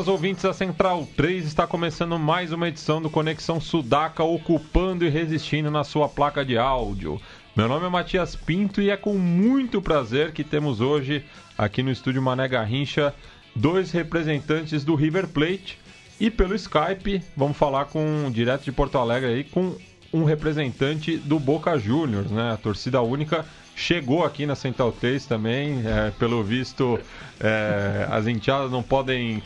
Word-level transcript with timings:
Buenas 0.00 0.14
ouvintes 0.14 0.44
da 0.44 0.54
Central 0.54 1.06
3, 1.14 1.44
está 1.44 1.66
começando 1.66 2.18
mais 2.18 2.52
uma 2.52 2.68
edição 2.68 3.02
do 3.02 3.10
Conexão 3.10 3.60
Sudaca, 3.60 4.24
ocupando 4.24 5.04
e 5.04 5.10
resistindo 5.10 5.70
na 5.70 5.84
sua 5.84 6.08
placa 6.08 6.42
de 6.42 6.56
áudio. 6.56 7.20
Meu 7.54 7.68
nome 7.68 7.84
é 7.84 7.90
Matias 7.90 8.34
Pinto 8.34 8.80
e 8.80 8.88
é 8.88 8.96
com 8.96 9.12
muito 9.12 9.82
prazer 9.82 10.32
que 10.32 10.42
temos 10.42 10.80
hoje, 10.80 11.22
aqui 11.58 11.82
no 11.82 11.90
estúdio 11.90 12.22
Mané 12.22 12.48
Garrincha, 12.48 13.14
dois 13.54 13.90
representantes 13.90 14.84
do 14.84 14.94
River 14.94 15.28
Plate 15.28 15.78
e 16.18 16.30
pelo 16.30 16.54
Skype 16.54 17.22
vamos 17.36 17.58
falar 17.58 17.84
com, 17.84 18.30
direto 18.32 18.64
de 18.64 18.72
Porto 18.72 18.96
Alegre 18.96 19.28
aí, 19.28 19.44
com 19.44 19.76
um 20.14 20.24
representante 20.24 21.18
do 21.18 21.38
Boca 21.38 21.78
Juniors, 21.78 22.30
né? 22.30 22.52
A 22.52 22.56
torcida 22.56 23.02
única 23.02 23.44
chegou 23.76 24.24
aqui 24.24 24.46
na 24.46 24.54
Central 24.54 24.92
3 24.92 25.26
também. 25.26 25.82
É, 25.86 26.10
pelo 26.18 26.42
visto, 26.42 26.98
é, 27.38 28.08
as 28.10 28.26
enteadas 28.26 28.70
não 28.70 28.82
podem 28.82 29.42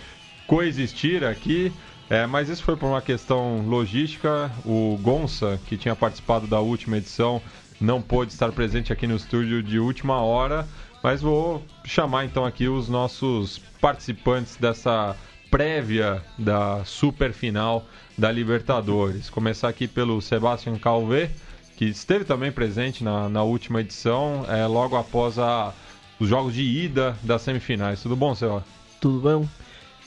coexistir 0.46 1.24
aqui. 1.24 1.72
É, 2.10 2.26
mas 2.26 2.48
isso 2.48 2.62
foi 2.62 2.76
por 2.76 2.86
uma 2.86 3.00
questão 3.00 3.66
logística. 3.66 4.50
O 4.64 4.98
Gonça, 5.00 5.58
que 5.66 5.76
tinha 5.76 5.96
participado 5.96 6.46
da 6.46 6.60
última 6.60 6.98
edição, 6.98 7.40
não 7.80 8.00
pôde 8.02 8.32
estar 8.32 8.52
presente 8.52 8.92
aqui 8.92 9.06
no 9.06 9.16
estúdio 9.16 9.62
de 9.62 9.78
última 9.78 10.20
hora. 10.20 10.66
Mas 11.02 11.20
vou 11.20 11.62
chamar 11.84 12.24
então 12.24 12.44
aqui 12.44 12.68
os 12.68 12.88
nossos 12.88 13.58
participantes 13.80 14.56
dessa 14.56 15.16
prévia 15.50 16.22
da 16.38 16.84
super 16.84 17.32
final 17.32 17.86
da 18.16 18.32
Libertadores. 18.32 19.28
Começar 19.28 19.68
aqui 19.68 19.86
pelo 19.86 20.20
Sebastian 20.20 20.76
Calvé, 20.78 21.30
que 21.76 21.84
esteve 21.84 22.24
também 22.24 22.50
presente 22.50 23.04
na, 23.04 23.28
na 23.28 23.42
última 23.42 23.80
edição, 23.80 24.46
é, 24.48 24.66
logo 24.66 24.96
após 24.96 25.38
a, 25.38 25.72
os 26.18 26.28
jogos 26.28 26.54
de 26.54 26.62
ida 26.62 27.16
das 27.22 27.42
semifinais. 27.42 28.02
Tudo 28.02 28.16
bom, 28.16 28.34
Seba? 28.34 28.64
Tudo 29.00 29.20
bom? 29.20 29.46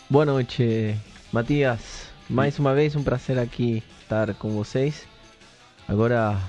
Boa 0.10 0.26
noite, 0.26 0.96
Matias. 1.34 2.08
Mais 2.30 2.58
uma 2.58 2.74
vez, 2.74 2.96
um 2.96 3.04
prazer 3.04 3.38
aqui 3.38 3.84
estar 4.02 4.34
com 4.36 4.52
vocês. 4.52 5.06
Agora, 5.86 6.40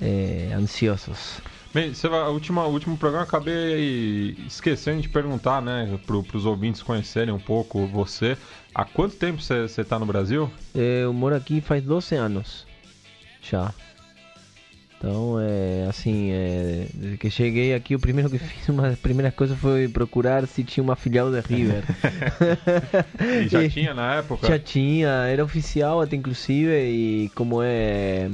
é, 0.00 0.52
ansiosos. 0.54 1.40
Bem, 1.74 1.92
Seba, 1.92 2.18
a 2.18 2.28
última, 2.28 2.64
o 2.64 2.72
último 2.72 2.96
programa 2.96 3.24
eu 3.24 3.28
acabei 3.28 4.36
esquecendo 4.46 5.02
de 5.02 5.08
perguntar, 5.08 5.60
né, 5.60 5.98
para 6.06 6.16
os 6.36 6.46
ouvintes 6.46 6.80
conhecerem 6.80 7.34
um 7.34 7.40
pouco 7.40 7.88
você. 7.88 8.38
Há 8.72 8.84
quanto 8.84 9.16
tempo 9.16 9.42
você 9.42 9.64
está 9.64 9.98
no 9.98 10.06
Brasil? 10.06 10.48
Eu 10.72 11.12
moro 11.12 11.34
aqui 11.34 11.60
faz 11.60 11.82
12 11.82 12.14
anos 12.14 12.66
já. 13.42 13.74
Então, 14.98 15.38
é 15.40 15.86
assim, 15.88 16.32
é, 16.32 16.86
desde 16.92 17.18
que 17.18 17.30
cheguei 17.30 17.72
aqui, 17.72 17.94
o 17.94 18.00
primeiro 18.00 18.28
que 18.28 18.38
fiz, 18.38 18.68
uma 18.68 18.90
das 18.90 18.98
primeiras 18.98 19.32
coisas 19.32 19.56
foi 19.56 19.86
procurar 19.86 20.46
se 20.46 20.64
tinha 20.64 20.82
uma 20.82 20.96
filial 20.96 21.30
da 21.30 21.40
River. 21.40 21.84
e 23.44 23.48
já 23.48 23.62
e, 23.64 23.70
tinha 23.70 23.94
na 23.94 24.16
época? 24.16 24.46
Já 24.46 24.58
tinha, 24.58 25.08
era 25.08 25.44
oficial 25.44 26.00
até 26.00 26.16
inclusive, 26.16 26.72
e 26.72 27.30
como 27.34 27.62
é... 27.62 28.28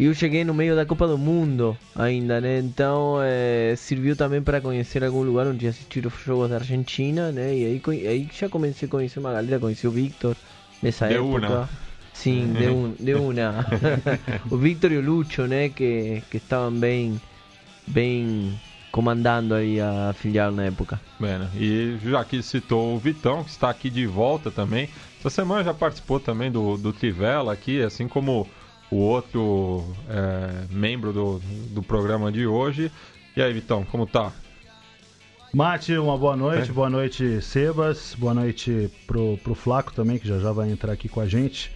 Eu 0.00 0.12
cheguei 0.12 0.42
no 0.42 0.52
meio 0.52 0.74
da 0.74 0.84
Copa 0.84 1.06
do 1.06 1.16
Mundo 1.16 1.76
ainda, 1.94 2.40
né? 2.40 2.58
Então 2.58 3.18
é, 3.22 3.74
serviu 3.76 4.16
também 4.16 4.42
para 4.42 4.60
conhecer 4.60 5.04
algum 5.04 5.22
lugar 5.22 5.46
onde 5.46 5.68
assistir 5.68 6.04
os 6.04 6.12
jogos 6.24 6.50
da 6.50 6.56
Argentina, 6.56 7.30
né? 7.30 7.54
E 7.54 7.64
aí, 7.64 8.08
aí 8.08 8.28
já 8.32 8.48
comecei 8.48 8.88
a 8.88 8.90
conhecer 8.90 9.20
uma 9.20 9.32
galera, 9.32 9.60
conheci 9.60 9.86
o 9.86 9.92
Victor 9.92 10.36
nessa 10.82 11.06
de 11.06 11.14
época. 11.14 11.46
Una. 11.46 11.83
Sim, 12.14 12.54
de, 12.54 12.68
un, 12.68 12.94
de 12.98 13.14
una. 13.14 13.66
o 14.50 14.56
Victor 14.56 14.92
e 14.92 14.96
o 14.96 15.02
Lucho, 15.02 15.46
né? 15.46 15.68
Que, 15.68 16.22
que 16.30 16.38
estavam 16.38 16.72
bem, 16.72 17.20
bem 17.86 18.58
comandando 18.90 19.54
aí 19.54 19.80
a 19.80 20.14
filial 20.14 20.52
na 20.52 20.64
época. 20.64 21.00
Bueno, 21.18 21.50
e 21.56 21.98
já 22.02 22.24
que 22.24 22.40
citou 22.42 22.94
o 22.94 22.98
Vitão, 22.98 23.42
que 23.42 23.50
está 23.50 23.68
aqui 23.68 23.90
de 23.90 24.06
volta 24.06 24.50
também. 24.50 24.88
Essa 25.18 25.28
semana 25.28 25.64
já 25.64 25.74
participou 25.74 26.20
também 26.20 26.50
do, 26.50 26.76
do 26.76 26.92
Trivela 26.92 27.52
aqui, 27.52 27.82
assim 27.82 28.06
como 28.06 28.48
o 28.90 28.96
outro 28.96 29.84
é, 30.08 30.66
membro 30.70 31.12
do, 31.12 31.40
do 31.70 31.82
programa 31.82 32.30
de 32.30 32.46
hoje. 32.46 32.92
E 33.36 33.42
aí, 33.42 33.52
Vitão, 33.52 33.84
como 33.84 34.06
tá? 34.06 34.32
Mate, 35.52 35.96
uma 35.98 36.16
boa 36.16 36.36
noite, 36.36 36.70
é. 36.70 36.72
boa 36.72 36.90
noite, 36.90 37.40
Sebas, 37.42 38.14
boa 38.18 38.34
noite 38.34 38.90
pro, 39.06 39.36
pro 39.38 39.54
Flaco 39.54 39.92
também, 39.92 40.18
que 40.18 40.26
já 40.26 40.38
já 40.38 40.52
vai 40.52 40.70
entrar 40.70 40.92
aqui 40.92 41.08
com 41.08 41.20
a 41.20 41.26
gente. 41.26 41.72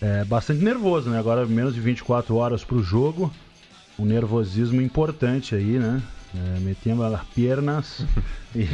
É 0.00 0.24
bastante 0.24 0.64
nervoso, 0.64 1.10
né? 1.10 1.18
Agora 1.18 1.44
menos 1.46 1.74
de 1.74 1.80
24 1.80 2.34
horas 2.34 2.64
pro 2.64 2.82
jogo, 2.82 3.32
um 3.98 4.04
nervosismo 4.04 4.80
importante 4.80 5.54
aí, 5.54 5.78
né? 5.78 6.02
É, 6.34 6.60
metendo 6.60 7.02
as 7.02 7.24
pernas 7.34 8.06
e, 8.54 8.64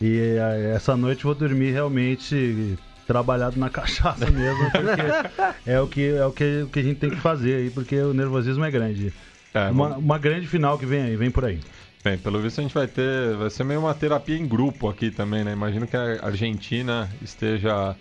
e 0.00 0.18
é, 0.38 0.72
essa 0.76 0.96
noite 0.96 1.24
vou 1.24 1.34
dormir 1.34 1.72
realmente 1.72 2.78
trabalhado 3.06 3.58
na 3.58 3.68
cachaça 3.70 4.30
mesmo, 4.30 4.70
porque 4.70 5.70
é 5.70 5.80
o 5.80 5.88
que 5.88 6.08
é 6.08 6.26
o 6.26 6.30
que, 6.30 6.62
o 6.62 6.68
que 6.68 6.78
a 6.78 6.82
gente 6.82 7.00
tem 7.00 7.10
que 7.10 7.16
fazer 7.16 7.54
aí, 7.56 7.70
porque 7.70 7.98
o 7.98 8.12
nervosismo 8.12 8.64
é 8.64 8.70
grande. 8.70 9.12
É, 9.54 9.70
uma, 9.70 9.96
uma 9.96 10.18
grande 10.18 10.46
final 10.46 10.78
que 10.78 10.86
vem 10.86 11.02
aí, 11.02 11.16
vem 11.16 11.30
por 11.30 11.44
aí. 11.44 11.58
Bem, 12.04 12.16
pelo 12.16 12.40
visto 12.40 12.60
a 12.60 12.62
gente 12.62 12.74
vai 12.74 12.86
ter, 12.86 13.34
vai 13.36 13.50
ser 13.50 13.64
meio 13.64 13.80
uma 13.80 13.94
terapia 13.94 14.36
em 14.36 14.46
grupo 14.46 14.88
aqui 14.88 15.10
também, 15.10 15.42
né? 15.42 15.52
Imagino 15.52 15.86
que 15.86 15.96
a 15.96 16.24
Argentina 16.24 17.10
esteja 17.20 17.96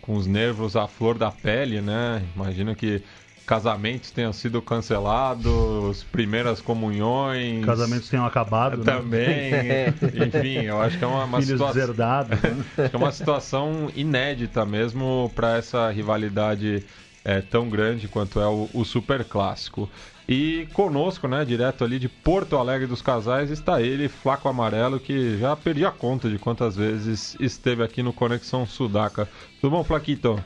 com 0.00 0.16
os 0.16 0.26
nervos 0.26 0.76
à 0.76 0.86
flor 0.88 1.18
da 1.18 1.30
pele, 1.30 1.80
né? 1.80 2.22
Imagino 2.34 2.74
que 2.74 3.02
casamentos 3.48 4.10
tenham 4.10 4.32
sido 4.32 4.60
cancelados, 4.60 6.04
primeiras 6.12 6.60
comunhões. 6.60 7.64
Casamentos 7.64 8.08
tenham 8.10 8.26
acabado. 8.26 8.76
Né? 8.76 8.84
Também. 8.84 9.50
Né? 9.50 9.86
Enfim, 10.26 10.66
eu 10.66 10.80
acho 10.82 10.98
que 10.98 11.04
é 11.04 11.06
uma, 11.06 11.24
uma 11.24 11.40
situação. 11.40 11.86
Né? 11.94 12.34
acho 12.76 12.90
que 12.90 12.96
é 12.96 12.98
uma 12.98 13.12
situação 13.12 13.90
inédita 13.96 14.66
mesmo 14.66 15.32
para 15.34 15.56
essa 15.56 15.90
rivalidade 15.90 16.84
é, 17.24 17.40
tão 17.40 17.70
grande 17.70 18.06
quanto 18.06 18.38
é 18.38 18.46
o, 18.46 18.68
o 18.74 18.84
Super 18.84 19.24
Clássico. 19.24 19.88
E 20.28 20.68
conosco, 20.74 21.26
né, 21.26 21.42
direto 21.42 21.82
ali 21.82 21.98
de 21.98 22.06
Porto 22.06 22.58
Alegre 22.58 22.86
dos 22.86 23.00
Casais, 23.00 23.50
está 23.50 23.80
ele, 23.80 24.10
Flaco 24.10 24.46
Amarelo, 24.46 25.00
que 25.00 25.38
já 25.38 25.56
perdi 25.56 25.86
a 25.86 25.90
conta 25.90 26.28
de 26.28 26.38
quantas 26.38 26.76
vezes 26.76 27.34
esteve 27.40 27.82
aqui 27.82 28.02
no 28.02 28.12
Conexão 28.12 28.66
Sudaca. 28.66 29.26
Tudo 29.58 29.70
bom, 29.70 29.82
Flaquito? 29.82 30.38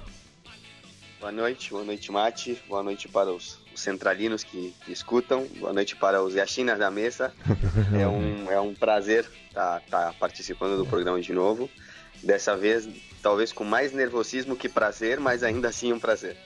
Boa 1.18 1.32
noite, 1.32 1.70
boa 1.70 1.82
noite, 1.84 2.12
Mate. 2.12 2.62
Boa 2.68 2.80
noite 2.84 3.08
para 3.08 3.32
os, 3.32 3.58
os 3.74 3.80
centralinos 3.80 4.44
que, 4.44 4.72
que, 4.84 4.92
escutam. 4.92 5.48
Boa 5.58 5.72
noite 5.72 5.96
para 5.96 6.22
os 6.22 6.36
Yachinas 6.36 6.78
da 6.78 6.90
mesa. 6.90 7.32
É 7.98 8.06
um, 8.06 8.52
é 8.52 8.60
um 8.60 8.74
prazer 8.74 9.28
estar 9.48 9.80
tá, 9.80 10.06
tá 10.06 10.14
participando 10.18 10.76
do 10.78 10.86
programa 10.86 11.20
de 11.20 11.32
novo. 11.32 11.68
Dessa 12.22 12.56
vez, 12.56 12.88
talvez 13.20 13.52
com 13.52 13.64
mais 13.64 13.92
nervosismo 13.92 14.54
que 14.54 14.68
prazer, 14.68 15.18
mas 15.18 15.42
ainda 15.42 15.68
assim 15.68 15.92
um 15.92 15.98
prazer. 15.98 16.36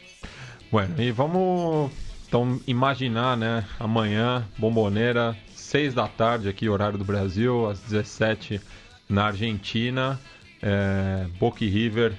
Bueno, 0.71 1.01
e 1.01 1.11
vamos 1.11 1.91
então 2.27 2.61
imaginar, 2.67 3.37
né? 3.37 3.65
Amanhã, 3.79 4.47
Bomboneira, 4.59 5.37
6 5.55 5.95
da 5.95 6.09
tarde 6.09 6.49
aqui, 6.49 6.69
horário 6.69 6.99
do 6.99 7.05
Brasil, 7.05 7.69
às 7.69 7.81
17 7.81 8.61
na 9.09 9.27
Argentina. 9.27 10.21
É, 10.63 11.27
Boca 11.39 11.65
River 11.65 12.15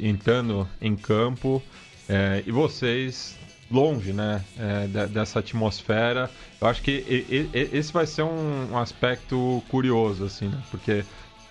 entrando 0.00 0.66
em 0.80 0.96
campo 0.96 1.62
é, 2.08 2.42
e 2.46 2.50
vocês 2.50 3.38
longe, 3.70 4.12
né, 4.12 4.44
é, 4.58 5.06
dessa 5.08 5.40
atmosfera. 5.40 6.30
Eu 6.60 6.68
acho 6.68 6.82
que 6.82 6.90
e, 6.90 7.48
e, 7.52 7.76
esse 7.76 7.92
vai 7.92 8.06
ser 8.06 8.22
um, 8.22 8.72
um, 8.72 8.78
aspecto 8.78 9.62
curioso, 9.68 10.24
assim, 10.24 10.48
né? 10.48 10.62
Porque 10.70 11.04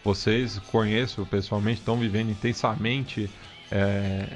vocês 0.03 0.59
conheço 0.71 1.25
pessoalmente, 1.25 1.79
estão 1.79 1.97
vivendo 1.97 2.29
intensamente 2.29 3.29
é, 3.71 4.27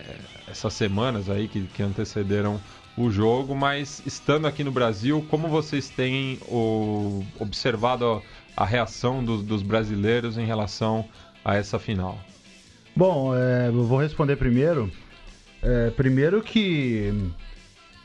essas 0.47 0.73
semanas 0.73 1.29
aí 1.29 1.47
que, 1.47 1.61
que 1.67 1.83
antecederam 1.83 2.59
o 2.97 3.11
jogo, 3.11 3.55
mas 3.55 4.01
estando 4.05 4.47
aqui 4.47 4.63
no 4.63 4.71
Brasil, 4.71 5.25
como 5.29 5.47
vocês 5.47 5.87
têm 5.87 6.39
o, 6.47 7.23
observado 7.39 8.05
a, 8.05 8.63
a 8.63 8.65
reação 8.65 9.23
dos, 9.23 9.61
brasileiros 9.61 10.37
em 10.37 10.45
relação 10.45 11.05
a 11.45 11.55
essa 11.55 11.77
final? 11.77 12.17
Bom, 12.95 13.35
é, 13.35 13.67
eu 13.67 13.83
vou 13.85 13.99
responder 13.99 14.35
primeiro. 14.35 14.91
É, 15.61 15.91
primeiro 15.91 16.41
que 16.41 17.31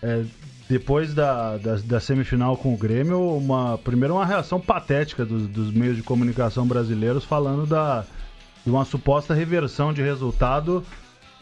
é, 0.03 0.25
depois 0.69 1.15
da, 1.15 1.57
da, 1.57 1.77
da, 1.77 2.01
semifinal 2.01 2.57
com 2.59 2.75
o 2.75 2.77
Grêmio, 2.77 3.37
uma, 3.37 3.79
primeiro 3.79 4.15
uma 4.15 4.27
reação 4.27 4.61
patética 4.61 5.25
dos, 5.25 5.47
dos 5.49 5.73
meios 5.73 5.97
de 5.97 6.03
comunicação 6.03 6.67
brasileiros 6.67 7.25
falando 7.25 7.67
da, 7.67 8.05
de 8.65 8.71
uma 8.71 8.85
suposta 8.85 9.33
reversão 9.33 9.93
de 9.93 10.03
resultado 10.03 10.85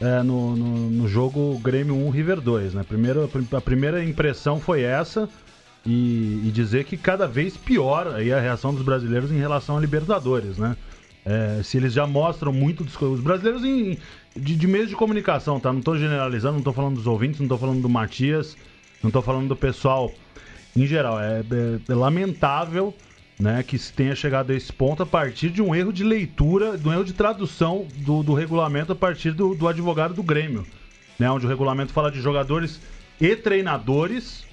é, 0.00 0.22
no, 0.22 0.56
no, 0.56 0.90
no, 0.90 1.08
jogo 1.08 1.58
Grêmio 1.58 1.94
1 1.94 2.10
River 2.10 2.40
2. 2.40 2.74
Né? 2.74 2.84
Primeiro, 2.86 3.30
a 3.52 3.60
primeira 3.60 4.02
impressão 4.02 4.58
foi 4.58 4.82
essa. 4.82 5.28
E, 5.84 6.42
e, 6.44 6.50
dizer 6.52 6.84
que 6.84 6.94
cada 6.94 7.26
vez 7.26 7.56
pior 7.56 8.08
aí 8.08 8.30
a 8.32 8.38
reação 8.38 8.74
dos 8.74 8.84
brasileiros 8.84 9.32
em 9.32 9.38
relação 9.38 9.78
a 9.78 9.80
Libertadores, 9.80 10.58
né? 10.58 10.76
É, 11.24 11.62
se 11.62 11.78
eles 11.78 11.94
já 11.94 12.06
mostram 12.06 12.52
muito 12.52 12.84
os 12.84 13.20
brasileiros 13.20 13.64
em, 13.64 13.96
de, 14.36 14.56
de 14.56 14.66
meios 14.66 14.90
de 14.90 14.94
comunicação, 14.96 15.58
tá? 15.58 15.72
Não 15.72 15.78
estou 15.78 15.96
generalizando, 15.96 16.52
não 16.52 16.60
estou 16.60 16.74
falando 16.74 16.96
dos 16.96 17.06
ouvintes, 17.06 17.40
não 17.40 17.46
estou 17.46 17.56
falando 17.56 17.80
do 17.80 17.88
Matias, 17.88 18.58
não 19.02 19.08
estou 19.08 19.22
falando 19.22 19.48
do 19.48 19.56
pessoal 19.56 20.12
em 20.76 20.86
geral. 20.86 21.18
É, 21.18 21.40
é, 21.40 21.92
é 21.92 21.94
lamentável 21.94 22.94
né, 23.40 23.62
que 23.62 23.78
tenha 23.78 24.14
chegado 24.14 24.52
a 24.52 24.54
esse 24.54 24.70
ponto 24.72 25.02
a 25.02 25.06
partir 25.06 25.48
de 25.48 25.62
um 25.62 25.74
erro 25.74 25.92
de 25.92 26.04
leitura, 26.04 26.76
de 26.76 26.86
um 26.86 26.92
erro 26.92 27.04
de 27.04 27.14
tradução 27.14 27.86
do, 27.96 28.22
do 28.22 28.34
regulamento 28.34 28.92
a 28.92 28.94
partir 28.94 29.32
do, 29.32 29.54
do 29.54 29.66
advogado 29.66 30.12
do 30.12 30.22
Grêmio, 30.22 30.66
né, 31.18 31.30
onde 31.30 31.46
o 31.46 31.48
regulamento 31.48 31.92
fala 31.92 32.10
de 32.10 32.20
jogadores 32.20 32.80
e 33.18 33.34
treinadores 33.34 34.44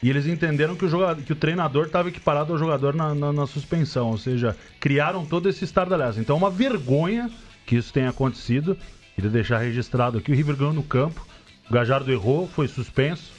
e 0.00 0.08
eles 0.08 0.26
entenderam 0.26 0.76
que 0.76 0.84
o, 0.84 0.88
jogador, 0.88 1.22
que 1.22 1.32
o 1.32 1.36
treinador 1.36 1.86
estava 1.86 2.08
equiparado 2.08 2.52
ao 2.52 2.58
jogador 2.58 2.94
na, 2.94 3.14
na, 3.14 3.32
na, 3.32 3.46
suspensão, 3.48 4.10
ou 4.10 4.18
seja, 4.18 4.56
criaram 4.78 5.26
todo 5.26 5.48
esse 5.48 5.64
estardalhaço. 5.64 6.20
Então 6.20 6.36
é 6.36 6.38
uma 6.38 6.50
vergonha 6.50 7.28
que 7.66 7.74
isso 7.74 7.92
tenha 7.92 8.10
acontecido. 8.10 8.78
Queria 9.16 9.30
deixar 9.30 9.58
registrado 9.58 10.18
aqui, 10.18 10.30
o 10.30 10.34
River 10.36 10.54
ganhou 10.54 10.72
no 10.72 10.84
campo, 10.84 11.26
o 11.68 11.72
Gajardo 11.72 12.12
errou, 12.12 12.46
foi 12.46 12.68
suspenso. 12.68 13.32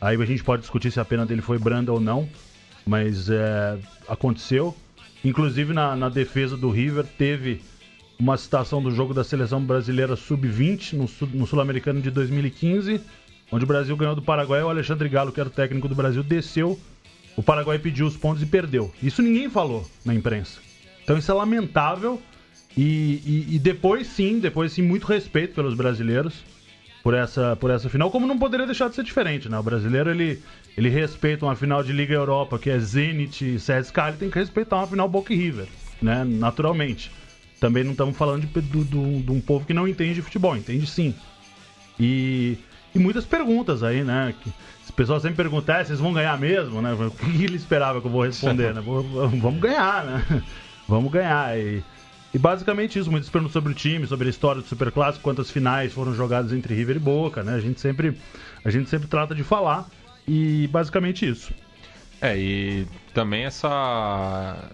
Aí 0.00 0.20
a 0.20 0.24
gente 0.24 0.42
pode 0.42 0.62
discutir 0.62 0.90
se 0.90 0.98
a 0.98 1.04
pena 1.04 1.24
dele 1.24 1.40
foi 1.40 1.60
branda 1.60 1.92
ou 1.92 2.00
não 2.00 2.28
mas 2.86 3.28
é, 3.30 3.78
aconteceu. 4.08 4.74
Inclusive 5.24 5.72
na, 5.72 5.96
na, 5.96 6.08
defesa 6.08 6.56
do 6.56 6.70
River 6.70 7.04
teve 7.18 7.62
uma 8.18 8.36
citação 8.36 8.82
do 8.82 8.90
jogo 8.90 9.14
da 9.14 9.24
seleção 9.24 9.60
brasileira 9.60 10.16
sub-20 10.16 10.92
no, 10.92 11.08
no 11.32 11.46
Sul-Americano 11.46 12.00
de 12.00 12.10
2015, 12.10 13.00
onde 13.50 13.64
o 13.64 13.66
Brasil 13.66 13.96
ganhou 13.96 14.14
do 14.14 14.22
Paraguai. 14.22 14.62
O 14.62 14.68
Alexandre 14.68 15.08
Galo, 15.08 15.32
que 15.32 15.40
era 15.40 15.48
o 15.48 15.52
técnico 15.52 15.88
do 15.88 15.94
Brasil, 15.94 16.22
desceu. 16.22 16.78
O 17.36 17.42
Paraguai 17.42 17.78
pediu 17.78 18.06
os 18.06 18.16
pontos 18.16 18.42
e 18.42 18.46
perdeu. 18.46 18.92
Isso 19.02 19.22
ninguém 19.22 19.48
falou 19.48 19.88
na 20.04 20.14
imprensa. 20.14 20.60
Então 21.02 21.16
isso 21.18 21.30
é 21.30 21.34
lamentável. 21.34 22.20
E, 22.76 23.22
e, 23.24 23.56
e 23.56 23.58
depois 23.58 24.06
sim, 24.08 24.40
depois 24.40 24.72
sim, 24.72 24.82
muito 24.82 25.06
respeito 25.06 25.54
pelos 25.54 25.74
brasileiros 25.74 26.44
por 27.04 27.12
essa, 27.12 27.54
por 27.56 27.70
essa 27.70 27.90
final, 27.90 28.10
como 28.10 28.26
não 28.26 28.38
poderia 28.38 28.64
deixar 28.64 28.88
de 28.88 28.94
ser 28.94 29.04
diferente, 29.04 29.46
né? 29.46 29.58
O 29.58 29.62
brasileiro, 29.62 30.10
ele, 30.10 30.42
ele 30.76 30.88
respeita 30.88 31.46
uma 31.46 31.54
final 31.54 31.82
de 31.82 31.92
Liga 31.92 32.14
Europa, 32.14 32.58
que 32.58 32.70
é 32.70 32.78
Zenit 32.78 33.44
e 33.44 33.56
CSKA, 33.56 34.08
ele 34.08 34.16
tem 34.16 34.30
que 34.30 34.38
respeitar 34.38 34.76
uma 34.76 34.86
final 34.86 35.08
Boca 35.08 35.32
e 35.32 35.36
River, 35.36 35.66
né? 36.02 36.24
Naturalmente. 36.24 37.10
Também 37.60 37.84
não 37.84 37.92
estamos 37.92 38.16
falando 38.16 38.46
de, 38.46 38.60
do, 38.60 38.84
do, 38.84 39.22
de 39.22 39.30
um 39.30 39.40
povo 39.40 39.64
que 39.64 39.72
não 39.72 39.86
entende 39.86 40.14
de 40.14 40.22
futebol, 40.22 40.56
entende 40.56 40.86
sim. 40.86 41.14
E, 41.98 42.58
e 42.94 42.98
muitas 42.98 43.24
perguntas 43.24 43.82
aí, 43.82 44.02
né? 44.02 44.34
Que, 44.42 44.52
o 44.88 44.92
pessoal 44.94 45.18
sempre 45.18 45.36
pergunta, 45.36 45.72
é, 45.72 45.84
vocês 45.84 45.98
vão 45.98 46.12
ganhar 46.12 46.38
mesmo, 46.38 46.80
né? 46.80 46.92
O 46.92 47.10
que 47.10 47.42
ele 47.42 47.56
esperava 47.56 48.00
que 48.00 48.06
eu 48.06 48.10
vou 48.10 48.22
responder, 48.22 48.72
né? 48.72 48.80
Vamos 48.80 49.60
ganhar, 49.60 50.04
né? 50.04 50.42
Vamos 50.86 51.10
ganhar. 51.10 51.58
E, 51.58 51.82
e 52.32 52.38
basicamente 52.38 52.98
isso, 52.98 53.10
muitos 53.10 53.28
perguntas 53.28 53.52
sobre 53.52 53.72
o 53.72 53.74
time, 53.74 54.06
sobre 54.06 54.28
a 54.28 54.30
história 54.30 54.60
do 54.62 54.68
Superclássico, 54.68 55.24
quantas 55.24 55.50
finais 55.50 55.92
foram 55.92 56.14
jogadas 56.14 56.52
entre 56.52 56.74
River 56.74 56.96
e 56.96 57.00
Boca, 57.00 57.42
né? 57.42 57.54
A 57.54 57.60
gente 57.60 57.80
sempre, 57.80 58.16
a 58.64 58.70
gente 58.70 58.88
sempre 58.88 59.08
trata 59.08 59.34
de 59.34 59.42
falar 59.42 59.88
e 60.26 60.68
basicamente 60.68 61.28
isso. 61.28 61.52
É, 62.20 62.36
e 62.36 62.86
também 63.12 63.44
essa 63.44 64.70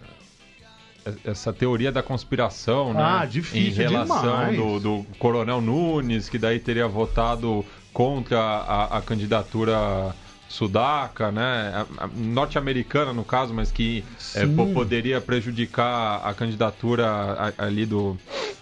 essa 1.24 1.52
teoria 1.52 1.90
da 1.90 2.02
conspiração, 2.02 2.92
né? 2.92 3.02
Ah, 3.02 3.24
difícil 3.24 3.84
Em 3.84 3.88
relação 3.88 4.54
do, 4.54 4.80
do, 4.80 5.06
Coronel 5.18 5.60
Nunes, 5.60 6.28
que 6.28 6.38
daí 6.38 6.58
teria 6.58 6.86
votado 6.86 7.64
contra 7.92 8.38
a, 8.38 8.98
a 8.98 9.02
candidatura 9.02 10.14
sudaca, 10.48 11.30
né? 11.30 11.86
Norte-americana, 12.14 13.12
no 13.12 13.24
caso, 13.24 13.54
mas 13.54 13.70
que 13.70 14.04
é, 14.34 14.44
poderia 14.74 15.20
prejudicar 15.20 16.20
a 16.24 16.34
candidatura 16.34 17.54
ali 17.56 17.86
do 17.86 18.18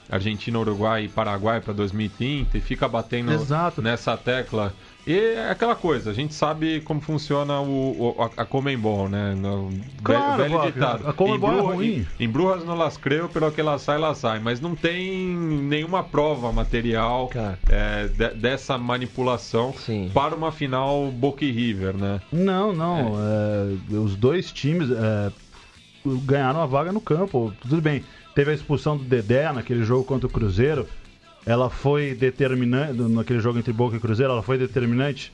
Argentina, 0.09 0.59
Uruguai 0.59 1.05
e 1.05 1.09
Paraguai 1.09 1.61
para 1.61 1.73
2030 1.73 2.59
e 2.59 2.61
fica 2.61 2.87
batendo 2.87 3.33
Exato. 3.33 3.83
nessa 3.83 4.17
tecla 4.17 4.73
e 5.09 5.19
é 5.19 5.51
aquela 5.51 5.75
coisa, 5.75 6.11
a 6.11 6.13
gente 6.13 6.35
sabe 6.35 6.83
como 6.83 7.01
funciona 7.01 7.59
o, 7.61 8.15
o 8.19 8.23
a, 8.23 8.43
a 8.43 8.45
Comembol, 8.45 9.09
né? 9.09 9.35
No, 9.35 9.71
claro, 10.03 10.43
velho 10.43 10.61
ditado. 10.61 11.09
A 11.09 11.15
Comembol 11.15 11.51
é 11.51 11.61
ruim. 11.61 12.07
Em 12.21 12.29
Brujas 12.29 12.63
não 12.65 12.75
las 12.75 12.99
creu, 12.99 13.27
pelo 13.27 13.51
que 13.51 13.59
ela 13.59 13.79
sai, 13.79 13.97
ela 13.97 14.15
sai. 14.15 14.39
Mas 14.39 14.61
não 14.61 14.75
tem 14.75 15.27
nenhuma 15.27 16.05
prova 16.05 16.53
material 16.53 17.31
é, 17.71 18.07
de, 18.09 18.35
dessa 18.35 18.77
manipulação 18.77 19.73
Sim. 19.73 20.11
para 20.13 20.35
uma 20.35 20.53
final 20.53 21.11
Boca 21.11 21.43
e 21.43 21.51
River, 21.51 21.97
né? 21.97 22.21
Não, 22.31 22.75
não. 22.75 23.17
É. 23.19 23.95
É, 23.95 23.97
os 23.97 24.15
dois 24.15 24.53
times 24.53 24.91
é, 24.91 25.33
ganharam 26.05 26.61
a 26.61 26.67
vaga 26.67 26.93
no 26.93 27.01
campo. 27.01 27.51
Tudo 27.63 27.81
bem. 27.81 28.05
Teve 28.35 28.51
a 28.51 28.55
expulsão 28.55 28.97
do 28.97 29.05
Dedé 29.05 29.51
naquele 29.53 29.83
jogo 29.83 30.05
contra 30.05 30.27
o 30.27 30.31
Cruzeiro 30.31 30.87
ela 31.47 31.71
foi 31.71 32.15
determinante 32.15 33.01
naquele 33.01 33.41
jogo 33.41 33.59
entre 33.59 33.73
Boca 33.73 33.97
e 33.97 34.01
Cruzeiro, 34.01 34.33
ela 34.33 34.43
foi 34.43 34.59
determinante. 34.59 35.33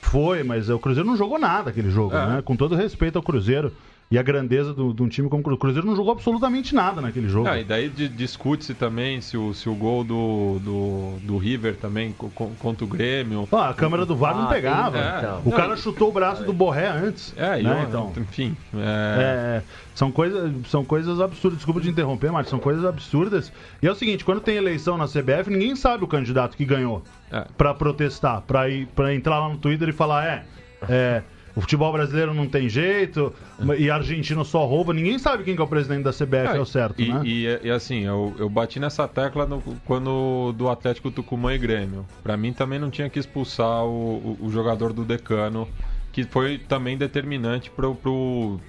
Foi, 0.00 0.42
mas 0.42 0.70
o 0.70 0.78
Cruzeiro 0.78 1.08
não 1.08 1.16
jogou 1.16 1.38
nada 1.38 1.70
aquele 1.70 1.90
jogo, 1.90 2.16
é. 2.16 2.26
né? 2.26 2.42
Com 2.42 2.56
todo 2.56 2.74
respeito 2.74 3.16
ao 3.16 3.22
Cruzeiro 3.22 3.72
e 4.10 4.18
a 4.18 4.22
grandeza 4.22 4.72
de 4.72 5.02
um 5.02 5.08
time 5.08 5.28
como 5.28 5.42
o 5.46 5.58
Cruzeiro 5.58 5.86
não 5.86 5.94
jogou 5.94 6.12
absolutamente 6.12 6.74
nada 6.74 7.02
naquele 7.02 7.28
jogo. 7.28 7.46
Ah, 7.46 7.60
e 7.60 7.64
daí 7.64 7.90
discute-se 7.90 8.72
também 8.72 9.20
se 9.20 9.36
o, 9.36 9.52
se 9.52 9.68
o 9.68 9.74
gol 9.74 10.02
do, 10.02 10.58
do, 10.60 11.18
do 11.22 11.36
River 11.36 11.76
também 11.76 12.14
contra 12.58 12.84
o 12.84 12.88
Grêmio. 12.88 13.46
Ah, 13.52 13.68
a 13.68 13.74
câmera 13.74 14.06
do 14.06 14.16
VAR 14.16 14.34
ah, 14.34 14.40
não 14.40 14.48
pegava. 14.48 14.98
É, 14.98 15.18
então. 15.18 15.42
O 15.44 15.52
cara 15.52 15.76
chutou 15.76 16.08
o 16.08 16.12
braço 16.12 16.42
do 16.42 16.54
Borré 16.54 16.88
antes. 16.88 17.34
É, 17.36 17.62
né? 17.62 17.84
então, 17.86 18.10
enfim. 18.16 18.56
É... 18.74 19.58
É, 19.58 19.62
são, 19.94 20.10
coisas, 20.10 20.52
são 20.68 20.86
coisas 20.86 21.20
absurdas. 21.20 21.58
Desculpa 21.58 21.80
te 21.82 21.90
interromper, 21.90 22.32
mas 22.32 22.48
são 22.48 22.58
coisas 22.58 22.86
absurdas. 22.86 23.52
E 23.82 23.86
é 23.86 23.90
o 23.90 23.94
seguinte: 23.94 24.24
quando 24.24 24.40
tem 24.40 24.56
eleição 24.56 24.96
na 24.96 25.06
CBF, 25.06 25.50
ninguém 25.50 25.76
sabe 25.76 26.04
o 26.04 26.06
candidato 26.06 26.56
que 26.56 26.64
ganhou 26.64 27.02
é. 27.30 27.44
para 27.58 27.74
protestar, 27.74 28.42
para 28.42 29.14
entrar 29.14 29.38
lá 29.38 29.50
no 29.50 29.58
Twitter 29.58 29.90
e 29.90 29.92
falar: 29.92 30.46
é. 30.88 31.22
É 31.58 31.60
o 31.60 31.60
futebol 31.60 31.92
brasileiro 31.92 32.32
não 32.32 32.46
tem 32.46 32.68
jeito 32.68 33.34
e 33.76 33.90
a 33.90 33.96
Argentina 33.96 34.44
só 34.44 34.64
rouba. 34.64 34.94
Ninguém 34.94 35.18
sabe 35.18 35.42
quem 35.42 35.56
que 35.56 35.60
é 35.60 35.64
o 35.64 35.68
presidente 35.68 36.04
da 36.04 36.12
CBF, 36.12 36.54
é, 36.54 36.56
é 36.56 36.60
o 36.60 36.64
certo, 36.64 37.02
e, 37.02 37.12
né? 37.12 37.20
E, 37.24 37.60
e, 37.64 37.70
assim, 37.70 38.04
eu, 38.04 38.34
eu 38.38 38.48
bati 38.48 38.78
nessa 38.78 39.08
tecla 39.08 39.44
no, 39.44 39.60
quando 39.84 40.52
do 40.56 40.68
Atlético 40.68 41.10
Tucumã 41.10 41.52
e 41.52 41.58
Grêmio. 41.58 42.06
Para 42.22 42.36
mim 42.36 42.52
também 42.52 42.78
não 42.78 42.90
tinha 42.90 43.10
que 43.10 43.18
expulsar 43.18 43.84
o, 43.84 44.36
o, 44.40 44.46
o, 44.46 44.50
jogador 44.50 44.92
do 44.92 45.04
Decano, 45.04 45.68
que 46.12 46.22
foi 46.24 46.58
também 46.58 46.96
determinante 46.96 47.70
pro, 47.70 47.94
pro, 47.94 48.60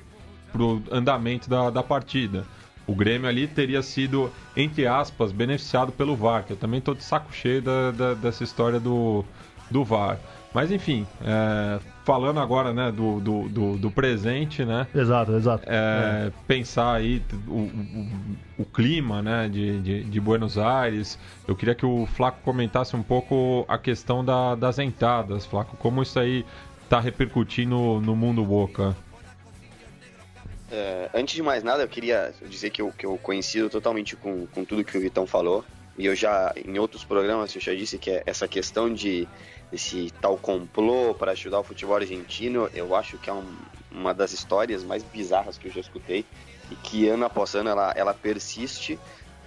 pro 0.52 0.82
andamento 0.92 1.50
da, 1.50 1.70
da 1.70 1.84
partida. 1.84 2.44
O 2.88 2.96
Grêmio 2.96 3.30
ali 3.30 3.46
teria 3.46 3.84
sido, 3.84 4.32
entre 4.58 4.88
aspas, 4.88 5.32
beneficiado 5.32 5.92
pelo 5.92 6.16
VAR, 6.16 6.44
que 6.44 6.54
eu 6.54 6.58
também 6.58 6.82
tô 6.82 6.96
de 6.96 7.04
saco 7.04 7.32
cheio 7.32 7.62
da, 7.62 7.92
da 7.92 8.14
dessa 8.16 8.44
história 8.44 8.80
do, 8.80 9.24
do 9.70 9.84
VAR. 9.84 10.18
Mas 10.54 10.72
enfim, 10.72 11.06
é, 11.22 11.80
falando 12.04 12.40
agora 12.40 12.74
né, 12.74 12.92
do, 12.92 13.20
do, 13.20 13.50
do, 13.50 13.78
do, 13.78 13.92
presente, 13.92 14.66
né? 14.66 14.88
Exato, 14.96 15.34
exato. 15.34 15.64
É, 15.68 16.28
é. 16.28 16.32
Pensar 16.48 16.94
aí 16.94 17.22
o, 17.48 17.52
o, 17.52 18.08
o 18.60 18.66
clima 18.66 19.22
né, 19.22 19.48
de, 19.48 19.80
de, 19.80 20.04
de, 20.06 20.20
Buenos 20.20 20.58
Aires. 20.58 21.20
Eu 21.48 21.56
queria 21.56 21.76
que 21.76 21.86
o 21.86 22.08
Flaco 22.08 22.40
comentasse 22.44 22.96
um 22.96 23.04
pouco 23.04 23.64
a 23.68 23.78
questão 23.78 24.26
da, 24.26 24.56
das 24.56 24.80
entradas, 24.80 25.46
Flaco. 25.46 25.78
Como 25.78 26.02
isso 26.02 26.20
aí 26.20 26.44
está 26.84 27.00
repercutindo 27.00 28.02
no 28.02 28.16
mundo 28.16 28.44
Boca? 28.44 28.96
É, 30.72 31.10
antes 31.14 31.36
de 31.36 31.44
mais 31.44 31.64
nada, 31.64 31.84
eu 31.84 31.88
queria 31.88 32.34
dizer 32.48 32.72
que 32.72 32.82
eu, 32.82 32.92
que 32.92 33.06
eu 33.06 33.18
coincido 33.20 33.70
totalmente 33.70 34.16
com, 34.16 34.48
com 34.48 34.66
tudo 34.66 34.84
que 34.84 34.98
o 34.98 35.02
Vitão 35.02 35.28
falou. 35.28 35.64
E 35.96 36.06
eu 36.06 36.16
já, 36.16 36.54
em 36.66 36.80
outros 36.80 37.04
programas, 37.04 37.54
eu 37.54 37.62
já 37.62 37.76
disse 37.76 37.98
que 37.98 38.10
é 38.10 38.24
essa 38.26 38.48
questão 38.48 38.92
de 38.92 39.28
esse 39.72 40.12
tal 40.22 40.38
complô 40.38 41.14
para 41.14 41.32
ajudar 41.32 41.60
o 41.60 41.64
futebol 41.64 41.96
argentino, 41.96 42.70
eu 42.74 42.96
acho 42.96 43.18
que 43.18 43.30
é 43.30 43.34
um, 43.34 43.46
uma 43.92 44.14
das 44.14 44.34
histórias 44.34 44.84
mais 44.84 45.04
bizarras 45.04 45.58
que 45.58 45.68
eu 45.68 45.72
já 45.72 45.80
escutei 45.80 46.26
e 46.72 46.76
que 46.76 47.08
ano 47.08 47.26
após 47.26 47.56
ano 47.56 47.70
ela, 47.70 47.94
ela 47.96 48.14
persiste 48.14 49.00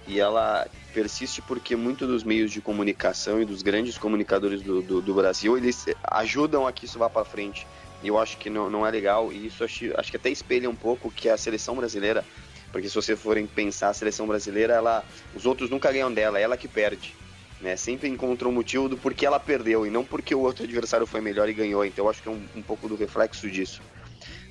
e 0.07 0.19
ela 0.19 0.67
persiste 0.93 1.41
porque 1.41 1.75
muitos 1.75 2.07
dos 2.07 2.23
meios 2.23 2.51
de 2.51 2.61
comunicação 2.61 3.41
e 3.41 3.45
dos 3.45 3.61
grandes 3.61 3.97
comunicadores 3.97 4.61
do, 4.61 4.81
do, 4.81 5.01
do 5.01 5.13
Brasil 5.13 5.57
eles 5.57 5.85
ajudam 6.03 6.67
a 6.67 6.73
que 6.73 6.85
isso 6.85 6.99
vá 6.99 7.09
para 7.09 7.25
frente. 7.25 7.65
E 8.01 8.07
eu 8.07 8.17
acho 8.17 8.37
que 8.37 8.49
não, 8.49 8.69
não 8.69 8.85
é 8.85 8.91
legal 8.91 9.31
e 9.31 9.45
isso 9.45 9.63
acho, 9.63 9.85
acho 9.97 10.11
que 10.11 10.17
até 10.17 10.29
espelha 10.29 10.69
um 10.69 10.75
pouco 10.75 11.09
que 11.09 11.29
a 11.29 11.37
seleção 11.37 11.75
brasileira, 11.75 12.23
porque 12.71 12.89
se 12.89 12.95
vocês 12.95 13.19
forem 13.19 13.47
pensar 13.47 13.89
a 13.89 13.93
seleção 13.93 14.27
brasileira, 14.27 14.73
ela, 14.73 15.05
os 15.33 15.45
outros 15.45 15.69
nunca 15.69 15.91
ganham 15.91 16.13
dela, 16.13 16.37
é 16.37 16.41
ela 16.41 16.57
que 16.57 16.67
perde 16.67 17.15
né? 17.63 17.77
Sempre 17.77 18.09
encontrou 18.09 18.51
um 18.51 18.55
motivo 18.55 18.89
do 18.89 18.97
porquê 18.97 19.25
ela 19.25 19.39
perdeu 19.39 19.87
e 19.87 19.89
não 19.89 20.03
porque 20.03 20.35
o 20.35 20.41
outro 20.41 20.65
adversário 20.65 21.07
foi 21.07 21.21
melhor 21.21 21.47
e 21.47 21.53
ganhou. 21.53 21.85
Então 21.85 22.05
eu 22.05 22.09
acho 22.09 22.21
que 22.21 22.27
é 22.27 22.31
um, 22.31 22.45
um 22.57 22.61
pouco 22.61 22.89
do 22.89 22.95
reflexo 22.95 23.49
disso. 23.49 23.81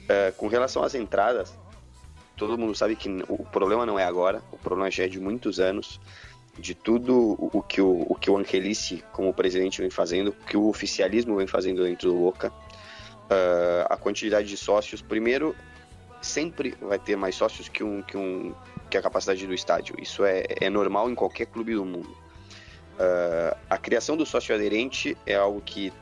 Uh, 0.05 0.35
com 0.37 0.49
relação 0.49 0.83
às 0.83 0.95
entradas, 0.95 1.57
todo 2.37 2.59
mundo 2.59 2.75
sabe 2.75 2.97
que 2.97 3.09
o 3.29 3.45
problema 3.45 3.85
não 3.85 3.99
é 3.99 4.05
agora, 4.05 4.43
o 4.51 4.57
problema 4.57 4.91
já 4.91 5.05
é 5.05 5.09
de 5.09 5.21
muitos 5.21 5.61
anos. 5.61 6.01
de 6.59 6.75
tudo 6.75 7.39
o 7.39 7.63
que 7.63 7.81
o, 7.81 8.07
o 8.09 8.15
que 8.15 8.31
o 8.31 8.37
Angelici, 8.37 9.03
como 9.13 9.33
presidente, 9.33 9.81
vem 9.81 9.91
fazendo, 9.91 10.29
o 10.29 10.33
que 10.33 10.57
o 10.57 10.69
oficialismo 10.69 11.37
vem 11.37 11.47
fazendo 11.47 11.83
dentro 11.83 12.11
do 12.11 12.19
Boca, 12.19 12.49
uh, 12.49 13.87
a 13.89 13.97
quantidade 13.97 14.49
de 14.49 14.57
sócios, 14.57 15.01
primeiro, 15.01 15.55
sempre 16.21 16.75
vai 16.81 16.99
ter 16.99 17.17
mais 17.17 17.35
sócios 17.35 17.69
que, 17.69 17.83
um, 17.83 18.03
que, 18.03 18.17
um, 18.17 18.55
que 18.91 18.99
a 18.99 19.03
capacidade 19.03 19.47
do 19.47 19.55
estádio. 19.55 19.97
Isso 19.99 20.25
é, 20.25 20.45
é 20.61 20.69
normal 20.69 21.11
em 21.11 21.15
qualquer 21.15 21.47
clube 21.47 21.75
do 21.75 21.85
mundo. 21.85 22.15
Uh, 23.03 23.57
a 23.69 23.77
criação 23.77 24.17
do 24.17 24.25
sócio 24.25 24.55
aderente 24.55 25.17
é 25.27 25.35
algo 25.35 25.61
que 25.61 25.93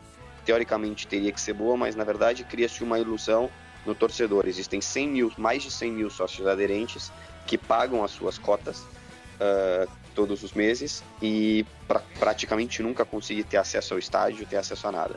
teoricamente 0.44 1.06
teria 1.06 1.32
que 1.32 1.40
ser 1.40 1.54
boa, 1.54 1.74
mas 1.74 1.96
na 1.96 2.04
verdade 2.04 2.44
cria-se 2.44 2.84
uma 2.84 2.98
ilusão 2.98 3.48
no 3.86 3.94
torcedor. 3.94 4.46
Existem 4.46 4.82
100 4.82 5.08
mil, 5.08 5.32
mais 5.38 5.62
de 5.62 5.70
100 5.70 5.92
mil 5.92 6.10
sócios 6.10 6.46
aderentes 6.46 7.10
que 7.46 7.56
pagam 7.56 8.04
as 8.04 8.10
suas 8.10 8.36
cotas 8.36 8.80
uh, 8.80 9.90
todos 10.14 10.42
os 10.42 10.52
meses 10.52 11.02
e 11.22 11.64
pra, 11.88 12.02
praticamente 12.18 12.82
nunca 12.82 13.02
conseguem 13.04 13.44
ter 13.44 13.56
acesso 13.56 13.94
ao 13.94 13.98
estádio, 13.98 14.44
ter 14.44 14.58
acesso 14.58 14.86
a 14.86 14.92
nada. 14.92 15.16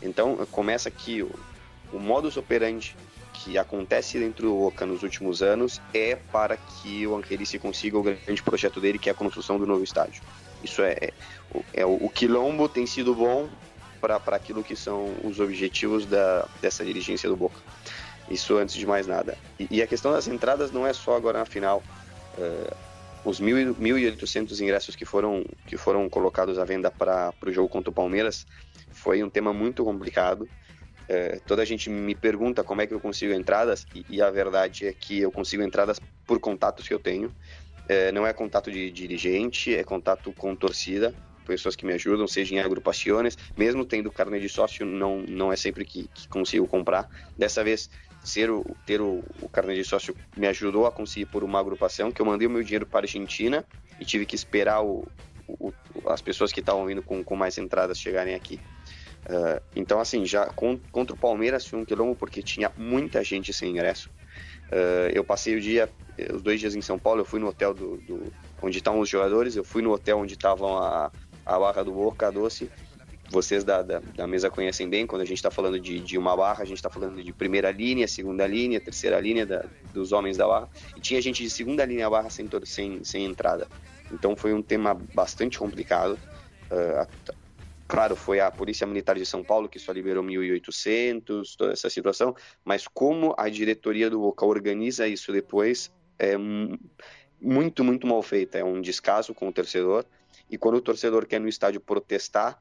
Então 0.00 0.44
começa 0.50 0.90
que 0.90 1.22
o, 1.22 1.30
o 1.92 2.00
modus 2.00 2.36
operandi 2.36 2.96
que 3.32 3.56
acontece 3.56 4.18
dentro 4.18 4.48
do 4.48 4.62
Oca 4.66 4.84
nos 4.84 5.02
últimos 5.02 5.40
anos 5.40 5.80
é 5.94 6.16
para 6.16 6.56
que 6.56 7.06
o 7.06 7.22
se 7.44 7.58
consiga 7.58 7.96
o 7.98 8.02
grande 8.02 8.42
projeto 8.42 8.80
dele, 8.80 8.98
que 8.98 9.08
é 9.08 9.12
a 9.12 9.14
construção 9.14 9.58
do 9.58 9.66
novo 9.66 9.84
estádio. 9.84 10.22
Isso 10.62 10.82
é, 10.82 10.96
é, 11.00 11.12
é 11.74 11.86
o, 11.86 12.08
quilombo 12.08 12.68
tem 12.68 12.86
sido 12.86 13.14
bom 13.14 13.48
para 14.00 14.16
aquilo 14.36 14.64
que 14.64 14.74
são 14.74 15.14
os 15.22 15.38
objetivos 15.38 16.06
da, 16.06 16.48
dessa 16.60 16.84
dirigência 16.84 17.28
do 17.28 17.36
Boca. 17.36 17.58
Isso 18.30 18.56
antes 18.56 18.74
de 18.74 18.86
mais 18.86 19.06
nada. 19.06 19.36
E, 19.58 19.68
e 19.70 19.82
a 19.82 19.86
questão 19.86 20.12
das 20.12 20.26
entradas 20.26 20.70
não 20.70 20.86
é 20.86 20.92
só 20.92 21.16
agora 21.16 21.38
na 21.38 21.44
final. 21.44 21.82
Uh, 22.38 22.74
os 23.24 23.40
1.800 23.40 24.60
ingressos 24.60 24.96
que 24.96 25.04
foram, 25.04 25.44
que 25.66 25.76
foram 25.76 26.08
colocados 26.08 26.58
à 26.58 26.64
venda 26.64 26.90
para 26.90 27.32
o 27.46 27.52
jogo 27.52 27.68
contra 27.68 27.90
o 27.90 27.92
Palmeiras 27.92 28.46
foi 28.90 29.22
um 29.22 29.30
tema 29.30 29.52
muito 29.52 29.84
complicado. 29.84 30.48
É, 31.08 31.40
toda 31.46 31.62
a 31.62 31.64
gente 31.64 31.90
me 31.90 32.14
pergunta 32.14 32.64
como 32.64 32.80
é 32.80 32.86
que 32.86 32.94
eu 32.94 33.00
consigo 33.00 33.32
entradas 33.32 33.86
e, 33.94 34.04
e, 34.08 34.22
a 34.22 34.30
verdade 34.30 34.86
é 34.86 34.92
que 34.92 35.20
eu 35.20 35.30
consigo 35.30 35.62
entradas 35.62 36.00
por 36.26 36.40
contatos 36.40 36.86
que 36.86 36.94
eu 36.94 36.98
tenho. 36.98 37.32
É, 37.88 38.12
não 38.12 38.26
é 38.26 38.32
contato 38.32 38.70
de 38.70 38.90
dirigente, 38.90 39.74
é 39.74 39.82
contato 39.82 40.32
com 40.32 40.54
torcida, 40.54 41.14
pessoas 41.44 41.74
que 41.74 41.84
me 41.84 41.92
ajudam, 41.92 42.26
seja 42.26 42.54
em 42.54 42.60
agrupações, 42.60 43.36
mesmo 43.56 43.84
tendo 43.84 44.10
carne 44.10 44.40
de 44.40 44.48
sócio, 44.48 44.86
não, 44.86 45.18
não 45.22 45.52
é 45.52 45.56
sempre 45.56 45.84
que, 45.84 46.08
que 46.14 46.28
consigo 46.28 46.66
comprar. 46.66 47.08
Dessa 47.36 47.64
vez 47.64 47.90
ser 48.22 48.50
o, 48.50 48.64
ter 48.86 49.00
o, 49.00 49.24
o 49.40 49.48
carnet 49.48 49.76
de 49.76 49.84
sócio 49.84 50.16
me 50.36 50.46
ajudou 50.46 50.86
a 50.86 50.92
conseguir 50.92 51.26
por 51.26 51.42
uma 51.42 51.58
agrupação 51.58 52.10
que 52.12 52.22
eu 52.22 52.26
mandei 52.26 52.46
o 52.46 52.50
meu 52.50 52.62
dinheiro 52.62 52.86
para 52.86 53.00
a 53.00 53.02
Argentina 53.02 53.64
e 54.00 54.04
tive 54.04 54.24
que 54.24 54.36
esperar 54.36 54.82
o, 54.82 55.06
o, 55.48 55.72
as 56.06 56.22
pessoas 56.22 56.52
que 56.52 56.60
estavam 56.60 56.86
vindo 56.86 57.02
com, 57.02 57.22
com 57.24 57.36
mais 57.36 57.58
entradas 57.58 57.98
chegarem 57.98 58.34
aqui. 58.34 58.60
Uh, 59.24 59.62
então, 59.76 60.00
assim, 60.00 60.26
já 60.26 60.46
contra 60.46 61.14
o 61.14 61.18
Palmeiras 61.18 61.66
foi 61.66 61.78
um 61.78 61.84
quilômetro 61.84 62.18
porque 62.18 62.42
tinha 62.42 62.70
muita 62.76 63.22
gente 63.22 63.52
sem 63.52 63.70
ingresso. 63.70 64.10
Uh, 64.68 65.10
eu 65.12 65.22
passei 65.22 65.54
o 65.56 65.60
dia, 65.60 65.88
os 66.32 66.42
dois 66.42 66.60
dias 66.60 66.74
em 66.74 66.80
São 66.82 66.98
Paulo, 66.98 67.20
eu 67.20 67.24
fui 67.24 67.40
no 67.40 67.48
hotel 67.48 67.72
do, 67.72 67.96
do 67.98 68.32
onde 68.62 68.78
estavam 68.78 69.00
os 69.00 69.08
jogadores, 69.08 69.56
eu 69.56 69.64
fui 69.64 69.82
no 69.82 69.92
hotel 69.92 70.18
onde 70.18 70.34
estavam 70.34 70.78
a, 70.78 71.10
a 71.44 71.58
barra 71.58 71.82
do 71.82 71.92
Boca 71.92 72.30
Doce 72.30 72.70
vocês 73.32 73.64
da, 73.64 73.82
da, 73.82 74.00
da, 74.00 74.26
mesa 74.26 74.50
conhecem 74.50 74.88
bem, 74.88 75.06
quando 75.06 75.22
a 75.22 75.24
gente 75.24 75.38
está 75.38 75.50
falando 75.50 75.80
de, 75.80 75.98
de, 75.98 76.18
uma 76.18 76.36
barra, 76.36 76.62
a 76.62 76.66
gente 76.66 76.76
está 76.76 76.90
falando 76.90 77.20
de 77.22 77.32
primeira 77.32 77.70
linha, 77.70 78.06
segunda 78.06 78.46
linha, 78.46 78.78
terceira 78.78 79.18
linha 79.18 79.46
da, 79.46 79.64
dos 79.92 80.12
homens 80.12 80.36
da 80.36 80.46
barra, 80.46 80.68
e 80.94 81.00
tinha 81.00 81.20
gente 81.20 81.42
de 81.42 81.48
segunda 81.48 81.84
linha 81.84 82.08
barra 82.10 82.28
sem, 82.28 82.48
sem, 82.64 83.02
sem 83.02 83.24
entrada. 83.24 83.66
Então 84.12 84.36
foi 84.36 84.52
um 84.52 84.62
tema 84.62 84.94
bastante 85.14 85.58
complicado. 85.58 86.18
Uh, 86.70 87.32
claro, 87.88 88.14
foi 88.14 88.38
a 88.38 88.50
Polícia 88.50 88.86
Militar 88.86 89.16
de 89.16 89.24
São 89.24 89.42
Paulo 89.42 89.68
que 89.68 89.78
só 89.78 89.92
liberou 89.92 90.22
1.800, 90.22 91.56
toda 91.56 91.72
essa 91.72 91.88
situação, 91.88 92.36
mas 92.62 92.86
como 92.86 93.34
a 93.38 93.48
diretoria 93.48 94.10
do 94.10 94.20
Boca 94.20 94.44
organiza 94.44 95.08
isso 95.08 95.32
depois 95.32 95.90
é 96.22 96.36
muito, 97.40 97.82
muito 97.82 98.06
mal 98.06 98.22
feita. 98.22 98.58
É 98.58 98.64
um 98.64 98.80
descaso 98.80 99.34
com 99.34 99.48
o 99.48 99.52
torcedor. 99.52 100.04
E 100.48 100.56
quando 100.56 100.76
o 100.76 100.80
torcedor 100.80 101.26
quer 101.26 101.40
no 101.40 101.48
estádio 101.48 101.80
protestar, 101.80 102.60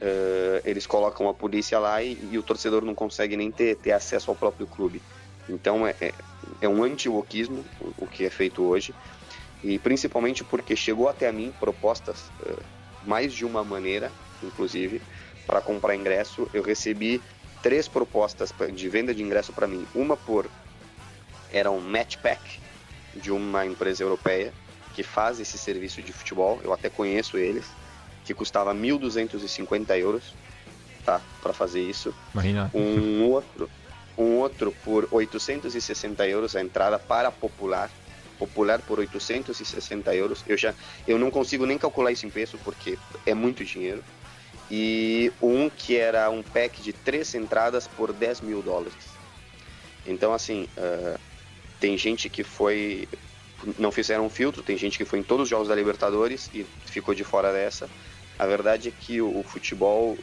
Uh, 0.00 0.64
eles 0.64 0.86
colocam 0.86 1.28
a 1.28 1.34
polícia 1.34 1.78
lá 1.78 2.02
e, 2.02 2.18
e, 2.32 2.38
o 2.38 2.42
torcedor 2.42 2.82
não 2.82 2.94
consegue 2.94 3.36
nem 3.36 3.50
ter, 3.50 3.76
ter 3.76 3.92
acesso 3.92 4.30
ao 4.30 4.34
próprio 4.34 4.66
clube. 4.66 5.02
Então 5.46 5.86
é, 5.86 5.94
é, 6.00 6.14
é 6.62 6.66
um 6.66 6.82
anti-woquismo 6.82 7.62
o, 7.78 8.04
o, 8.04 8.06
que 8.06 8.24
é 8.24 8.30
feito 8.30 8.62
hoje, 8.62 8.94
e 9.62 9.78
principalmente 9.78 10.42
porque 10.42 10.74
chegou 10.74 11.06
até 11.06 11.28
a 11.28 11.32
mim 11.32 11.52
propostas, 11.60 12.30
uh, 12.40 12.62
mais 13.04 13.34
de 13.34 13.44
uma 13.44 13.62
maneira, 13.62 14.10
inclusive, 14.42 15.02
para 15.46 15.60
comprar 15.60 15.94
ingresso. 15.94 16.48
Eu 16.54 16.62
recebi 16.62 17.20
três 17.62 17.86
propostas 17.86 18.54
de 18.72 18.88
venda 18.88 19.14
de 19.14 19.22
ingresso 19.22 19.52
para 19.52 19.66
mim. 19.66 19.86
Uma 19.94 20.16
por. 20.16 20.46
Era 21.52 21.70
um 21.70 21.78
match 21.78 22.16
pack 22.16 22.58
de 23.14 23.30
uma 23.30 23.66
empresa 23.66 24.02
europeia 24.02 24.52
que 24.94 25.02
faz 25.02 25.40
esse 25.40 25.56
serviço 25.56 26.02
de 26.02 26.12
futebol, 26.12 26.60
eu 26.62 26.72
até 26.72 26.88
conheço 26.88 27.36
eles 27.38 27.66
que 28.24 28.34
custava 28.34 28.74
1.250 28.74 29.98
euros, 29.98 30.34
tá? 31.04 31.20
Para 31.42 31.52
fazer 31.52 31.80
isso. 31.80 32.14
Imagina. 32.32 32.70
Um 32.74 33.24
outro, 33.24 33.70
um 34.16 34.36
outro 34.36 34.74
por 34.84 35.08
860 35.10 36.26
euros 36.28 36.54
a 36.54 36.60
entrada 36.60 36.98
para 36.98 37.30
popular. 37.30 37.90
Popular 38.38 38.80
por 38.80 38.98
860 38.98 40.14
euros. 40.14 40.44
Eu 40.46 40.56
já, 40.56 40.74
eu 41.06 41.18
não 41.18 41.30
consigo 41.30 41.66
nem 41.66 41.76
calcular 41.76 42.12
isso 42.12 42.26
em 42.26 42.30
peso 42.30 42.58
porque 42.64 42.98
é 43.26 43.34
muito 43.34 43.64
dinheiro. 43.64 44.02
E 44.70 45.32
um 45.42 45.68
que 45.68 45.96
era 45.96 46.30
um 46.30 46.42
pack 46.42 46.80
de 46.80 46.92
três 46.92 47.34
entradas 47.34 47.88
por 47.88 48.12
10 48.12 48.40
mil 48.42 48.62
dólares. 48.62 48.94
Então, 50.06 50.32
assim, 50.32 50.68
uh, 50.78 51.18
tem 51.80 51.96
gente 51.96 52.28
que 52.28 52.44
foi. 52.44 53.08
Não 53.78 53.90
fizeram 53.90 54.26
um 54.26 54.30
filtro, 54.30 54.62
tem 54.62 54.76
gente 54.76 54.96
que 54.96 55.04
foi 55.04 55.18
em 55.18 55.22
todos 55.22 55.44
os 55.44 55.48
jogos 55.48 55.68
da 55.68 55.74
Libertadores 55.74 56.48
e 56.54 56.64
ficou 56.86 57.14
de 57.14 57.24
fora 57.24 57.52
dessa. 57.52 57.88
A 58.38 58.46
verdade 58.46 58.88
é 58.88 58.92
que 58.92 59.20
o, 59.20 59.38
o 59.38 59.42
futebol, 59.42 60.16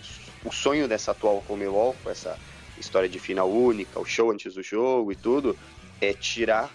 o 0.44 0.52
sonho 0.52 0.88
dessa 0.88 1.12
atual 1.12 1.42
Comebol, 1.42 1.94
com 2.04 2.10
essa 2.10 2.40
história 2.80 3.08
de 3.08 3.20
final 3.20 3.50
única, 3.50 4.00
o 4.00 4.06
show 4.06 4.32
antes 4.32 4.56
do 4.56 4.64
jogo 4.64 5.12
e 5.12 5.16
tudo, 5.16 5.56
é 6.02 6.14
tirar 6.14 6.72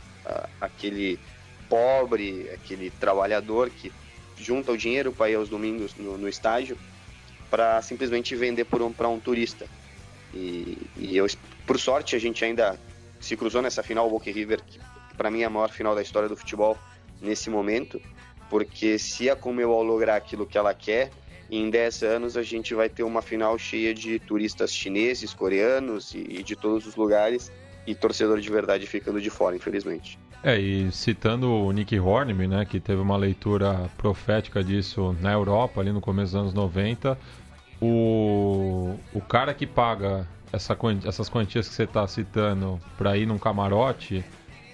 aquele 0.61 1.19
pobre, 1.69 2.49
aquele 2.51 2.91
trabalhador 2.91 3.71
que 3.71 3.91
junta 4.39 4.73
o 4.73 4.77
dinheiro 4.77 5.13
para 5.13 5.31
ir 5.31 5.35
aos 5.35 5.49
domingos 5.49 5.95
no, 5.97 6.17
no 6.17 6.29
estádio 6.29 6.77
para 7.51 7.83
simplesmente 7.83 8.35
vender 8.35 8.65
para 8.65 8.85
um, 8.85 8.95
um 9.15 9.21
turista. 9.21 9.67
E, 10.35 10.79
e, 10.97 11.17
eu, 11.17 11.27
por 11.67 11.79
sorte, 11.79 12.17
a 12.17 12.19
gente 12.19 12.45
ainda 12.45 12.79
se 13.23 13.37
cruzou 13.37 13.63
nessa 13.63 13.83
final, 13.83 14.07
o 14.07 14.11
Boca 14.11 14.31
River, 14.31 14.61
que 14.63 14.81
para 15.17 15.31
mim 15.31 15.43
é 15.43 15.45
a 15.45 15.51
maior 15.51 15.71
final 15.71 15.95
da 15.95 16.03
história 16.03 16.29
do 16.29 16.37
futebol 16.37 16.77
nesse 17.21 17.49
momento, 17.49 18.01
porque 18.51 18.99
se 18.99 19.31
a 19.31 19.37
Comebol 19.37 19.83
lograr 19.83 20.17
aquilo 20.17 20.45
que 20.45 20.59
ela 20.59 20.75
quer, 20.75 21.11
em 21.51 21.71
10 21.71 22.03
anos 22.03 22.37
a 22.37 22.43
gente 22.43 22.75
vai 22.75 22.89
ter 22.89 23.03
uma 23.03 23.23
final 23.23 23.59
cheia 23.59 23.95
de 23.95 24.19
turistas 24.19 24.73
chineses, 24.73 25.33
coreanos 25.33 26.15
e, 26.15 26.19
e 26.19 26.43
de 26.43 26.57
todos 26.57 26.87
os 26.87 26.97
lugares 26.97 27.53
e 27.87 27.95
torcedor 27.95 28.41
de 28.41 28.51
verdade 28.51 28.87
ficando 28.87 29.21
de 29.21 29.31
fora, 29.31 29.55
infelizmente. 29.55 30.19
É, 30.43 30.59
e 30.59 30.91
citando 30.91 31.49
o 31.49 31.71
Nick 31.71 31.99
Hornby, 31.99 32.49
né, 32.49 32.65
que 32.65 32.81
teve 32.81 33.01
uma 33.01 33.17
leitura 33.17 33.89
profética 33.97 34.63
disso 34.63 35.17
na 35.21 35.33
Europa, 35.33 35.81
ali 35.81 35.93
no 35.93 36.01
começo 36.01 36.33
dos 36.33 36.41
anos 36.41 36.55
90, 36.55 37.17
o, 37.81 38.97
o 39.15 39.21
cara 39.21 39.55
que 39.55 39.67
paga 39.67 40.27
essa, 40.53 40.77
essas 41.07 41.29
quantias 41.29 41.69
que 41.69 41.75
você 41.75 41.85
está 41.85 42.07
citando 42.07 42.81
para 42.97 43.17
ir 43.17 43.27
num 43.27 43.39
camarote, 43.39 44.25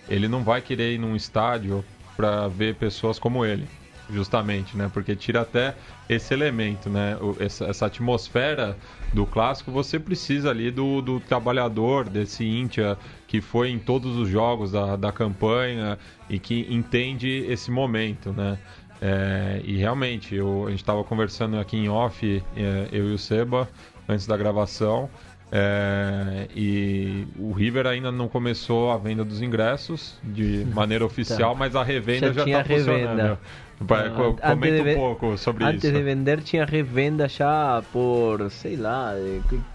ele 0.08 0.28
não 0.28 0.42
vai 0.42 0.60
querer 0.60 0.94
ir 0.94 0.98
num 0.98 1.14
estádio 1.14 1.84
para 2.16 2.48
ver 2.48 2.74
pessoas 2.74 3.18
como 3.18 3.44
ele 3.44 3.68
justamente, 4.10 4.76
né? 4.76 4.90
Porque 4.92 5.14
tira 5.14 5.42
até 5.42 5.74
esse 6.08 6.32
elemento, 6.32 6.88
né? 6.88 7.16
Essa, 7.38 7.66
essa, 7.66 7.86
atmosfera 7.86 8.76
do 9.12 9.26
clássico, 9.26 9.70
você 9.70 9.98
precisa 9.98 10.50
ali 10.50 10.70
do, 10.70 11.02
do 11.02 11.20
trabalhador, 11.20 12.08
desse 12.08 12.44
Íntia 12.44 12.96
que 13.26 13.40
foi 13.40 13.70
em 13.70 13.78
todos 13.78 14.16
os 14.16 14.28
jogos 14.28 14.72
da, 14.72 14.96
da 14.96 15.12
campanha 15.12 15.98
e 16.28 16.38
que 16.38 16.66
entende 16.70 17.44
esse 17.48 17.70
momento, 17.70 18.32
né? 18.32 18.58
É, 19.00 19.60
e 19.64 19.76
realmente, 19.76 20.34
eu, 20.34 20.66
a 20.66 20.70
gente 20.70 20.80
estava 20.80 21.04
conversando 21.04 21.58
aqui 21.58 21.76
em 21.76 21.88
off, 21.88 22.42
é, 22.56 22.88
eu 22.90 23.10
e 23.10 23.14
o 23.14 23.18
Seba, 23.18 23.68
antes 24.08 24.26
da 24.26 24.36
gravação, 24.36 25.08
é, 25.50 26.46
e 26.54 27.26
o 27.38 27.52
River 27.52 27.86
ainda 27.86 28.12
não 28.12 28.28
começou 28.28 28.90
a 28.90 28.98
venda 28.98 29.24
dos 29.24 29.40
ingressos 29.40 30.18
de 30.22 30.66
maneira 30.74 31.04
oficial, 31.04 31.52
tá. 31.52 31.58
mas 31.58 31.74
a 31.74 31.82
revenda 31.82 32.32
já 32.32 32.44
está 32.44 32.64
funcionando. 32.64 33.38
Vai, 33.80 34.08
ah, 34.08 34.50
comenta 34.50 34.90
um 34.90 34.94
pouco 34.94 35.38
sobre 35.38 35.64
antes 35.64 35.84
isso. 35.84 35.86
Antes 35.86 35.98
de 35.98 36.04
vender 36.04 36.40
tinha 36.42 36.64
revenda 36.64 37.28
já 37.28 37.82
por, 37.92 38.50
sei 38.50 38.76
lá, 38.76 39.12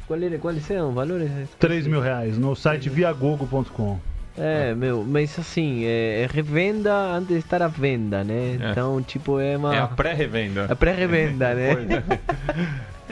qual 0.05 0.21
era, 0.21 0.37
quais 0.37 0.69
eram 0.69 0.89
os 0.89 0.95
valores? 0.95 1.31
3 1.57 1.87
mil 1.87 2.01
reais 2.01 2.37
no 2.37 2.53
site 2.55 2.89
viagogo.com. 2.89 3.99
É, 4.37 4.73
meu, 4.73 5.03
mas 5.03 5.37
assim, 5.37 5.85
é, 5.85 6.23
é 6.23 6.27
revenda 6.29 6.93
antes 7.15 7.29
de 7.29 7.35
estar 7.35 7.61
à 7.61 7.67
venda, 7.67 8.23
né? 8.23 8.57
É. 8.59 8.71
Então, 8.71 9.01
tipo, 9.01 9.39
é 9.39 9.55
uma. 9.55 9.75
É 9.75 9.79
a 9.79 9.87
pré-revenda. 9.87 10.65
a 10.69 10.75
pré-revenda, 10.75 11.53
né? 11.53 12.03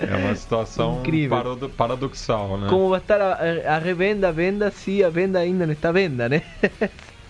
É 0.10 0.16
uma 0.16 0.36
situação 0.36 1.00
Incrível. 1.02 1.38
parado- 1.38 1.70
paradoxal, 1.70 2.58
né? 2.58 2.68
Como 2.70 2.90
vai 2.90 3.00
estar 3.00 3.22
a, 3.22 3.76
a 3.76 3.78
revenda, 3.78 4.30
a 4.30 4.32
venda, 4.32 4.72
se 4.72 5.04
a 5.04 5.10
venda 5.10 5.40
ainda 5.40 5.66
não 5.66 5.74
está 5.74 5.90
à 5.90 5.92
venda, 5.92 6.28
né? 6.30 6.42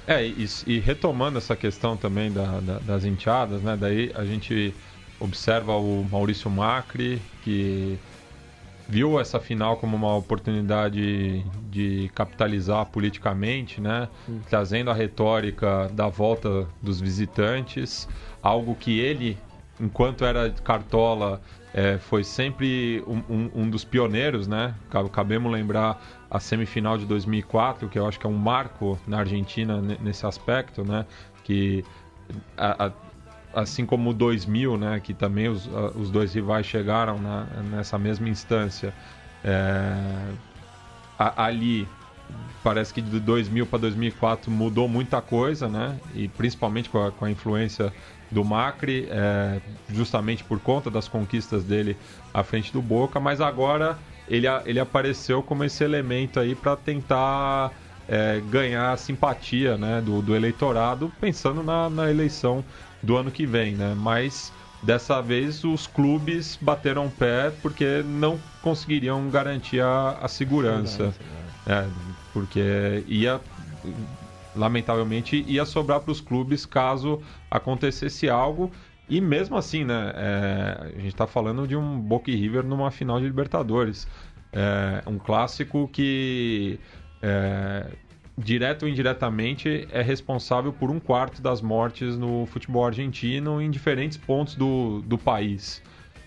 É, 0.08 0.25
e, 0.25 0.46
e 0.68 0.80
retomando 0.80 1.38
essa 1.38 1.56
questão 1.56 1.96
também 1.96 2.32
da- 2.32 2.60
da- 2.60 2.80
das 2.80 3.06
enteadas, 3.06 3.62
né? 3.62 3.78
Daí 3.78 4.12
a 4.16 4.25
gente 4.25 4.75
observa 5.20 5.74
o 5.78 6.04
Maurício 6.04 6.50
Macri, 6.50 7.22
que 7.40 8.00
viu 8.88 9.20
essa 9.20 9.40
final 9.40 9.78
como 9.78 9.96
uma 9.96 10.16
oportunidade 10.18 11.44
de 11.70 12.10
capitalizar 12.16 12.86
politicamente, 12.88 13.80
né? 13.80 14.10
Trazendo 14.50 14.90
a 14.92 14.94
retórica 14.94 15.90
da 15.90 16.10
volta 16.10 16.68
dos 16.82 17.00
visitantes, 17.00 18.08
algo 18.42 18.75
que 18.75 19.00
ele, 19.00 19.42
enquanto 19.80 20.25
era 20.25 20.51
cartola, 20.63 21.42
eh, 21.74 21.98
foi 22.00 22.24
sempre 22.24 23.04
um, 23.08 23.22
um- 23.30 23.51
um 23.63 23.70
dos 23.70 23.84
pioneiros, 23.84 24.48
né? 24.48 24.75
Ca- 24.90 25.08
Cabemos 25.10 25.51
lembrar 25.51 26.01
a 26.30 26.40
semifinal 26.40 26.98
de 26.98 27.06
2004, 27.06 27.88
que 27.90 27.98
eu 28.00 28.08
acho 28.08 28.20
que 28.20 28.25
é 28.25 28.30
um 28.30 28.38
marco 28.38 29.00
na 29.08 29.20
Argentina 29.20 29.82
ne- 29.82 29.98
nesse 30.01 30.25
aspecto, 30.25 30.84
né? 30.84 31.06
Que 31.44 31.84
a- 32.58 32.88
a- 32.88 33.62
assim 33.62 33.86
como 33.86 34.10
o 34.10 34.13
2000, 34.13 34.78
né? 34.78 35.00
Que 35.00 35.13
também 35.13 35.48
os, 35.50 35.68
a- 35.74 35.92
os 35.98 36.10
dois 36.10 36.34
rivais 36.34 36.66
chegaram 36.66 37.18
na- 37.20 37.46
nessa 37.72 37.98
mesma 37.98 38.28
instância. 38.30 38.94
É, 39.44 40.34
ali 41.18 41.88
parece 42.63 42.94
que 42.94 43.01
de 43.01 43.20
2000 43.20 43.66
para 43.66 43.80
2004 43.80 44.51
mudou 44.51 44.88
muita 44.88 45.22
coisa, 45.22 45.68
né? 45.68 45.98
E 46.13 46.28
principalmente 46.28 46.90
com 46.90 47.04
a, 47.06 47.12
com 47.12 47.25
a 47.25 47.32
influência 47.32 47.92
do 48.31 48.43
Macri, 48.43 49.07
é, 49.09 49.59
justamente 49.89 50.43
por 50.43 50.59
conta 50.59 50.89
das 50.89 51.07
conquistas 51.07 51.63
dele 51.63 51.97
à 52.33 52.43
frente 52.43 52.71
do 52.71 52.81
Boca, 52.81 53.19
mas 53.19 53.41
agora 53.41 53.97
ele, 54.27 54.47
ele 54.65 54.79
apareceu 54.79 55.43
como 55.43 55.63
esse 55.63 55.83
elemento 55.83 56.39
aí 56.39 56.55
para 56.55 56.75
tentar 56.75 57.71
é, 58.07 58.41
ganhar 58.50 58.91
a 58.91 58.97
simpatia 58.97 59.77
né, 59.77 60.01
do, 60.01 60.21
do 60.21 60.35
eleitorado, 60.35 61.11
pensando 61.19 61.61
na, 61.61 61.89
na 61.89 62.09
eleição 62.09 62.63
do 63.03 63.17
ano 63.17 63.31
que 63.31 63.45
vem, 63.45 63.75
né? 63.75 63.93
Mas 63.97 64.53
dessa 64.81 65.21
vez 65.21 65.63
os 65.63 65.85
clubes 65.85 66.57
bateram 66.59 67.09
pé 67.09 67.51
porque 67.61 68.03
não 68.03 68.39
conseguiriam 68.61 69.29
garantir 69.29 69.81
a, 69.81 70.17
a 70.21 70.27
segurança. 70.27 71.13
É, 71.67 71.85
porque 72.33 73.03
ia, 73.07 73.39
lamentavelmente, 74.55 75.43
ia 75.48 75.65
sobrar 75.65 76.01
para 76.01 76.12
os 76.12 76.22
clubes 76.22 76.65
caso 76.65 77.22
acontecesse 77.50 78.29
algo. 78.29 78.72
E 79.10 79.20
mesmo 79.20 79.58
assim, 79.58 79.84
né, 79.84 80.13
é, 80.15 80.77
a 80.96 81.00
gente 81.00 81.08
está 81.08 81.27
falando 81.27 81.67
de 81.67 81.75
um 81.75 82.00
Boca 82.00 82.31
e 82.31 82.36
River 82.36 82.63
numa 82.63 82.91
final 82.91 83.20
de 83.20 83.25
Libertadores. 83.25 84.08
É, 84.53 85.03
um 85.08 85.17
clássico 85.17 85.89
que, 85.91 86.79
é, 87.22 87.88
direto 88.38 88.84
ou 88.84 88.89
indiretamente, 88.89 89.88
é 89.91 90.01
responsável 90.01 90.72
por 90.72 90.89
um 90.89 91.00
quarto 91.00 91.41
das 91.41 91.62
mortes 91.62 92.17
no 92.17 92.46
futebol 92.46 92.86
argentino 92.86 93.62
em 93.62 93.70
diferentes 93.70 94.17
pontos 94.17 94.55
do, 94.55 95.01
do 95.01 95.17
país. 95.17 95.81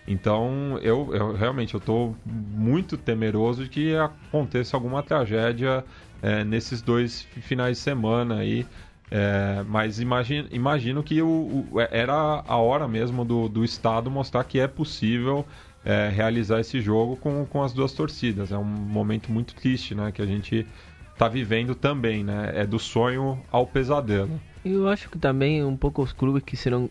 Então, 0.07 0.78
eu, 0.83 1.14
eu 1.14 1.33
realmente 1.33 1.73
eu 1.75 1.78
estou 1.78 2.14
muito 2.26 2.97
temeroso 2.97 3.64
de 3.64 3.71
que 3.71 3.97
aconteça 3.97 4.76
alguma 4.76 5.02
tragédia 5.02 5.83
é, 6.23 6.44
nesses 6.44 6.80
dois 6.83 7.23
finais 7.23 7.76
de 7.78 7.83
semana 7.83 8.38
aí. 8.38 8.66
É, 9.11 9.62
mas 9.68 10.00
imagino, 10.00 10.49
imagino 10.50 11.02
que 11.02 11.21
o, 11.23 11.28
o- 11.73 11.80
era 11.90 12.42
a 12.47 12.56
hora 12.56 12.88
mesmo 12.88 13.25
do, 13.25 13.49
do 13.49 13.64
Estado 13.64 14.11
mostrar 14.11 14.42
que 14.44 14.59
é 14.59 14.66
possível 14.66 15.47
é, 15.85 16.09
realizar 16.09 16.59
esse 16.61 16.80
jogo 16.80 17.16
com, 17.16 17.44
com 17.47 17.62
as 17.62 17.73
duas 17.73 17.92
torcidas. 17.92 18.50
É 18.50 18.56
um 18.59 18.64
momento 18.64 19.30
muito 19.30 19.54
triste 19.54 19.95
né, 19.95 20.10
que 20.10 20.23
a 20.23 20.26
gente 20.26 20.67
está 21.12 21.28
vivendo 21.28 21.75
também. 21.75 22.25
Né? 22.25 22.52
É 22.54 22.67
do 22.67 22.78
sonho 22.78 23.39
ao 23.52 23.67
pesadelo. 23.67 24.41
Eu 24.65 24.89
acho 24.89 25.10
que 25.10 25.19
também 25.19 25.62
um 25.62 25.76
pouco 25.76 26.02
os 26.02 26.12
clubes 26.12 26.43
quiseram 26.43 26.89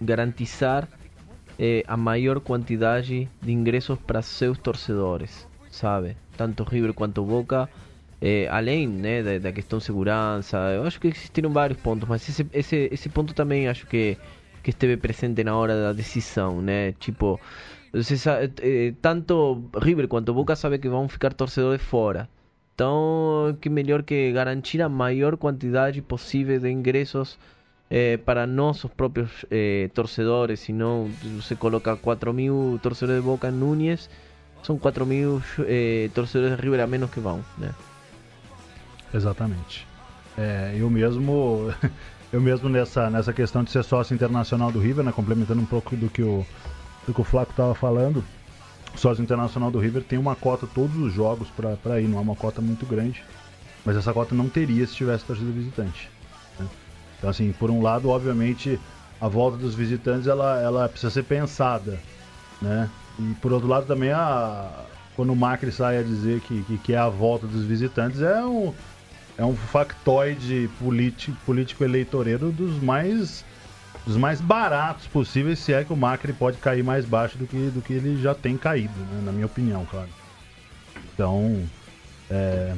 garantizar 0.00 0.88
eh, 1.58 1.84
a 1.86 1.96
maior 1.96 2.40
quantidade 2.40 3.28
de 3.40 3.52
ingressos 3.52 3.98
para 4.00 4.20
seus 4.22 4.58
torcedores, 4.58 5.46
sabe? 5.70 6.16
Tanto 6.36 6.64
River 6.64 6.92
quanto 6.92 7.22
Boca, 7.24 7.68
eh, 8.22 8.46
além 8.50 8.86
né, 8.88 9.22
da, 9.22 9.38
da 9.38 9.52
questão 9.52 9.80
segurança, 9.80 10.56
eu 10.76 10.84
acho 10.84 11.00
que 11.00 11.08
existiram 11.08 11.50
vários 11.52 11.78
pontos, 11.80 12.08
mas 12.08 12.26
esse, 12.28 12.46
esse, 12.52 12.88
esse 12.92 13.08
ponto 13.10 13.34
também 13.34 13.68
acho 13.68 13.86
que, 13.86 14.16
que 14.62 14.70
esteve 14.70 14.96
presente 14.96 15.42
na 15.44 15.56
hora 15.56 15.74
da 15.74 15.92
decisão, 15.92 16.62
né? 16.62 16.92
Tipo, 17.00 17.40
você 17.92 18.16
sa- 18.16 18.38
eh, 18.62 18.94
tanto 19.02 19.62
River 19.76 20.08
quanto 20.08 20.32
Boca 20.32 20.54
sabe 20.56 20.78
que 20.78 20.88
vão 20.88 21.08
ficar 21.08 21.34
torcedores 21.34 21.82
fora. 21.82 22.28
Então, 22.74 23.56
que 23.60 23.68
melhor 23.68 24.02
que 24.02 24.32
garantir 24.32 24.80
a 24.82 24.88
maior 24.88 25.36
quantidade 25.36 26.00
possível 26.00 26.58
de 26.58 26.70
ingressos 26.70 27.38
eh, 27.90 28.16
para 28.24 28.46
nossos 28.46 28.90
próprios 28.90 29.44
eh, 29.50 29.90
torcedores. 29.94 30.60
Se 30.60 30.72
não, 30.72 31.10
você 31.22 31.54
coloca 31.56 31.96
4 31.96 32.32
mil 32.32 32.78
torcedores 32.82 33.20
de 33.20 33.26
Boca 33.26 33.48
em 33.48 33.52
Núñez, 33.52 34.08
são 34.62 34.78
4 34.78 35.04
mil 35.04 35.42
eh, 35.66 36.08
torcedores 36.14 36.56
de 36.56 36.62
River 36.62 36.80
a 36.80 36.86
menos 36.86 37.10
que 37.10 37.20
vão, 37.20 37.44
né? 37.58 37.74
Exatamente. 39.12 39.86
É, 40.36 40.74
eu 40.78 40.88
mesmo, 40.88 41.72
eu 42.32 42.40
mesmo 42.40 42.68
nessa, 42.68 43.10
nessa 43.10 43.32
questão 43.32 43.62
de 43.62 43.70
ser 43.70 43.84
sócio 43.84 44.14
internacional 44.14 44.72
do 44.72 44.80
River, 44.80 45.04
né, 45.04 45.12
complementando 45.12 45.60
um 45.60 45.66
pouco 45.66 45.94
do 45.96 46.08
que 46.08 46.22
o, 46.22 46.44
do 47.06 47.12
que 47.12 47.20
o 47.20 47.24
Flaco 47.24 47.50
estava 47.50 47.74
falando, 47.74 48.24
sócio 48.96 49.22
internacional 49.22 49.70
do 49.70 49.78
River 49.78 50.02
tem 50.02 50.18
uma 50.18 50.36
cota 50.36 50.66
todos 50.66 50.96
os 50.96 51.12
jogos 51.12 51.48
para 51.84 52.00
ir, 52.00 52.08
não 52.08 52.18
é 52.18 52.20
uma 52.22 52.36
cota 52.36 52.60
muito 52.60 52.86
grande, 52.86 53.22
mas 53.84 53.96
essa 53.96 54.12
cota 54.12 54.34
não 54.34 54.48
teria 54.48 54.86
se 54.86 54.94
tivesse 54.94 55.24
torcida 55.24 55.50
visitante. 55.50 56.08
né. 56.58 56.66
Então 57.18 57.30
assim, 57.30 57.52
por 57.52 57.70
um 57.70 57.82
lado, 57.82 58.08
obviamente, 58.08 58.80
a 59.20 59.28
volta 59.28 59.56
dos 59.56 59.74
visitantes 59.74 60.26
ela, 60.26 60.60
ela 60.60 60.88
precisa 60.88 61.10
ser 61.10 61.24
pensada, 61.24 61.98
né? 62.60 62.90
E 63.18 63.34
por 63.40 63.52
outro 63.52 63.68
lado 63.68 63.86
também 63.86 64.10
a 64.10 64.86
quando 65.14 65.32
o 65.32 65.36
Macri 65.36 65.70
sai 65.70 65.98
a 65.98 66.02
dizer 66.02 66.40
que, 66.40 66.62
que, 66.62 66.78
que 66.78 66.92
é 66.94 66.96
a 66.96 67.08
volta 67.08 67.46
dos 67.46 67.64
visitantes 67.64 68.22
é 68.22 68.42
um 68.44 68.72
é 69.36 69.44
um 69.44 69.54
factoide 69.56 70.68
político, 70.78 71.36
político 71.44 71.84
eleitoreiro 71.84 72.50
dos 72.52 72.78
mais 72.78 73.44
dos 74.04 74.16
mais 74.16 74.40
baratos 74.40 75.06
possíveis, 75.06 75.60
se 75.60 75.72
é 75.72 75.84
que 75.84 75.92
o 75.92 75.96
Macri 75.96 76.32
pode 76.32 76.58
cair 76.58 76.82
mais 76.82 77.04
baixo 77.04 77.38
do 77.38 77.46
que, 77.46 77.70
do 77.70 77.80
que 77.80 77.92
ele 77.92 78.20
já 78.20 78.34
tem 78.34 78.56
caído, 78.56 78.98
né? 78.98 79.22
na 79.24 79.30
minha 79.30 79.46
opinião, 79.46 79.86
claro. 79.86 80.08
Então, 81.14 81.62
é, 82.28 82.74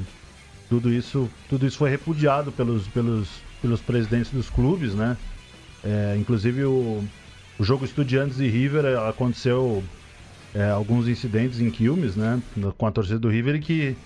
tudo 0.69 0.93
isso 0.93 1.31
tudo 1.49 1.67
isso 1.67 1.79
foi 1.79 1.89
repudiado 1.89 2.53
pelos, 2.53 2.87
pelos, 2.89 3.41
pelos 3.63 3.81
presidentes 3.81 4.31
dos 4.31 4.51
clubes, 4.51 4.95
né? 4.95 5.17
É, 5.83 6.17
inclusive 6.19 6.65
o, 6.65 7.03
o 7.59 7.65
jogo 7.65 7.85
Estudiantes 7.85 8.41
e 8.41 8.49
River 8.49 8.85
é, 8.85 9.09
aconteceu 9.09 9.83
é, 10.55 10.71
alguns 10.71 11.09
incidentes 11.09 11.61
em 11.61 11.71
Quilmes, 11.71 12.17
né? 12.17 12.43
Com 12.77 12.87
a 12.87 12.91
torcida 12.91 13.19
do 13.19 13.29
River 13.29 13.61
que 13.63 13.97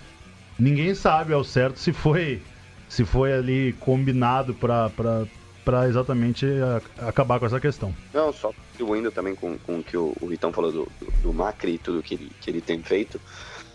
ninguém 0.58 0.94
sabe 0.94 1.32
ao 1.32 1.44
certo 1.44 1.78
se 1.78 1.92
foi 1.92 2.42
se 2.88 3.04
foi 3.04 3.32
ali 3.34 3.74
combinado 3.74 4.54
para 4.54 5.86
exatamente 5.86 6.46
a- 6.98 7.08
acabar 7.08 7.38
com 7.38 7.44
essa 7.44 7.60
questão. 7.60 7.94
Não, 8.14 8.32
só 8.32 8.50
contribuindo 8.52 9.12
também 9.12 9.34
com, 9.34 9.58
com 9.58 9.78
o 9.80 9.84
que 9.84 9.96
o, 9.96 10.16
o 10.20 10.26
Vitão 10.26 10.50
falou 10.52 10.72
do, 10.72 10.84
do, 10.98 11.10
do 11.22 11.32
Macri 11.32 11.74
e 11.74 11.78
tudo 11.78 12.02
que 12.02 12.14
ele, 12.14 12.32
que 12.40 12.50
ele 12.50 12.62
tem 12.62 12.82
feito, 12.82 13.20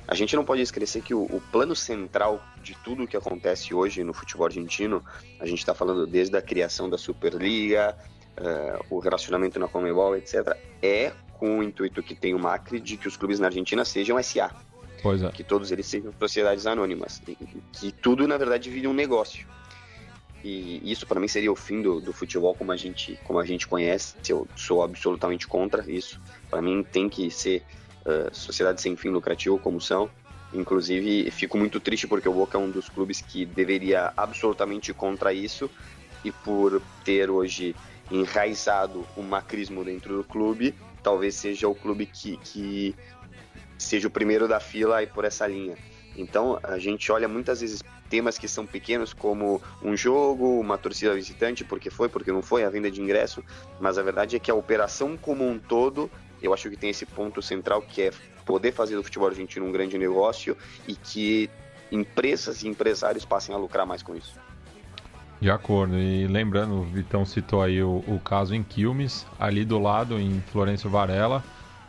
a 0.08 0.16
gente 0.16 0.36
não 0.36 0.44
pode 0.44 0.64
esquecer 0.64 1.04
que 1.04 1.14
o, 1.14 1.22
o 1.24 1.40
plano 1.52 1.76
central 1.76 2.44
de 2.64 2.76
tudo 2.84 3.04
o 3.04 3.08
que 3.08 3.16
acontece 3.16 3.72
hoje 3.74 4.04
no 4.04 4.14
futebol 4.14 4.48
argentino, 4.48 5.04
a 5.40 5.46
gente 5.46 5.60
está 5.60 5.76
falando 5.76 6.08
desde 6.08 6.36
a 6.36 6.42
criação 6.42 6.90
da 6.90 6.98
Superliga, 6.98 7.96
eh, 8.36 8.80
o 8.90 8.98
relacionamento 9.00 9.60
na 9.60 9.68
Comebol, 9.68 10.16
etc., 10.16 10.58
é 10.82 11.12
com 11.34 11.60
o 11.60 11.64
intuito 11.64 12.02
que 12.02 12.16
tem 12.16 12.34
o 12.34 12.40
Macri 12.40 12.80
de 12.80 12.98
que 12.98 13.08
os 13.08 13.16
clubes 13.16 13.40
na 13.40 13.48
Argentina 13.48 13.86
sejam 13.86 14.18
SA, 14.24 14.50
é. 15.12 15.30
que 15.32 15.44
todos 15.44 15.72
eles 15.72 15.86
sejam 15.86 16.14
sociedades 16.20 16.66
anônimas, 16.66 17.22
que 17.72 17.92
tudo 17.92 18.28
na 18.28 18.38
verdade 18.38 18.70
vire 18.70 18.88
um 18.88 18.94
negócio. 18.94 19.46
E 20.44 20.82
isso 20.92 21.08
para 21.08 21.20
mim 21.20 21.28
seria 21.28 21.52
o 21.52 21.56
fim 21.56 21.82
do, 21.82 22.02
do 22.02 22.12
futebol 22.12 22.54
como 22.54 22.72
a 22.72 22.76
gente 22.76 23.18
como 23.24 23.40
a 23.40 23.46
gente 23.46 23.66
conhece. 23.66 24.16
Eu 24.28 24.48
sou 24.56 24.84
absolutamente 24.84 25.48
contra 25.48 25.90
isso. 25.90 26.22
Para 26.50 26.62
mim 26.62 26.84
tem 26.84 27.08
que 27.08 27.32
ser 27.32 27.64
uh, 28.06 28.34
sociedade 28.34 28.82
sem 28.82 28.96
fim 28.96 29.10
lucrativo 29.10 29.58
como 29.58 29.80
são. 29.80 30.10
Inclusive 30.54 31.32
fico 31.32 31.58
muito 31.58 31.80
triste 31.80 32.08
porque 32.08 32.28
o 32.28 32.34
Boca 32.34 32.58
é 32.58 32.62
um 32.62 32.70
dos 32.70 32.90
clubes 32.90 33.22
que 33.22 33.46
deveria 33.46 34.12
absolutamente 34.18 34.94
contra 34.94 35.34
isso 35.34 35.70
e 36.24 36.32
por 36.32 36.82
ter 37.04 37.30
hoje 37.30 37.76
enraizado 38.12 39.06
o 39.16 39.24
macrismo 39.24 39.84
dentro 39.84 40.18
do 40.18 40.24
clube, 40.24 40.76
talvez 41.02 41.36
seja 41.36 41.68
o 41.68 41.76
clube 41.76 42.06
que, 42.06 42.38
que 42.38 42.96
seja 43.84 44.08
o 44.08 44.12
primeiro 44.12 44.48
da 44.48 44.60
fila 44.60 45.04
e 45.04 45.08
por 45.08 45.26
essa 45.26 45.46
linha. 45.48 45.78
Então 46.16 46.60
a 46.64 46.78
gente 46.78 47.12
olha 47.12 47.28
muitas 47.28 47.62
vezes 47.62 47.82
temas 48.10 48.38
que 48.38 48.48
são 48.48 48.66
pequenos, 48.66 49.14
como 49.14 49.62
um 49.82 49.98
jogo, 49.98 50.60
uma 50.60 50.78
torcida 50.78 51.14
visitante, 51.16 51.64
porque 51.64 51.90
foi, 51.90 52.08
porque 52.08 52.32
não 52.32 52.42
foi, 52.42 52.64
a 52.64 52.70
venda 52.70 52.92
de 52.92 53.02
ingresso, 53.02 53.44
mas 53.80 53.98
a 53.98 54.04
verdade 54.04 54.36
é 54.36 54.40
que 54.40 54.52
a 54.52 54.56
operação 54.56 55.18
como 55.18 55.48
um 55.48 55.58
todo, 55.58 56.12
eu 56.42 56.54
acho 56.54 56.70
que 56.70 56.78
tem 56.78 56.92
esse 56.92 57.06
ponto 57.06 57.42
central 57.42 57.82
que 57.82 58.04
é 58.04 58.12
poder 58.46 58.72
fazer 58.72 58.96
do 58.96 59.04
futebol 59.04 59.28
argentino 59.28 59.66
um 59.66 59.72
grande 59.72 59.98
negócio 59.98 60.56
e 60.88 60.96
que 60.96 61.50
empresas 61.92 62.64
e 62.64 62.68
empresários 62.68 63.26
passem 63.26 63.56
a 63.56 63.58
lucrar 63.58 63.86
mais 63.86 64.04
com 64.04 64.16
isso. 64.16 64.36
De 65.42 65.50
acordo, 65.50 65.98
e 65.98 66.26
lembrando, 66.28 66.76
o 66.76 66.84
Vitão 66.84 67.26
citou 67.26 67.62
aí 67.62 67.84
o, 67.84 68.04
o 68.08 68.20
caso 68.24 68.56
em 68.56 68.64
Quilmes, 68.64 69.26
ali 69.38 69.66
do 69.66 69.78
lado, 69.78 70.18
em 70.18 70.40
Florencio 70.52 70.90
Varela, 70.90 71.44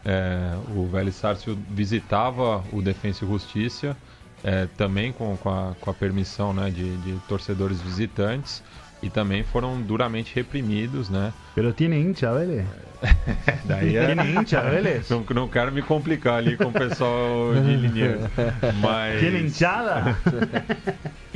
é, 0.05 0.55
o 0.75 0.87
Velho 0.87 1.13
Sárcio 1.13 1.59
visitava 1.71 2.63
o 2.73 2.83
Defensa 2.83 3.25
e 3.25 3.29
Justiça, 3.29 3.97
é, 4.43 4.69
também 4.77 5.13
com, 5.13 5.37
com, 5.39 5.49
a, 5.49 5.75
com 5.81 5.91
a 5.91 5.95
permissão 5.95 6.53
né, 6.53 6.71
de, 6.71 6.97
de 6.99 7.19
torcedores 7.27 7.81
visitantes, 7.81 8.63
e 9.03 9.11
também 9.11 9.43
foram 9.43 9.81
duramente 9.83 10.35
reprimidos, 10.35 11.11
né? 11.11 11.33
Pero 11.55 11.73
tiene 11.73 12.01
hincha, 12.01 12.33
velho. 12.33 12.67
Daí 13.65 13.97
é... 13.97 14.07
Tiene 14.07 14.33
hincha, 14.33 14.61
velho. 14.63 15.05
Não, 15.11 15.25
não 15.35 15.49
quero 15.49 15.71
me 15.73 15.83
complicar 15.83 16.39
ali 16.39 16.57
com 16.57 16.65
o 16.65 16.73
pessoal 16.73 17.55
de 17.55 17.77
Liniers, 17.77 18.21
mas... 18.81 19.21
Tiene 19.21 19.41
hinchada. 19.43 20.17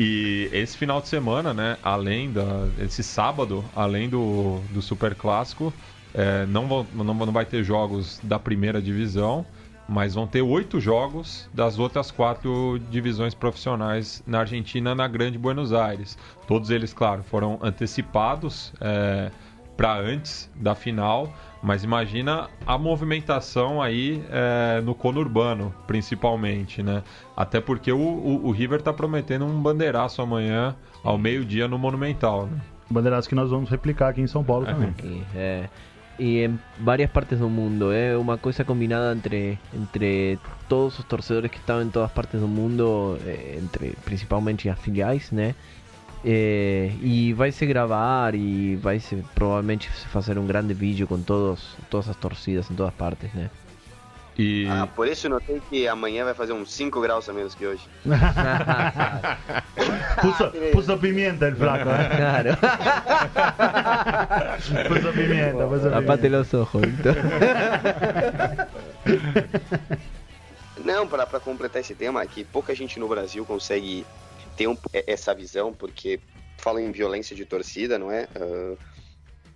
E 0.01 0.49
esse 0.53 0.77
final 0.77 1.01
de 1.01 1.09
semana, 1.09 1.53
né, 1.53 1.77
além 1.83 2.31
da... 2.31 2.69
Esse 2.79 3.03
sábado, 3.03 3.65
além 3.75 4.09
do, 4.09 4.61
do 4.71 4.81
Super 4.81 5.13
Clássico, 5.13 5.75
é, 6.15 6.47
não, 6.47 6.67
vão, 6.67 6.87
não, 6.95 7.05
não 7.05 7.33
vai 7.33 7.45
ter 7.45 7.63
jogos 7.63 8.21
da 8.23 8.39
primeira 8.39 8.81
divisão, 8.81 9.45
mas 9.89 10.15
vão 10.15 10.27
ter 10.27 10.43
oito 10.43 10.79
jogos 10.79 11.49
das 11.53 11.79
outras 11.79 12.11
quatro 12.11 12.79
divisões 12.91 13.35
profissionais 13.35 14.23
na 14.27 14.41
Argentina, 14.41 14.95
na 14.95 15.09
Grande 15.09 15.39
Buenos 15.39 15.73
Aires. 15.73 16.19
Todos 16.47 16.71
eles, 16.71 16.93
claro, 16.93 17.23
foram 17.23 17.59
antecipados 17.63 18.73
é, 18.81 19.31
para 19.79 19.97
antes 19.97 20.51
da 20.55 20.75
final, 20.75 21.33
mas 21.63 21.85
imagina 21.85 22.49
a 22.67 22.77
movimentação 22.77 23.81
aí 23.81 24.23
é, 24.29 24.81
no 24.83 24.95
conurbano, 24.95 25.73
principalmente, 25.87 26.83
né? 26.83 27.03
Até 27.37 27.61
porque 27.61 27.91
o, 27.91 27.99
o, 27.99 28.47
o 28.47 28.51
River 28.51 28.81
está 28.81 28.93
prometendo 28.93 29.47
um 29.47 29.63
bandeiraço 29.63 30.21
amanhã 30.21 30.77
ao 31.03 31.17
meio-dia 31.17 31.67
no 31.67 31.79
Monumental, 31.79 32.47
né? 32.47 32.61
Bandeiraço 32.91 33.29
que 33.29 33.35
nós 33.35 33.51
vamos 33.51 33.71
replicar 33.71 34.09
aqui 34.09 34.21
em 34.21 34.27
São 34.27 34.43
Paulo 34.43 34.67
também. 34.67 34.95
Y, 34.99 35.23
eh, 35.35 35.69
y 36.19 36.43
en 36.43 36.61
varias 36.81 37.11
partes 37.11 37.39
del 37.39 37.49
mundo, 37.49 37.93
es 37.93 38.17
una 38.17 38.37
cosa 38.37 38.65
combinada 38.65 39.13
entre, 39.13 39.59
entre 39.73 40.39
todos 40.69 40.99
los 40.99 41.07
torcedores 41.07 41.51
que 41.51 41.59
estaban 41.59 41.83
en 41.83 41.91
todas 41.91 42.11
partes 42.11 42.41
del 42.41 42.51
mundo, 42.51 43.19
eh, 43.25 43.59
entre 43.59 43.95
principalmente 44.05 44.69
as 44.69 44.79
filiais, 44.81 45.31
né? 45.33 45.55
Eh, 46.25 46.93
e 47.01 47.33
vai 47.33 47.53
se 47.53 47.65
gravar 47.65 48.35
e 48.35 48.75
vai 48.77 48.99
se 48.99 49.23
provavelmente 49.35 49.89
se 49.93 50.07
fazer 50.09 50.37
um 50.37 50.47
grande 50.47 50.75
vídeo 50.75 51.07
com 51.07 51.23
todos, 51.23 51.77
todas 51.89 52.09
as 52.09 52.17
torcidas 52.17 52.69
em 52.71 52.75
todas 52.75 52.93
partes, 52.95 53.33
né? 53.35 53.49
E 54.41 54.69
Ah, 54.71 54.87
por 54.87 55.09
isso 55.09 55.29
notei 55.29 55.61
que 55.69 55.89
amanhã 55.89 56.25
vai 56.25 56.33
fazer 56.33 56.53
uns 56.53 56.73
5 56.73 57.01
graus 57.01 57.29
a 57.29 57.33
menos 57.33 57.57
que 57.57 57.67
hoje. 57.67 57.89
Puso, 60.23 60.53
puso 60.73 60.97
pimienta 60.99 61.47
el 61.49 61.57
flaco, 61.57 61.91
¿eh? 61.91 62.09
Claro. 62.17 62.57
Puso 64.89 65.13
pimienta, 65.13 65.67
puso 65.69 65.91
Tapate 65.91 66.23
pimienta. 66.23 66.29
los 66.39 66.55
ojos. 66.55 66.83
Não, 70.85 71.07
para 71.09 71.27
completar 71.41 71.81
esse 71.81 71.95
tema, 71.95 72.23
é 72.23 72.27
que 72.27 72.45
pouca 72.45 72.75
gente 72.75 72.99
no 73.01 73.09
Brasil 73.09 73.45
consegue 73.45 74.07
ter 74.57 74.67
um- 74.69 74.77
essa 75.07 75.35
visão, 75.35 75.73
porque 75.73 76.21
falam 76.61 76.81
em 76.81 76.93
violência 76.93 77.35
de 77.37 77.45
torcida, 77.45 77.99
não 77.99 78.11
é? 78.11 78.27
Ah, 78.37 78.75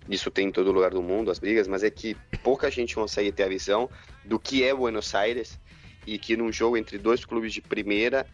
isso 0.09 0.29
tem 0.29 0.47
em 0.47 0.51
todo 0.51 0.71
lugar 0.71 0.91
do 0.91 1.01
mundo, 1.01 1.31
as 1.31 1.39
brigas, 1.39 1.67
mas 1.67 1.83
é 1.83 1.89
que 1.89 2.15
pouca 2.43 2.69
gente 2.69 2.95
consegue 2.95 3.31
ter 3.31 3.43
a 3.43 3.49
visão 3.49 3.89
do 4.23 4.39
que 4.39 4.63
é 4.63 4.73
Buenos 4.73 5.13
Aires 5.15 5.59
e 6.05 6.17
que 6.17 6.35
num 6.35 6.51
jogo 6.51 6.77
entre 6.77 6.97
dois 6.97 7.23
clubes 7.23 7.53
de 7.53 7.61
primeira, 7.61 8.27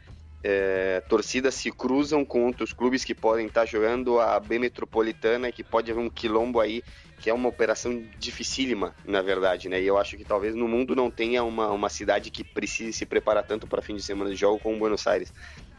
eh, 0.44 1.04
torcidas 1.10 1.54
se 1.54 1.72
cruzam 1.72 2.26
com 2.26 2.46
outros 2.46 2.74
clubes 2.74 3.04
que 3.04 3.14
podem 3.14 3.46
estar 3.46 3.66
jogando 3.66 4.20
a 4.20 4.40
B 4.40 4.58
Metropolitana, 4.58 5.52
que 5.52 5.64
pode 5.64 5.92
haver 5.92 6.00
um 6.00 6.10
quilombo 6.10 6.60
aí, 6.60 6.82
que 7.20 7.30
é 7.30 7.34
uma 7.34 7.50
operação 7.50 8.04
dificílima, 8.18 8.96
na 9.06 9.22
verdade, 9.22 9.70
né? 9.70 9.82
E 9.82 9.86
eu 9.86 9.98
acho 9.98 10.18
que 10.18 10.24
talvez 10.24 10.56
no 10.56 10.68
mundo 10.68 10.96
não 10.96 11.12
tenha 11.12 11.44
uma, 11.44 11.70
uma 11.70 11.90
cidade 11.90 12.32
que 12.32 12.44
precise 12.44 12.94
se 12.94 13.06
preparar 13.06 13.44
tanto 13.44 13.68
para 13.68 13.82
fim 13.82 13.96
de 13.96 14.02
semana 14.02 14.30
de 14.30 14.38
jogo 14.38 14.60
como 14.60 14.80
Buenos 14.80 15.06
Aires. 15.06 15.32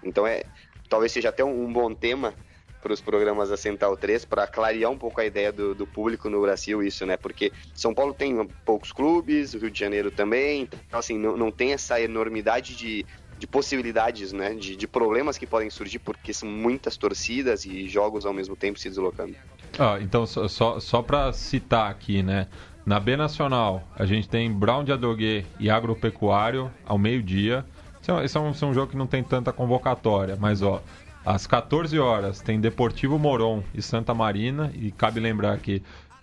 Então 0.04 0.26
é 0.26 0.42
talvez 0.88 1.12
seja 1.12 1.30
até 1.30 1.44
um, 1.44 1.64
um 1.64 1.72
bom 1.72 1.94
tema 1.94 2.34
para 2.80 2.92
os 2.92 3.00
programas 3.00 3.48
da 3.48 3.56
Central 3.56 3.96
3 3.96 4.24
para 4.24 4.46
clarear 4.46 4.90
um 4.90 4.98
pouco 4.98 5.20
a 5.20 5.26
ideia 5.26 5.52
do, 5.52 5.74
do 5.74 5.86
público 5.86 6.28
no 6.28 6.40
Brasil 6.40 6.82
isso, 6.82 7.04
né? 7.06 7.16
Porque 7.16 7.52
São 7.74 7.94
Paulo 7.94 8.14
tem 8.14 8.46
poucos 8.64 8.92
clubes, 8.92 9.54
o 9.54 9.58
Rio 9.58 9.70
de 9.70 9.78
Janeiro 9.78 10.10
também, 10.10 10.62
então 10.62 10.98
assim 10.98 11.18
não, 11.18 11.36
não 11.36 11.50
tem 11.50 11.72
essa 11.72 12.00
enormidade 12.00 12.76
de, 12.76 13.04
de 13.38 13.46
possibilidades, 13.46 14.32
né? 14.32 14.54
De, 14.54 14.76
de 14.76 14.86
problemas 14.86 15.38
que 15.38 15.46
podem 15.46 15.70
surgir 15.70 15.98
porque 15.98 16.32
são 16.32 16.48
muitas 16.48 16.96
torcidas 16.96 17.64
e 17.64 17.88
jogos 17.88 18.26
ao 18.26 18.32
mesmo 18.32 18.56
tempo 18.56 18.78
se 18.78 18.88
deslocando. 18.88 19.34
Ah, 19.78 19.98
então, 20.00 20.26
só, 20.26 20.48
só, 20.48 20.80
só 20.80 21.02
para 21.02 21.32
citar 21.32 21.90
aqui, 21.90 22.22
né? 22.22 22.48
Na 22.84 22.98
B 22.98 23.16
Nacional, 23.16 23.84
a 23.94 24.04
gente 24.04 24.28
tem 24.28 24.50
Brown 24.50 24.84
de 24.84 24.92
Adoguê 24.92 25.44
e 25.58 25.70
Agropecuário 25.70 26.70
ao 26.84 26.98
meio-dia. 26.98 27.64
Esse, 28.02 28.10
é, 28.10 28.14
é 28.14 28.40
um, 28.40 28.50
esse 28.50 28.64
é 28.64 28.66
um 28.66 28.74
jogo 28.74 28.90
que 28.90 28.96
não 28.96 29.06
tem 29.06 29.22
tanta 29.22 29.52
convocatória, 29.52 30.36
mas 30.40 30.62
ó, 30.62 30.82
às 31.24 31.46
14 31.46 31.98
horas 31.98 32.40
tem 32.40 32.60
Deportivo 32.60 33.18
Moron 33.18 33.62
e 33.74 33.82
Santa 33.82 34.14
Marina. 34.14 34.70
E 34.74 34.90
cabe 34.90 35.20
lembrar 35.20 35.58
que 35.58 35.82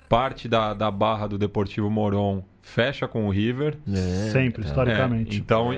parte 0.09 0.47
da, 0.47 0.73
da 0.73 0.89
barra 0.89 1.27
do 1.27 1.37
Deportivo 1.37 1.89
Moron 1.89 2.43
fecha 2.61 3.07
com 3.07 3.27
o 3.27 3.29
River. 3.29 3.77
Sempre, 4.31 4.65
historicamente. 4.65 5.37
É, 5.37 5.39
então, 5.39 5.69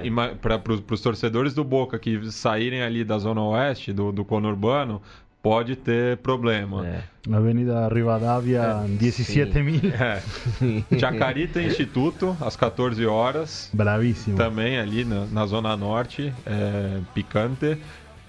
para 0.42 0.62
os 0.94 1.02
torcedores 1.02 1.54
do 1.54 1.64
Boca 1.64 2.00
que 2.00 2.32
saírem 2.32 2.82
ali 2.82 3.04
da 3.04 3.18
Zona 3.18 3.42
Oeste, 3.42 3.94
do, 3.94 4.12
do 4.12 4.26
conurbano, 4.26 5.02
pode 5.42 5.76
ter 5.76 6.18
problema. 6.18 6.86
É. 6.86 7.04
Avenida 7.32 7.88
Rivadavia, 7.88 8.84
17 8.88 9.62
mil. 9.62 9.82
É. 9.94 10.22
Chacarita 10.98 11.62
Instituto, 11.62 12.36
às 12.42 12.56
14 12.56 13.06
horas, 13.06 13.70
Bravíssimo. 13.74 14.36
também 14.36 14.80
ali 14.80 15.06
na, 15.06 15.26
na 15.26 15.46
Zona 15.46 15.78
Norte, 15.78 16.34
é, 16.46 17.00
Picante. 17.14 17.78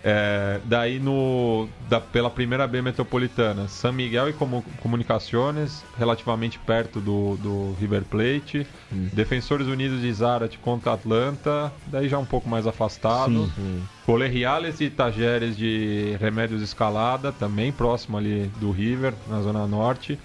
É, 0.02 0.60
daí 0.64 0.98
no 0.98 1.68
da, 1.88 2.00
pela 2.00 2.30
primeira 2.30 2.66
B 2.66 2.80
metropolitana, 2.80 3.68
San 3.68 3.92
Miguel 3.92 4.30
e 4.30 4.32
Comu- 4.32 4.64
Comunicaciones, 4.80 5.84
relativamente 5.98 6.58
perto 6.58 7.00
do, 7.00 7.36
do 7.36 7.74
River 7.78 8.04
Plate. 8.04 8.66
Defensores 9.12 9.66
Unidos 9.66 10.00
de 10.00 10.12
Zárate 10.12 10.58
contra 10.58 10.92
Atlanta, 10.94 11.70
daí 11.86 12.08
já 12.08 12.18
um 12.18 12.24
pouco 12.24 12.48
mais 12.48 12.66
afastado. 12.66 13.50
Sim. 13.54 13.82
Colerreales 14.06 14.80
e 14.80 14.88
Tajeres 14.88 15.56
de 15.56 16.16
Remédios 16.18 16.62
Escalada, 16.62 17.30
também 17.30 17.70
próximo 17.70 18.16
ali 18.16 18.50
do 18.58 18.70
River, 18.70 19.14
na 19.28 19.42
Zona 19.42 19.66
Norte. 19.66 20.18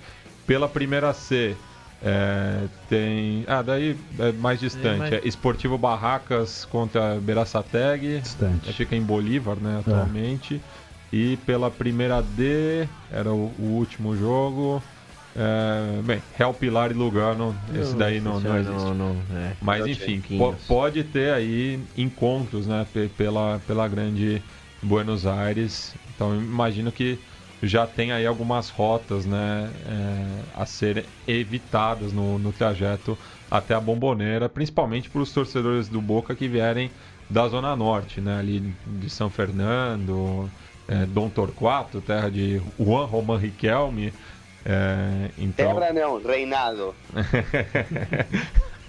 Pela 0.48 0.70
primeira 0.70 1.12
C, 1.14 1.56
é, 2.02 2.68
tem. 2.88 3.44
Ah, 3.48 3.62
daí 3.62 3.98
é 4.20 4.32
mais 4.32 4.60
distante. 4.60 4.98
mais- 5.00 5.14
É 5.14 5.28
Esportivo 5.28 5.78
Barracas 5.78 6.66
contra 6.66 7.20
Beraçateg. 7.20 8.22
Distante. 8.22 8.72
Fica 8.74 8.96
em 8.96 9.02
Bolívar, 9.02 9.60
né, 9.60 9.80
atualmente. 9.80 10.62
E 11.12 11.38
pela 11.38 11.72
primeira 11.72 12.22
D, 12.22 12.88
era 13.10 13.32
o, 13.34 13.56
o 13.58 13.64
último 13.78 14.16
jogo. 14.16 14.84
É, 15.38 16.02
bem, 16.02 16.22
Real 16.34 16.54
Pilar 16.54 16.92
e 16.92 16.94
Lugano, 16.94 17.56
esse 17.78 17.96
daí 17.96 18.22
não, 18.22 18.40
não 18.40 18.58
existe. 18.58 18.72
Não, 18.90 18.94
não, 18.94 19.38
é. 19.38 19.52
Mas 19.62 19.86
enfim, 19.86 20.22
po- 20.22 20.28
500. 20.28 20.66
pode 20.66 21.04
ter 21.04 21.34
aí 21.34 21.80
encontros, 21.98 22.68
né, 22.68 22.86
pe- 22.94 23.10
pela, 23.10 23.60
pela 23.68 23.86
grande 23.88 24.42
Buenos 24.82 25.26
Aires. 25.26 25.94
Então 26.16 26.34
imagino 26.36 26.90
que 26.92 27.20
já 27.62 27.88
tem 27.88 28.12
aí 28.12 28.26
algumas 28.26 28.70
rotas, 28.70 29.26
né, 29.26 29.72
é, 29.86 30.44
a 30.54 30.66
serem 30.66 31.06
evitadas 31.26 32.12
no, 32.14 32.38
no 32.38 32.52
trajeto 32.52 33.18
até 33.50 33.74
a 33.74 33.80
Bomboneira, 33.80 34.50
principalmente 34.50 35.10
para 35.10 35.22
os 35.22 35.32
torcedores 35.32 35.90
do 35.90 36.02
Boca 36.02 36.36
que 36.36 36.48
vierem 36.48 36.92
da 37.30 37.48
Zona 37.48 37.76
Norte, 37.76 38.22
né, 38.22 38.38
ali 38.38 38.76
de 38.86 39.10
São 39.10 39.30
Fernando, 39.30 40.50
é, 40.88 41.06
Dom 41.06 41.30
Torquato, 41.30 42.02
terra 42.02 42.30
de 42.30 42.62
Juan 42.80 43.06
Roman 43.06 43.38
Riquelme. 43.38 44.14
É, 44.64 45.32
então, 45.38 45.76
Terra 45.76 45.94
não, 45.94 46.22
reinado. 46.22 46.96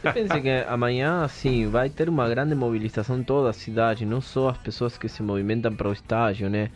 Eu 0.02 0.12
pensei 0.12 0.40
que 0.40 0.64
amanhã, 0.68 1.26
sim, 1.28 1.68
vai 1.68 1.90
ter 1.90 2.08
uma 2.08 2.28
grande 2.28 2.54
mobilização 2.54 3.18
em 3.18 3.24
toda 3.24 3.50
a 3.50 3.52
cidade, 3.52 4.06
não 4.06 4.20
só 4.20 4.50
as 4.50 4.58
pessoas 4.58 4.96
que 4.96 5.08
se 5.08 5.22
movimentam 5.22 5.74
para 5.74 5.88
o 5.88 5.92
estádio, 5.92 6.48
né? 6.48 6.70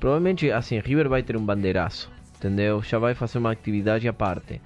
Provavelmente, 0.00 0.50
assim, 0.50 0.78
River 0.78 1.08
vai 1.08 1.22
ter 1.22 1.36
um 1.36 1.44
bandeiraço, 1.44 2.10
entendeu? 2.36 2.82
Já 2.82 2.98
vai 2.98 3.14
fazer 3.14 3.38
uma 3.38 3.52
atividade 3.52 4.06
à 4.06 4.12
parte. 4.12 4.60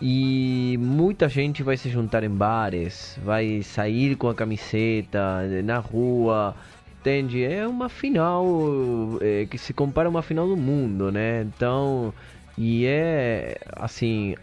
E 0.00 0.76
muita 0.80 1.28
gente 1.28 1.62
vai 1.62 1.76
se 1.76 1.88
juntar 1.88 2.24
em 2.24 2.28
bares, 2.28 3.18
vai 3.24 3.62
sair 3.62 4.16
com 4.16 4.28
a 4.28 4.34
camiseta 4.34 5.42
na 5.64 5.78
rua. 5.78 6.54
entende? 7.00 7.44
É 7.44 7.66
uma 7.66 7.88
final 7.88 8.44
é, 9.20 9.46
que 9.46 9.56
se 9.56 9.72
compara 9.72 10.08
a 10.08 10.10
uma 10.10 10.22
final 10.22 10.48
do 10.48 10.56
mundo, 10.56 11.12
né? 11.12 11.42
Então, 11.42 12.12
e 12.58 12.86
é 12.86 13.56
assim, 13.76 14.34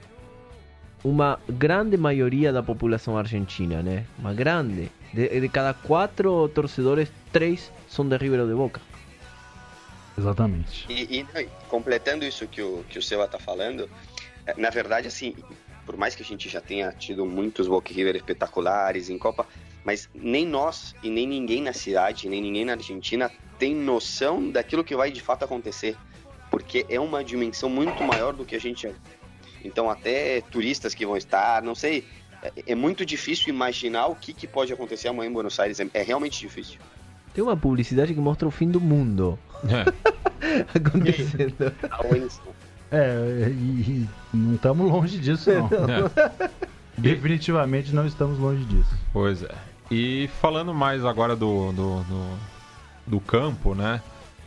uma 1.04 1.40
grande 1.50 1.98
maioria 1.98 2.54
da 2.54 2.64
população 2.64 3.18
argentina, 3.18 3.82
né? 3.82 4.06
Uma 4.18 4.34
grande. 4.34 4.90
De, 5.14 5.42
de 5.42 5.50
cada 5.50 5.74
quatro 5.74 6.48
torcedores, 6.50 7.12
três 7.34 7.72
são 7.88 8.08
de 8.08 8.16
River 8.16 8.42
ou 8.42 8.48
de 8.48 8.54
Boca. 8.54 8.82
Exatamente. 10.18 10.86
E, 10.90 11.20
e, 11.20 11.50
completando 11.68 12.26
isso 12.26 12.48
que 12.48 12.62
o, 12.62 12.84
que 12.90 13.00
o 13.00 13.02
Seba 13.02 13.28
tá 13.28 13.40
falando, 13.40 13.90
é, 14.46 14.54
na 14.60 14.70
verdade, 14.70 15.08
assim, 15.08 15.36
por 15.86 15.98
mais 15.98 16.16
que 16.16 16.24
a 16.24 16.26
gente 16.26 16.50
já 16.50 16.62
tenha 16.62 16.92
tido 16.92 17.26
muitos 17.26 17.68
Boca 17.68 17.94
River 17.94 18.16
espetaculares 18.16 19.10
em 19.10 19.18
Copa, 19.18 19.48
mas 19.84 20.10
nem 20.14 20.46
nós 20.46 20.94
e 21.02 21.10
nem 21.10 21.28
ninguém 21.28 21.62
na 21.62 21.74
cidade, 21.74 22.30
nem 22.30 22.42
ninguém 22.42 22.66
na 22.66 22.74
Argentina 22.74 23.32
tem 23.58 23.76
noção 23.76 24.50
daquilo 24.50 24.84
que 24.84 24.96
vai 24.96 25.12
de 25.12 25.22
fato 25.22 25.44
acontecer, 25.46 25.96
porque 26.50 26.86
é 26.90 27.00
uma 27.00 27.24
dimensão 27.24 27.70
muito 27.70 28.04
maior 28.04 28.34
do 28.34 28.46
que 28.46 28.56
a 28.56 28.60
gente 28.60 28.88
é. 28.88 28.94
Então, 29.64 29.90
até 29.90 30.42
turistas 30.42 30.94
que 30.94 31.06
vão 31.06 31.16
estar, 31.16 31.62
não 31.62 31.76
sei, 31.76 32.06
é, 32.42 32.52
é 32.68 32.76
muito 32.76 33.06
difícil 33.06 33.50
imaginar 33.50 34.08
o 34.08 34.16
que, 34.16 34.34
que 34.34 34.48
pode 34.48 34.74
acontecer 34.74 35.08
amanhã 35.08 35.30
em 35.30 35.34
Buenos 35.34 35.60
Aires, 35.60 35.80
é, 35.80 35.88
é 35.94 36.02
realmente 36.02 36.40
difícil. 36.40 36.80
Tem 37.34 37.44
uma 37.44 37.56
publicidade 37.56 38.14
que 38.14 38.20
mostra 38.20 38.48
o 38.48 38.52
fim 38.52 38.70
do 38.70 38.80
mundo 38.80 39.40
é. 39.68 39.86
acontecendo. 40.78 41.74
É, 42.92 43.50
e, 43.50 44.08
e 44.34 44.38
não 44.38 44.56
estamos 44.56 44.92
longe 44.92 45.18
disso, 45.18 45.50
não. 45.52 45.68
É. 45.68 46.52
Definitivamente 46.98 47.96
não 47.96 48.06
estamos 48.06 48.38
longe 48.38 48.66
disso. 48.66 48.94
Pois 49.14 49.44
é. 49.44 49.56
E 49.90 50.30
falando 50.42 50.74
mais 50.74 51.06
agora 51.06 51.36
do, 51.36 51.72
do, 51.72 52.04
do, 52.04 52.38
do 53.08 53.20
campo, 53.20 53.74
né? 53.74 54.02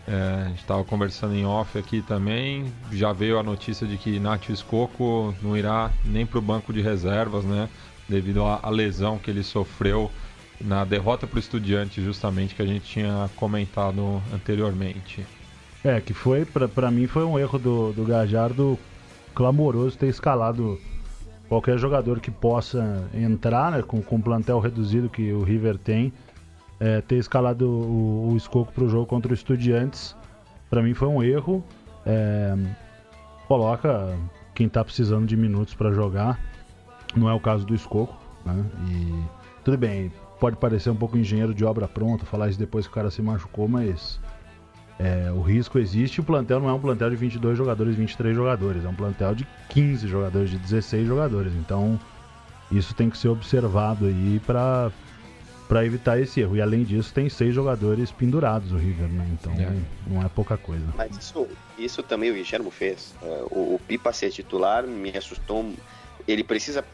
É, 0.06 0.44
a 0.44 0.48
gente 0.48 0.60
estava 0.60 0.84
conversando 0.84 1.34
em 1.34 1.46
off 1.46 1.78
aqui 1.78 2.02
também. 2.02 2.70
Já 2.92 3.12
veio 3.12 3.38
a 3.38 3.42
notícia 3.42 3.86
de 3.86 3.96
que 3.96 4.18
Nath 4.20 4.50
Escoco 4.50 5.34
não 5.42 5.56
irá 5.56 5.90
nem 6.04 6.26
para 6.26 6.38
o 6.38 6.42
banco 6.42 6.72
de 6.72 6.82
reservas, 6.82 7.44
né? 7.44 7.68
Devido 8.06 8.44
à 8.44 8.68
lesão 8.68 9.18
que 9.18 9.30
ele 9.30 9.42
sofreu 9.42 10.10
na 10.60 10.84
derrota 10.84 11.26
para 11.26 11.36
o 11.36 11.40
Estudiante, 11.40 12.02
justamente 12.02 12.54
que 12.54 12.62
a 12.62 12.66
gente 12.66 12.84
tinha 12.84 13.30
comentado 13.36 14.22
anteriormente. 14.32 15.24
É, 15.82 16.00
que 16.00 16.14
foi, 16.14 16.44
para 16.44 16.90
mim, 16.90 17.06
foi 17.06 17.24
um 17.24 17.38
erro 17.38 17.58
do, 17.58 17.92
do 17.92 18.04
Gajardo 18.04 18.78
clamoroso 19.34 19.98
ter 19.98 20.06
escalado 20.06 20.80
qualquer 21.48 21.78
jogador 21.78 22.20
que 22.20 22.30
possa 22.30 23.08
entrar, 23.12 23.72
né, 23.72 23.82
com, 23.82 24.00
com 24.00 24.16
o 24.16 24.22
plantel 24.22 24.58
reduzido 24.60 25.10
que 25.10 25.32
o 25.32 25.42
River 25.42 25.76
tem, 25.76 26.12
é, 26.80 27.00
ter 27.00 27.16
escalado 27.16 27.68
o, 27.68 28.32
o 28.32 28.36
Escoco 28.36 28.72
para 28.72 28.84
o 28.84 28.88
jogo 28.88 29.06
contra 29.06 29.30
o 29.30 29.34
Estudiantes, 29.34 30.16
para 30.70 30.82
mim 30.82 30.94
foi 30.94 31.08
um 31.08 31.22
erro. 31.22 31.62
É, 32.06 32.54
coloca 33.46 34.16
quem 34.54 34.66
está 34.66 34.84
precisando 34.84 35.26
de 35.26 35.36
minutos 35.36 35.74
para 35.74 35.92
jogar, 35.92 36.38
não 37.14 37.28
é 37.28 37.34
o 37.34 37.40
caso 37.40 37.64
do 37.64 37.74
Escoco, 37.74 38.16
né? 38.44 38.64
E 38.88 39.24
tudo 39.62 39.78
bem, 39.78 40.10
pode 40.38 40.56
parecer 40.56 40.90
um 40.90 40.96
pouco 40.96 41.16
engenheiro 41.16 41.54
de 41.54 41.64
obra 41.64 41.88
pronta, 41.88 42.24
falar 42.24 42.48
isso 42.48 42.58
depois 42.58 42.86
que 42.86 42.92
o 42.92 42.94
cara 42.94 43.10
se 43.10 43.22
machucou, 43.22 43.68
mas 43.68 44.20
é, 44.98 45.30
o 45.32 45.40
risco 45.40 45.78
existe. 45.78 46.20
O 46.20 46.24
plantel 46.24 46.60
não 46.60 46.68
é 46.68 46.72
um 46.72 46.80
plantel 46.80 47.10
de 47.10 47.16
22 47.16 47.56
jogadores, 47.56 47.96
23 47.96 48.34
jogadores, 48.34 48.84
é 48.84 48.88
um 48.88 48.94
plantel 48.94 49.34
de 49.34 49.46
15 49.70 50.06
jogadores, 50.06 50.50
de 50.50 50.58
16 50.58 51.06
jogadores. 51.06 51.52
Então, 51.54 51.98
isso 52.70 52.94
tem 52.94 53.10
que 53.10 53.18
ser 53.18 53.28
observado 53.28 54.06
aí 54.06 54.40
para 54.46 54.90
para 55.68 55.84
evitar 55.84 56.20
esse 56.20 56.40
erro. 56.40 56.56
E 56.56 56.60
além 56.60 56.84
disso, 56.84 57.12
tem 57.12 57.28
seis 57.28 57.54
jogadores 57.54 58.12
pendurados 58.12 58.70
o 58.70 58.76
River, 58.76 59.08
né? 59.08 59.26
Então 59.32 59.52
é. 59.54 59.72
não 60.06 60.22
é 60.22 60.28
pouca 60.28 60.56
coisa. 60.56 60.84
Mas 60.94 61.16
isso, 61.16 61.48
isso 61.78 62.02
também 62.02 62.30
o 62.30 62.34
Guilherme 62.34 62.70
fez. 62.70 63.14
Uh, 63.22 63.48
o, 63.50 63.74
o, 63.74 63.80
Pipa 63.88 64.12
ser 64.12 64.30
titular 64.30 64.86
me 64.86 65.16
assustou. 65.16 65.72
Ele 66.28 66.44
precisa 66.44 66.84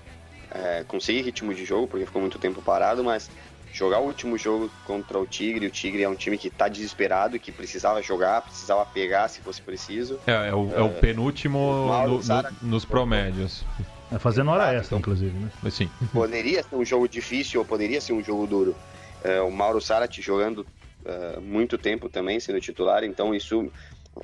é, 0.50 0.84
conseguir 0.86 1.22
ritmo 1.22 1.54
de 1.54 1.64
jogo, 1.64 1.86
porque 1.86 2.06
ficou 2.06 2.20
muito 2.20 2.38
tempo 2.38 2.60
parado, 2.62 3.04
mas 3.04 3.30
jogar 3.72 4.00
o 4.00 4.06
último 4.06 4.36
jogo 4.36 4.70
contra 4.84 5.18
o 5.18 5.26
Tigre, 5.26 5.66
o 5.66 5.70
Tigre 5.70 6.02
é 6.02 6.08
um 6.08 6.14
time 6.14 6.36
que 6.36 6.48
está 6.48 6.68
desesperado, 6.68 7.38
que 7.38 7.52
precisava 7.52 8.02
jogar, 8.02 8.42
precisava 8.42 8.84
pegar 8.84 9.28
se 9.28 9.40
fosse 9.40 9.62
preciso. 9.62 10.18
É, 10.26 10.48
é 10.48 10.54
o, 10.54 10.74
é 10.74 10.82
o 10.82 10.86
é, 10.86 11.00
penúltimo 11.00 11.58
no, 11.58 12.18
no, 12.18 12.20
nos 12.62 12.84
promédios. 12.84 13.64
É 14.12 14.18
fazendo 14.18 14.50
hora 14.50 14.74
extra, 14.74 14.98
inclusive, 14.98 15.36
né? 15.38 15.50
Mas 15.62 15.74
sim. 15.74 15.88
Poderia 16.12 16.62
ser 16.64 16.74
um 16.74 16.84
jogo 16.84 17.08
difícil 17.08 17.60
ou 17.60 17.66
poderia 17.66 18.00
ser 18.00 18.12
um 18.12 18.22
jogo 18.22 18.46
duro. 18.46 18.76
É, 19.22 19.40
o 19.40 19.50
Mauro 19.50 19.80
Sarat 19.80 20.20
jogando 20.20 20.66
uh, 21.04 21.40
muito 21.40 21.78
tempo 21.78 22.08
também, 22.08 22.40
sendo 22.40 22.60
titular, 22.60 23.04
então 23.04 23.34
isso. 23.34 23.70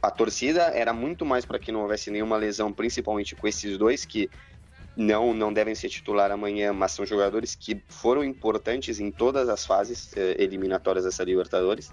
A 0.03 0.11
torcida 0.11 0.63
era 0.75 0.93
muito 0.93 1.25
mais 1.25 1.45
para 1.45 1.61
que 1.61 1.71
não 1.71 1.83
houvesse 1.83 2.11
nenhuma 2.11 2.37
lesão, 2.37 2.73
principalmente 2.73 3.37
com 3.37 3.47
esses 3.47 3.79
dois 3.79 4.05
que 4.05 4.29
não 4.97 5.35
não 5.35 5.53
devem 5.53 5.75
ser 5.75 5.89
titular 5.89 6.31
amanhã, 6.31 6.73
mas 6.73 6.93
são 6.93 7.05
jogadores 7.05 7.55
que 7.55 7.81
foram 7.89 8.25
importantes 8.25 8.99
em 8.99 9.11
todas 9.11 9.49
as 9.49 9.67
fases 9.67 10.17
eh, 10.17 10.37
eliminatórias 10.39 11.05
dessa 11.05 11.23
Libertadores. 11.23 11.93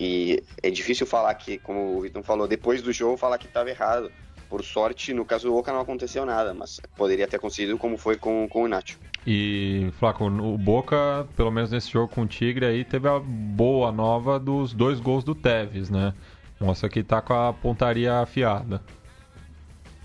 E 0.00 0.42
é 0.62 0.70
difícil 0.70 1.06
falar 1.06 1.32
que, 1.34 1.58
como 1.58 1.96
o 1.96 2.00
Vitor 2.00 2.22
falou, 2.22 2.48
depois 2.48 2.82
do 2.82 2.92
jogo 2.92 3.16
falar 3.16 3.38
que 3.38 3.46
estava 3.46 3.70
errado. 3.70 4.10
Por 4.48 4.62
sorte, 4.62 5.14
no 5.14 5.24
caso 5.24 5.46
do 5.46 5.54
Boca 5.54 5.72
não 5.72 5.80
aconteceu 5.80 6.26
nada, 6.26 6.52
mas 6.52 6.78
poderia 6.96 7.26
ter 7.26 7.36
acontecido 7.36 7.78
como 7.78 7.96
foi 7.96 8.16
com, 8.16 8.46
com 8.48 8.64
o 8.64 8.68
Nacho. 8.68 8.98
E, 9.26 9.90
Flaco, 9.98 10.26
o 10.26 10.58
Boca, 10.58 11.26
pelo 11.36 11.50
menos 11.50 11.70
nesse 11.70 11.90
jogo 11.90 12.12
com 12.12 12.22
o 12.22 12.26
Tigre 12.26 12.66
aí, 12.66 12.84
teve 12.84 13.08
a 13.08 13.18
boa 13.18 13.90
nova 13.92 14.38
dos 14.38 14.74
dois 14.74 15.00
gols 15.00 15.24
do 15.24 15.34
Tevez, 15.34 15.88
né? 15.88 16.12
Mostra 16.60 16.88
que 16.88 17.02
tá 17.02 17.22
com 17.22 17.32
a 17.32 17.52
pontaria 17.52 18.20
afiada. 18.20 18.82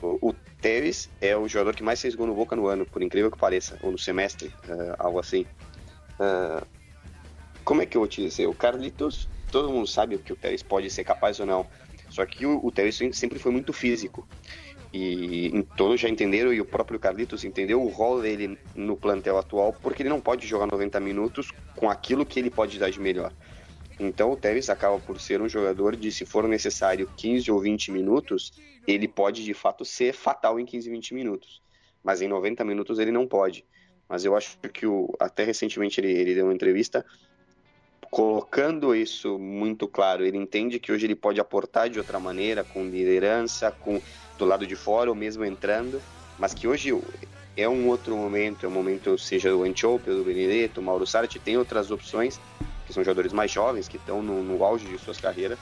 O, 0.02 0.30
o 0.30 0.36
Tevez 0.62 1.10
é 1.22 1.36
o 1.38 1.48
jogador 1.48 1.76
que 1.76 1.84
mais 1.84 2.02
fez 2.02 2.16
gol 2.16 2.28
no 2.28 2.34
Boca 2.34 2.56
no 2.56 2.68
ano, 2.68 2.86
por 2.86 3.02
incrível 3.02 3.32
que 3.32 3.38
pareça, 3.38 3.78
ou 3.82 3.92
no 3.92 3.98
semestre, 3.98 4.48
uh, 4.68 4.96
algo 4.98 5.20
assim. 5.20 5.46
Uh, 6.20 6.66
como 7.64 7.82
é 7.82 7.86
que 7.86 7.98
eu 7.98 8.02
vou 8.02 8.08
te 8.08 8.22
dizer? 8.22 8.48
O 8.48 8.54
Carlitos, 8.54 9.28
todo 9.52 9.70
mundo 9.70 9.88
sabe 9.88 10.18
que 10.18 10.34
o 10.34 10.36
Tevez 10.36 10.64
pode 10.64 10.90
ser 10.90 11.04
capaz 11.04 11.40
ou 11.40 11.46
não. 11.46 11.66
Só 12.10 12.26
que 12.26 12.46
o, 12.46 12.66
o 12.66 12.72
Tevez 12.72 12.98
sempre 13.14 13.38
foi 13.38 13.52
muito 13.52 13.74
físico. 13.74 14.28
E 14.94 15.66
todos 15.76 16.00
já 16.00 16.08
entenderam, 16.08 16.54
e 16.54 16.62
o 16.62 16.66
próprio 16.66 17.00
Carlitos 17.00 17.44
entendeu 17.44 17.84
o 17.84 17.90
rol 17.90 18.22
dele 18.22 18.58
no 18.74 18.96
plantel 18.96 19.38
atual, 19.38 19.74
porque 19.74 20.02
ele 20.02 20.10
não 20.10 20.22
pode 20.22 20.48
jogar 20.48 20.66
90 20.66 21.00
minutos 21.00 21.52
com 21.76 21.90
aquilo 21.90 22.26
que 22.26 22.40
ele 22.40 22.50
pode 22.50 22.80
dar 22.80 22.90
de 22.90 23.00
melhor. 23.00 23.32
Então 24.00 24.32
o 24.32 24.38
Tevez 24.38 24.70
acaba 24.70 25.00
por 25.00 25.20
ser 25.20 25.42
um 25.42 25.50
jogador 25.50 25.96
de, 25.96 26.12
se 26.12 26.26
for 26.26 26.48
necessário, 26.48 27.10
15 27.18 27.52
ou 27.52 27.60
20 27.60 27.92
minutos, 27.92 28.52
ele 28.88 29.08
pode 29.08 29.44
de 29.44 29.54
fato 29.54 29.84
ser 29.84 30.14
fatal 30.14 30.60
em 30.60 30.66
15, 30.66 30.90
20 30.90 31.14
minutos. 31.14 31.62
Mas 32.04 32.22
em 32.22 32.28
90 32.28 32.64
minutos 32.64 33.00
ele 33.00 33.12
não 33.12 33.28
pode. 33.28 33.66
Mas 34.08 34.24
eu 34.24 34.36
acho 34.36 34.58
que 34.74 34.86
o, 34.86 35.14
até 35.20 35.44
recentemente 35.44 36.00
ele, 36.00 36.12
ele 36.12 36.36
deu 36.36 36.46
uma 36.46 36.54
entrevista 36.54 37.06
colocando 38.12 38.96
isso 38.96 39.38
muito 39.38 39.88
claro. 39.88 40.26
Ele 40.26 40.38
entende 40.38 40.80
que 40.80 40.92
hoje 40.92 41.06
ele 41.06 41.16
pode 41.16 41.40
aportar 41.40 41.90
de 41.90 41.98
outra 41.98 42.20
maneira, 42.20 42.64
com 42.64 42.86
liderança, 42.86 43.72
com 43.72 44.02
do 44.38 44.46
lado 44.46 44.66
de 44.66 44.76
fora 44.76 45.10
ou 45.10 45.16
mesmo 45.16 45.44
entrando, 45.44 46.00
mas 46.38 46.54
que 46.54 46.68
hoje 46.68 46.92
é 47.56 47.68
um 47.68 47.88
outro 47.88 48.16
momento, 48.16 48.66
é 48.66 48.70
um 48.70 48.72
momento, 48.72 49.18
seja 49.18 49.56
o 49.56 49.64
Anchope, 49.64 50.12
do 50.12 50.24
Benedetto, 50.24 50.82
Mauro 50.82 51.08
Sarti, 51.08 51.40
tem 51.40 51.58
outras 51.58 51.90
opções, 51.90 52.40
que 52.88 52.94
são 52.94 53.04
jogadores 53.04 53.34
mais 53.34 53.52
jovens, 53.52 53.88
que 53.88 53.98
estão 53.98 54.24
no, 54.24 54.42
no 54.42 54.64
auge 54.64 54.86
de 54.86 54.98
suas 54.98 55.20
carreiras. 55.20 55.60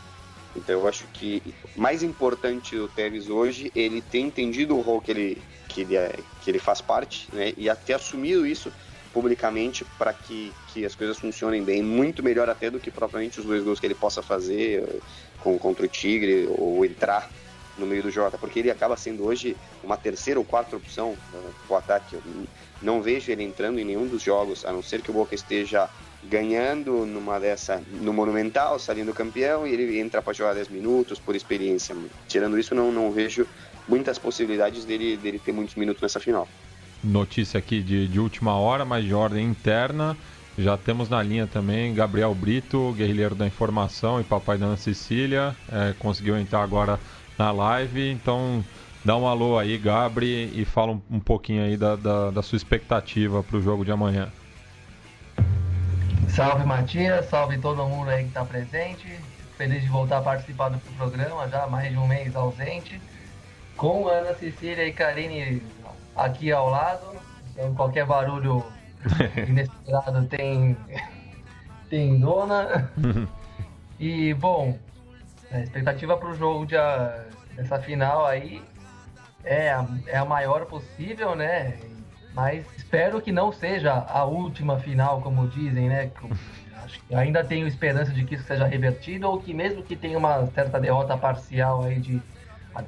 Então 0.55 0.79
eu 0.79 0.87
acho 0.87 1.05
que 1.07 1.41
mais 1.75 2.03
importante 2.03 2.77
do 2.77 2.87
Tevez 2.87 3.29
hoje, 3.29 3.71
ele 3.75 4.01
tem 4.01 4.27
entendido 4.27 4.77
o 4.77 4.81
rol 4.81 5.01
que 5.01 5.11
ele, 5.11 5.41
que 5.67 5.81
ele, 5.81 5.97
é, 5.97 6.15
que 6.41 6.49
ele 6.49 6.59
faz 6.59 6.79
parte, 6.79 7.27
né, 7.33 7.51
e 7.57 7.69
até 7.69 7.95
assumido 7.95 8.47
isso 8.47 8.71
publicamente 9.11 9.85
para 9.97 10.13
que, 10.13 10.53
que 10.67 10.85
as 10.85 10.93
coisas 10.93 11.17
funcionem 11.17 11.63
bem, 11.63 11.81
muito 11.81 12.21
melhor 12.21 12.49
até 12.49 12.69
do 12.69 12.79
que 12.79 12.91
propriamente 12.91 13.39
os 13.39 13.45
dois 13.45 13.63
gols 13.63 13.79
que 13.79 13.87
ele 13.87 13.95
possa 13.95 14.21
fazer 14.21 14.83
eh, 14.83 14.99
com, 15.39 15.57
contra 15.57 15.85
o 15.85 15.87
Tigre 15.87 16.49
ou 16.57 16.83
entrar 16.85 17.31
no 17.77 17.85
meio 17.85 18.03
do 18.03 18.11
Jota, 18.11 18.37
porque 18.37 18.59
ele 18.59 18.69
acaba 18.69 18.97
sendo 18.97 19.25
hoje 19.25 19.55
uma 19.81 19.95
terceira 19.95 20.37
ou 20.37 20.45
quarta 20.45 20.75
opção 20.75 21.15
para 21.31 21.73
o 21.73 21.77
ataque. 21.77 22.15
Eu 22.15 22.21
não 22.81 23.01
vejo 23.01 23.31
ele 23.31 23.43
entrando 23.43 23.79
em 23.79 23.85
nenhum 23.85 24.05
dos 24.05 24.21
jogos, 24.21 24.65
a 24.65 24.73
não 24.73 24.81
ser 24.81 25.01
que 25.01 25.11
o 25.11 25.13
Boca 25.13 25.33
esteja 25.33 25.89
ganhando 26.29 27.05
numa 27.05 27.39
dessa 27.39 27.81
no 28.01 28.13
Monumental, 28.13 28.79
saindo 28.79 29.13
campeão, 29.13 29.65
e 29.65 29.73
ele 29.73 29.99
entra 29.99 30.21
para 30.21 30.33
jogar 30.33 30.53
10 30.53 30.69
minutos 30.69 31.19
por 31.19 31.35
experiência. 31.35 31.95
Tirando 32.27 32.57
isso, 32.59 32.73
não, 32.73 32.91
não 32.91 33.11
vejo 33.11 33.47
muitas 33.87 34.17
possibilidades 34.17 34.85
dele, 34.85 35.17
dele 35.17 35.39
ter 35.39 35.51
muitos 35.51 35.75
minutos 35.75 36.01
nessa 36.01 36.19
final 36.19 36.47
notícia 37.05 37.59
aqui 37.59 37.81
de, 37.81 38.07
de 38.07 38.19
última 38.19 38.55
hora, 38.55 38.83
mas 38.83 39.05
de 39.05 39.13
ordem 39.13 39.45
interna. 39.45 40.17
Já 40.57 40.77
temos 40.77 41.09
na 41.09 41.21
linha 41.21 41.47
também 41.47 41.93
Gabriel 41.93 42.33
Brito, 42.33 42.93
guerrilheiro 42.93 43.35
da 43.35 43.45
informação 43.45 44.19
e 44.19 44.23
papai 44.23 44.57
da 44.57 44.65
Ana 44.65 44.77
Cecília. 44.77 45.55
É, 45.71 45.93
conseguiu 45.99 46.37
entrar 46.37 46.63
agora 46.63 46.99
na 47.37 47.51
live, 47.51 48.09
então 48.09 48.63
dá 49.03 49.17
um 49.17 49.27
alô 49.27 49.59
aí, 49.59 49.77
Gabri, 49.77 50.49
e 50.55 50.63
fala 50.63 50.93
um, 50.93 51.01
um 51.11 51.19
pouquinho 51.19 51.63
aí 51.63 51.75
da, 51.75 51.95
da, 51.95 52.31
da 52.31 52.41
sua 52.41 52.55
expectativa 52.55 53.43
para 53.43 53.57
o 53.57 53.61
jogo 53.61 53.83
de 53.83 53.91
amanhã. 53.91 54.31
Salve 56.29 56.65
Matias, 56.65 57.25
salve 57.29 57.57
todo 57.57 57.85
mundo 57.85 58.09
aí 58.09 58.23
que 58.23 58.29
está 58.29 58.43
presente. 58.43 59.19
Feliz 59.57 59.81
de 59.81 59.89
voltar 59.89 60.17
a 60.17 60.21
participar 60.21 60.69
do 60.69 60.79
programa, 60.97 61.47
já 61.47 61.65
mais 61.67 61.91
de 61.91 61.97
um 61.97 62.07
mês 62.07 62.35
ausente. 62.35 62.99
Com 63.77 64.07
Ana 64.07 64.33
Cecília 64.35 64.85
e 64.85 64.91
Karine 64.91 65.61
aqui 66.15 66.51
ao 66.51 66.69
lado. 66.69 67.15
Então 67.51 67.73
qualquer 67.73 68.05
barulho 68.05 68.65
inesperado 69.47 70.25
tem, 70.27 70.77
tem 71.89 72.19
dona. 72.19 72.91
E 73.97 74.33
bom, 74.33 74.77
a 75.49 75.59
expectativa 75.59 76.17
para 76.17 76.29
o 76.29 76.35
jogo 76.35 76.65
de, 76.65 76.75
dessa 77.55 77.79
final 77.79 78.25
aí 78.25 78.61
é 79.43 79.71
a, 79.71 79.87
é 80.07 80.17
a 80.17 80.25
maior 80.25 80.65
possível, 80.65 81.35
né? 81.35 81.77
Mas 82.35 82.65
espero 82.75 83.21
que 83.21 83.31
não 83.31 83.51
seja 83.51 83.93
a 83.93 84.25
última 84.25 84.77
final, 84.77 85.21
como 85.21 85.47
dizem, 85.47 85.87
né? 85.87 86.11
Ainda 87.15 87.43
tenho 87.45 87.65
esperança 87.65 88.11
de 88.11 88.25
que 88.25 88.35
isso 88.35 88.43
seja 88.43 88.67
revertido, 88.67 89.27
ou 89.27 89.39
que 89.39 89.53
mesmo 89.53 89.81
que 89.81 89.95
tenha 89.95 90.17
uma 90.17 90.45
certa 90.47 90.79
derrota 90.79 91.17
parcial 91.17 91.83
aí 91.83 91.99
de 91.99 92.21
a, 92.75 92.83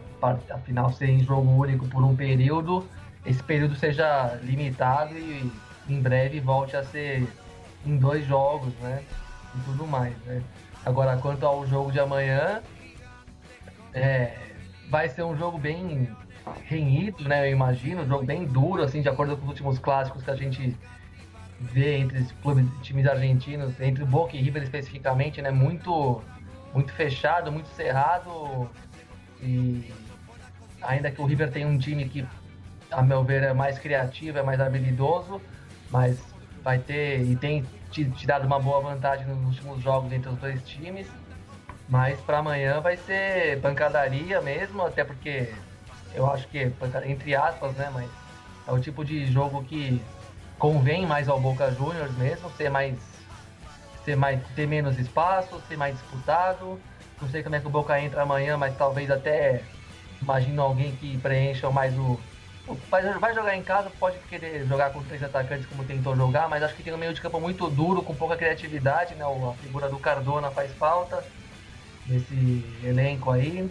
a 0.53 0.57
final 0.59 0.91
ser 0.91 1.09
em 1.09 1.23
jogo 1.23 1.49
único 1.49 1.87
por 1.87 2.03
um 2.03 2.13
período, 2.13 2.85
esse 3.25 3.41
período 3.41 3.73
seja 3.75 4.37
limitado 4.43 5.17
e 5.17 5.49
em 5.87 6.01
breve 6.01 6.41
volte 6.41 6.75
a 6.75 6.83
ser 6.83 7.25
em 7.85 7.97
dois 7.97 8.25
jogos, 8.27 8.73
né? 8.81 9.01
E 9.55 9.59
tudo 9.61 9.87
mais, 9.87 10.15
né? 10.25 10.43
Agora, 10.85 11.17
quanto 11.17 11.45
ao 11.45 11.65
jogo 11.65 11.91
de 11.91 12.01
amanhã, 12.01 12.61
é, 13.93 14.37
vai 14.89 15.07
ser 15.07 15.23
um 15.23 15.37
jogo 15.37 15.57
bem 15.57 16.09
renhido, 16.65 17.27
né? 17.27 17.47
Eu 17.47 17.51
imagino, 17.51 18.03
um 18.03 18.07
jogo 18.07 18.25
bem 18.25 18.45
duro, 18.45 18.83
assim, 18.83 19.01
de 19.01 19.09
acordo 19.09 19.35
com 19.37 19.43
os 19.43 19.49
últimos 19.49 19.79
clássicos 19.79 20.23
que 20.23 20.31
a 20.31 20.35
gente 20.35 20.75
vê 21.59 21.97
entre 21.97 22.19
os 22.19 22.31
clubes, 22.33 22.65
times 22.81 23.07
argentinos, 23.07 23.79
entre 23.79 24.03
o 24.03 24.05
Boca 24.05 24.35
e 24.35 24.41
River 24.41 24.63
especificamente, 24.63 25.41
né? 25.41 25.51
Muito, 25.51 26.21
muito 26.73 26.91
fechado, 26.93 27.51
muito 27.51 27.67
cerrado. 27.69 28.69
E 29.41 29.91
ainda 30.81 31.11
que 31.11 31.21
o 31.21 31.25
River 31.25 31.51
tenha 31.51 31.67
um 31.67 31.77
time 31.77 32.07
que, 32.07 32.25
a 32.91 33.01
meu 33.01 33.23
ver, 33.23 33.43
é 33.43 33.53
mais 33.53 33.79
criativo, 33.79 34.37
é 34.37 34.43
mais 34.43 34.59
habilidoso, 34.59 35.41
mas 35.89 36.19
vai 36.63 36.79
ter 36.79 37.21
e 37.21 37.35
tem 37.35 37.65
tirado 37.91 38.45
uma 38.45 38.59
boa 38.59 38.81
vantagem 38.81 39.25
nos 39.27 39.55
últimos 39.55 39.81
jogos 39.81 40.11
entre 40.11 40.29
os 40.29 40.37
dois 40.37 40.61
times. 40.67 41.07
Mas 41.89 42.19
para 42.19 42.39
amanhã 42.39 42.81
vai 42.81 42.97
ser 42.97 43.61
pancadaria 43.61 44.41
mesmo, 44.41 44.85
até 44.85 45.05
porque 45.05 45.53
eu 46.17 46.25
acho 46.29 46.47
que, 46.47 46.71
entre 47.05 47.35
aspas, 47.35 47.73
né, 47.75 47.89
mas 47.93 48.09
é 48.67 48.71
o 48.71 48.79
tipo 48.79 49.05
de 49.05 49.31
jogo 49.31 49.63
que 49.63 50.01
convém 50.57 51.05
mais 51.05 51.29
ao 51.29 51.39
Boca 51.39 51.71
Juniors 51.71 52.11
mesmo, 52.17 52.49
ser 52.51 52.69
mais, 52.69 52.97
ser 54.03 54.15
mais, 54.15 54.41
ter 54.55 54.67
menos 54.67 54.97
espaço, 54.97 55.61
ser 55.67 55.77
mais 55.77 55.93
disputado. 55.93 56.81
Não 57.21 57.29
sei 57.29 57.43
como 57.43 57.55
é 57.55 57.59
que 57.59 57.67
o 57.67 57.69
Boca 57.69 57.99
entra 58.01 58.23
amanhã, 58.23 58.57
mas 58.57 58.75
talvez 58.75 59.11
até 59.11 59.63
imagino 60.21 60.61
alguém 60.61 60.95
que 60.95 61.17
preencha 61.19 61.69
mais 61.69 61.97
o. 61.97 62.19
Vai 62.89 63.33
jogar 63.33 63.55
em 63.55 63.63
casa, 63.63 63.89
pode 63.89 64.17
querer 64.19 64.65
jogar 64.65 64.89
com 64.89 65.01
três 65.01 65.23
atacantes 65.23 65.65
como 65.67 65.85
tentou 65.85 66.15
jogar, 66.17 66.49
mas 66.49 66.61
acho 66.63 66.75
que 66.75 66.83
tem 66.83 66.93
um 66.93 66.97
meio 66.97 67.13
de 67.13 67.21
campo 67.21 67.39
muito 67.39 67.69
duro, 67.69 68.03
com 68.03 68.13
pouca 68.13 68.35
criatividade, 68.35 69.15
né? 69.15 69.23
A 69.23 69.53
figura 69.61 69.87
do 69.87 69.97
Cardona 69.99 70.51
faz 70.51 70.73
falta 70.73 71.23
nesse 72.05 72.81
elenco 72.83 73.31
aí. 73.31 73.69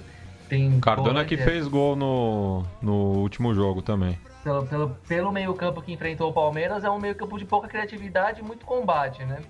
Tem 0.48 0.78
Cardona 0.80 1.24
que 1.24 1.36
fez 1.36 1.66
gol 1.66 1.96
no, 1.96 2.62
no 2.80 3.18
último 3.18 3.54
jogo 3.54 3.82
também. 3.82 4.18
Pelo, 4.42 4.66
pelo, 4.66 4.90
pelo 5.08 5.32
meio-campo 5.32 5.82
que 5.82 5.92
enfrentou 5.92 6.30
o 6.30 6.32
Palmeiras, 6.32 6.84
é 6.84 6.90
um 6.90 7.00
meio-campo 7.00 7.36
de 7.36 7.44
pouca 7.44 7.66
criatividade 7.66 8.40
e 8.40 8.44
muito 8.44 8.64
combate, 8.64 9.24
né? 9.24 9.40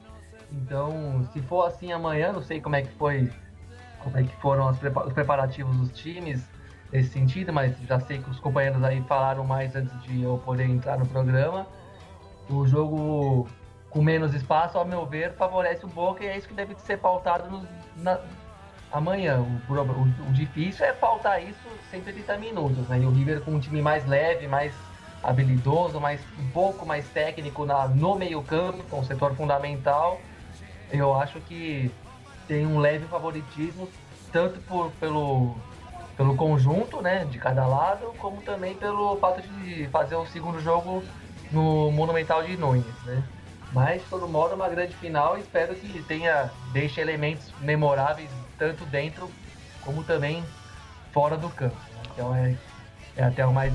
Então, 0.51 1.27
se 1.33 1.43
for 1.43 1.67
assim 1.67 1.93
amanhã, 1.93 2.33
não 2.33 2.43
sei 2.43 2.61
como 2.61 2.77
é 2.77 2.83
que 2.83 2.93
foi, 2.93 3.31
como 4.03 4.17
é 4.17 4.23
que 4.23 4.35
foram 4.37 4.71
os 4.71 4.79
preparativos 5.13 5.77
dos 5.77 5.91
times 5.93 6.43
nesse 6.93 7.11
sentido, 7.11 7.53
mas 7.53 7.77
já 7.87 8.01
sei 8.01 8.19
que 8.19 8.31
os 8.31 8.41
companheiros 8.41 8.83
aí 8.83 9.03
falaram 9.03 9.45
mais 9.45 9.75
antes 9.77 9.93
de 10.03 10.23
eu 10.23 10.39
poder 10.39 10.65
entrar 10.65 10.99
no 10.99 11.07
programa. 11.07 11.67
O 12.49 12.67
jogo 12.67 13.49
com 13.91 14.03
menos 14.03 14.35
espaço, 14.35 14.79
ao 14.79 14.85
meu 14.85 15.05
ver, 15.07 15.33
favorece 15.33 15.85
o 15.85 15.89
Boca 15.89 16.23
e 16.23 16.27
é 16.27 16.37
isso 16.37 16.47
que 16.47 16.55
deve 16.55 16.75
ser 16.77 16.99
pautado 16.99 17.51
no, 17.51 17.67
na, 17.97 18.21
amanhã. 18.97 19.41
O, 19.41 19.73
o, 19.73 20.29
o, 20.29 20.33
difícil 20.33 20.85
é 20.87 20.93
faltar 20.93 21.43
isso 21.43 21.69
130 21.91 22.37
minutos, 22.39 22.89
né? 22.89 23.01
E 23.01 23.07
o 23.07 23.11
River 23.11 23.41
com 23.41 23.53
um 23.53 23.61
time 23.61 23.83
mais 23.83 24.07
leve, 24.07 24.47
mais 24.47 24.73
habilidoso, 25.23 26.01
mais, 26.01 26.21
um 26.39 26.49
pouco 26.51 26.87
mais 26.87 27.09
técnico 27.09 27.65
na, 27.65 27.89
no 27.89 28.15
meio-campo, 28.15 28.83
com 28.85 29.01
o 29.01 29.05
setor 29.05 29.35
fundamental, 29.35 30.21
eu 30.91 31.15
acho 31.19 31.41
que 31.41 31.91
tem 32.47 32.67
um 32.67 32.79
leve 32.79 33.07
favoritismo, 33.07 33.89
tanto 34.33 34.61
por, 34.61 34.93
pelo, 35.01 35.57
pelo 36.17 36.37
conjunto 36.37 37.03
né, 37.03 37.25
de 37.25 37.39
cada 37.39 37.67
lado, 37.67 38.13
como 38.19 38.41
também 38.43 38.75
pelo 38.75 39.17
fato 39.17 39.43
de 39.43 39.89
fazer 39.89 40.15
o 40.15 40.27
segundo 40.27 40.61
jogo 40.61 41.03
no 41.51 41.91
Monumental 41.91 42.45
de 42.45 42.57
Nunes. 42.57 42.85
Né? 43.05 43.23
Mas, 43.73 44.03
de 44.03 44.09
todo 44.09 44.29
modo, 44.29 44.55
uma 44.55 44.69
grande 44.69 44.95
final 44.95 45.37
espero 45.37 45.75
que 45.75 46.03
tenha, 46.05 46.51
deixe 46.73 47.01
elementos 47.01 47.53
memoráveis 47.61 48.31
tanto 48.59 48.85
dentro 48.87 49.31
como 49.83 50.03
também 50.03 50.43
fora 51.13 51.37
do 51.37 51.49
campo. 51.51 51.77
Né? 51.77 52.03
Então 52.13 52.35
é, 52.35 52.57
é 53.17 53.25
até 53.25 53.47
o 53.47 53.53
mais 53.53 53.73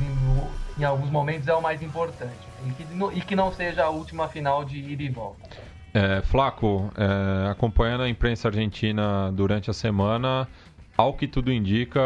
em, 0.78 0.84
alguns 0.84 1.10
momentos 1.10 1.48
é 1.48 1.54
o 1.54 1.62
mais 1.62 1.82
importante 1.82 2.48
e 2.66 2.72
que, 2.72 3.18
e 3.18 3.22
que 3.22 3.36
não 3.36 3.52
seja 3.52 3.86
a 3.86 3.90
última 3.90 4.28
final 4.28 4.64
de 4.64 4.78
ida 4.78 5.04
e 5.04 5.10
volta. 5.10 5.50
É, 5.94 6.22
Flaco, 6.22 6.90
é, 6.96 7.50
acompanhando 7.50 8.04
a 8.04 8.10
imprensa 8.10 8.48
argentina 8.48 9.32
durante 9.34 9.70
a 9.70 9.74
semana, 9.74 10.48
ao 10.96 11.14
que 11.14 11.28
tudo 11.28 11.52
indica, 11.52 12.00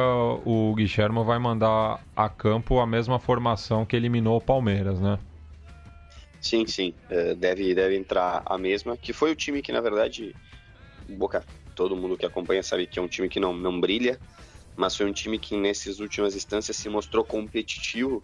o 0.45 0.73
Guilherme 0.75 1.23
vai 1.23 1.37
mandar 1.37 2.01
a 2.15 2.29
campo 2.29 2.79
a 2.79 2.87
mesma 2.87 3.19
formação 3.19 3.85
que 3.85 3.95
eliminou 3.95 4.37
o 4.37 4.41
Palmeiras, 4.41 4.99
né? 4.99 5.19
Sim, 6.41 6.65
sim. 6.65 6.93
É, 7.09 7.35
deve, 7.35 7.75
deve 7.75 7.97
entrar 7.97 8.41
a 8.45 8.57
mesma, 8.57 8.95
que 8.95 9.11
foi 9.11 9.31
o 9.31 9.35
time 9.35 9.61
que, 9.61 9.71
na 9.71 9.81
verdade, 9.81 10.35
Boca 11.09 11.43
todo 11.75 11.95
mundo 11.95 12.17
que 12.17 12.25
acompanha 12.25 12.63
sabe 12.63 12.87
que 12.87 12.97
é 12.97 13.01
um 13.01 13.07
time 13.07 13.29
que 13.29 13.39
não, 13.39 13.53
não 13.53 13.79
brilha, 13.79 14.19
mas 14.75 14.95
foi 14.95 15.05
um 15.05 15.13
time 15.13 15.37
que 15.37 15.55
nessas 15.55 15.99
últimas 15.99 16.35
instâncias 16.35 16.77
se 16.77 16.89
mostrou 16.89 17.23
competitivo 17.23 18.23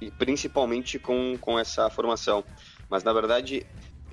e 0.00 0.10
principalmente 0.10 0.98
com, 0.98 1.38
com 1.38 1.58
essa 1.58 1.88
formação. 1.88 2.44
Mas 2.88 3.04
na 3.04 3.12
verdade 3.12 3.64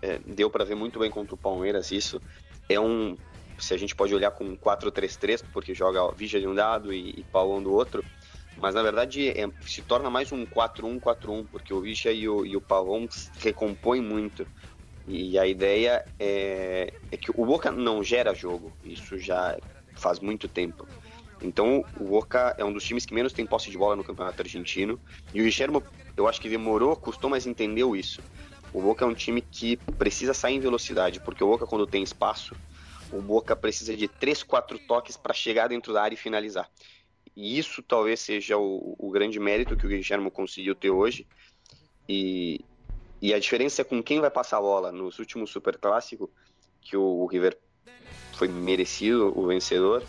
é, 0.01 0.19
deu 0.19 0.49
para 0.49 0.63
ver 0.63 0.75
muito 0.75 0.99
bem 0.99 1.09
contra 1.09 1.35
o 1.35 1.37
Palmeiras 1.37 1.91
isso. 1.91 2.21
É 2.69 2.79
um, 2.79 3.17
se 3.57 3.73
a 3.73 3.77
gente 3.77 3.95
pode 3.95 4.13
olhar 4.13 4.31
com 4.31 4.55
4-3-3, 4.57 5.43
porque 5.51 5.73
joga 5.73 6.13
Vigia 6.15 6.39
de 6.39 6.47
um 6.47 6.53
lado 6.53 6.93
e, 6.93 7.09
e 7.17 7.23
Paulão 7.31 7.61
do 7.61 7.73
outro, 7.73 8.03
mas 8.57 8.75
na 8.75 8.83
verdade 8.83 9.29
é, 9.29 9.49
se 9.61 9.81
torna 9.81 10.09
mais 10.09 10.31
um 10.31 10.45
4-1-4-1, 10.45 11.47
porque 11.47 11.73
o 11.73 11.81
Vigia 11.81 12.11
e 12.11 12.27
o, 12.27 12.45
e 12.45 12.55
o 12.55 12.61
Pavão 12.61 13.07
recompõem 13.39 14.01
muito. 14.01 14.45
E 15.07 15.39
a 15.39 15.47
ideia 15.47 16.05
é, 16.19 16.91
é 17.09 17.17
que 17.17 17.31
o 17.31 17.45
Boca 17.45 17.71
não 17.71 18.03
gera 18.03 18.33
jogo, 18.33 18.75
isso 18.83 19.17
já 19.17 19.57
faz 19.95 20.19
muito 20.19 20.47
tempo. 20.49 20.85
Então, 21.41 21.85
o 21.99 22.03
Boca 22.03 22.53
é 22.57 22.65
um 22.65 22.73
dos 22.73 22.83
times 22.83 23.05
que 23.05 23.13
menos 23.13 23.31
tem 23.31 23.45
posse 23.45 23.69
de 23.69 23.77
bola 23.77 23.95
no 23.95 24.03
campeonato 24.03 24.41
argentino. 24.41 24.99
E 25.33 25.39
o 25.39 25.43
Guilherme, 25.43 25.81
eu 26.15 26.27
acho 26.27 26.41
que 26.41 26.49
demorou, 26.49 26.95
custou, 26.95 27.29
mas 27.29 27.45
entendeu 27.45 27.95
isso. 27.95 28.21
O 28.73 28.81
Boca 28.81 29.05
é 29.05 29.07
um 29.07 29.13
time 29.13 29.41
que 29.41 29.77
precisa 29.97 30.33
sair 30.33 30.55
em 30.55 30.59
velocidade, 30.59 31.21
porque 31.21 31.43
o 31.43 31.47
Boca, 31.47 31.65
quando 31.65 31.87
tem 31.87 32.03
espaço, 32.03 32.55
o 33.11 33.21
Boca 33.21 33.55
precisa 33.55 33.95
de 33.95 34.07
3, 34.07 34.43
4 34.43 34.77
toques 34.79 35.15
para 35.15 35.33
chegar 35.33 35.69
dentro 35.69 35.93
da 35.93 36.03
área 36.03 36.15
e 36.15 36.17
finalizar. 36.17 36.69
E 37.35 37.57
isso 37.57 37.81
talvez 37.83 38.19
seja 38.19 38.57
o, 38.57 38.95
o 38.97 39.11
grande 39.11 39.39
mérito 39.39 39.77
que 39.77 39.85
o 39.85 39.89
Guilherme 39.89 40.29
conseguiu 40.31 40.75
ter 40.75 40.89
hoje. 40.89 41.25
E, 42.09 42.59
e 43.21 43.33
a 43.33 43.39
diferença 43.39 43.81
é 43.81 43.85
com 43.85 44.01
quem 44.01 44.19
vai 44.19 44.29
passar 44.29 44.57
a 44.57 44.61
bola. 44.61 44.91
Nos 44.91 45.19
últimos 45.19 45.49
Super 45.49 45.77
Clássico, 45.77 46.29
que 46.81 46.95
o, 46.95 47.25
River 47.25 47.57
foi 48.33 48.47
merecido 48.47 49.33
o 49.35 49.47
vencedor, 49.47 50.03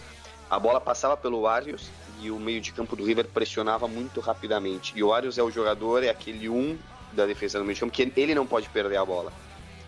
a 0.51 0.59
bola 0.59 0.81
passava 0.81 1.17
pelo 1.17 1.47
Arius 1.47 1.91
e 2.21 2.31
o 2.31 2.39
meio 2.39 2.61
de 2.61 2.73
campo 2.73 2.97
do 2.97 3.05
River 3.05 3.27
pressionava 3.29 3.89
muito 3.89 4.21
rapidamente. 4.21 4.93
E 4.97 5.03
o 5.03 5.13
Arius 5.13 5.39
é 5.39 5.43
o 5.43 5.51
jogador, 5.51 6.03
é 6.03 6.11
aquele 6.11 6.49
um 6.49 6.79
da 7.13 7.25
defesa 7.27 7.59
do 7.59 7.65
meio 7.65 7.75
de 7.75 7.81
campo, 7.81 7.93
que 7.93 8.13
ele 8.17 8.35
não 8.35 8.47
pode 8.47 8.69
perder 8.69 8.97
a 8.97 9.05
bola. 9.05 9.33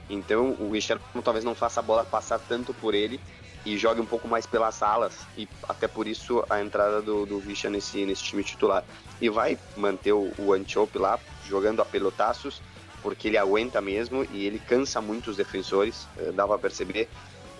Então 0.08 0.56
o 0.58 0.70
Richard 0.70 1.02
talvez 1.22 1.44
não 1.44 1.54
faça 1.54 1.80
a 1.80 1.82
bola 1.82 2.04
passar 2.04 2.38
tanto 2.38 2.74
por 2.74 2.94
ele 2.94 3.20
e 3.64 3.76
jogue 3.76 4.00
um 4.00 4.06
pouco 4.06 4.26
mais 4.26 4.46
pelas 4.46 4.82
alas 4.82 5.18
e 5.36 5.46
até 5.68 5.86
por 5.86 6.08
isso 6.08 6.42
a 6.48 6.62
entrada 6.62 7.02
do, 7.02 7.26
do 7.26 7.38
Vicha 7.38 7.68
nesse, 7.68 8.04
nesse 8.06 8.24
time 8.24 8.42
titular. 8.42 8.84
E 9.20 9.28
vai 9.28 9.58
manter 9.76 10.12
o, 10.12 10.32
o 10.38 10.52
Antiope 10.52 10.98
lá 10.98 11.18
jogando 11.46 11.80
a 11.80 11.84
pelotaços 11.84 12.62
porque 13.02 13.28
ele 13.28 13.38
aguenta 13.38 13.80
mesmo 13.80 14.26
e 14.32 14.46
ele 14.46 14.58
cansa 14.58 15.00
muito 15.00 15.30
os 15.30 15.36
defensores, 15.36 16.06
eh, 16.18 16.32
dava 16.32 16.54
a 16.54 16.58
perceber. 16.58 17.08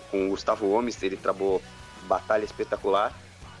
Com 0.09 0.27
o 0.27 0.29
Gustavo 0.31 0.67
Gomes, 0.67 1.01
ele 1.03 1.15
travou 1.15 1.61
batalha 2.03 2.43
espetacular. 2.43 3.13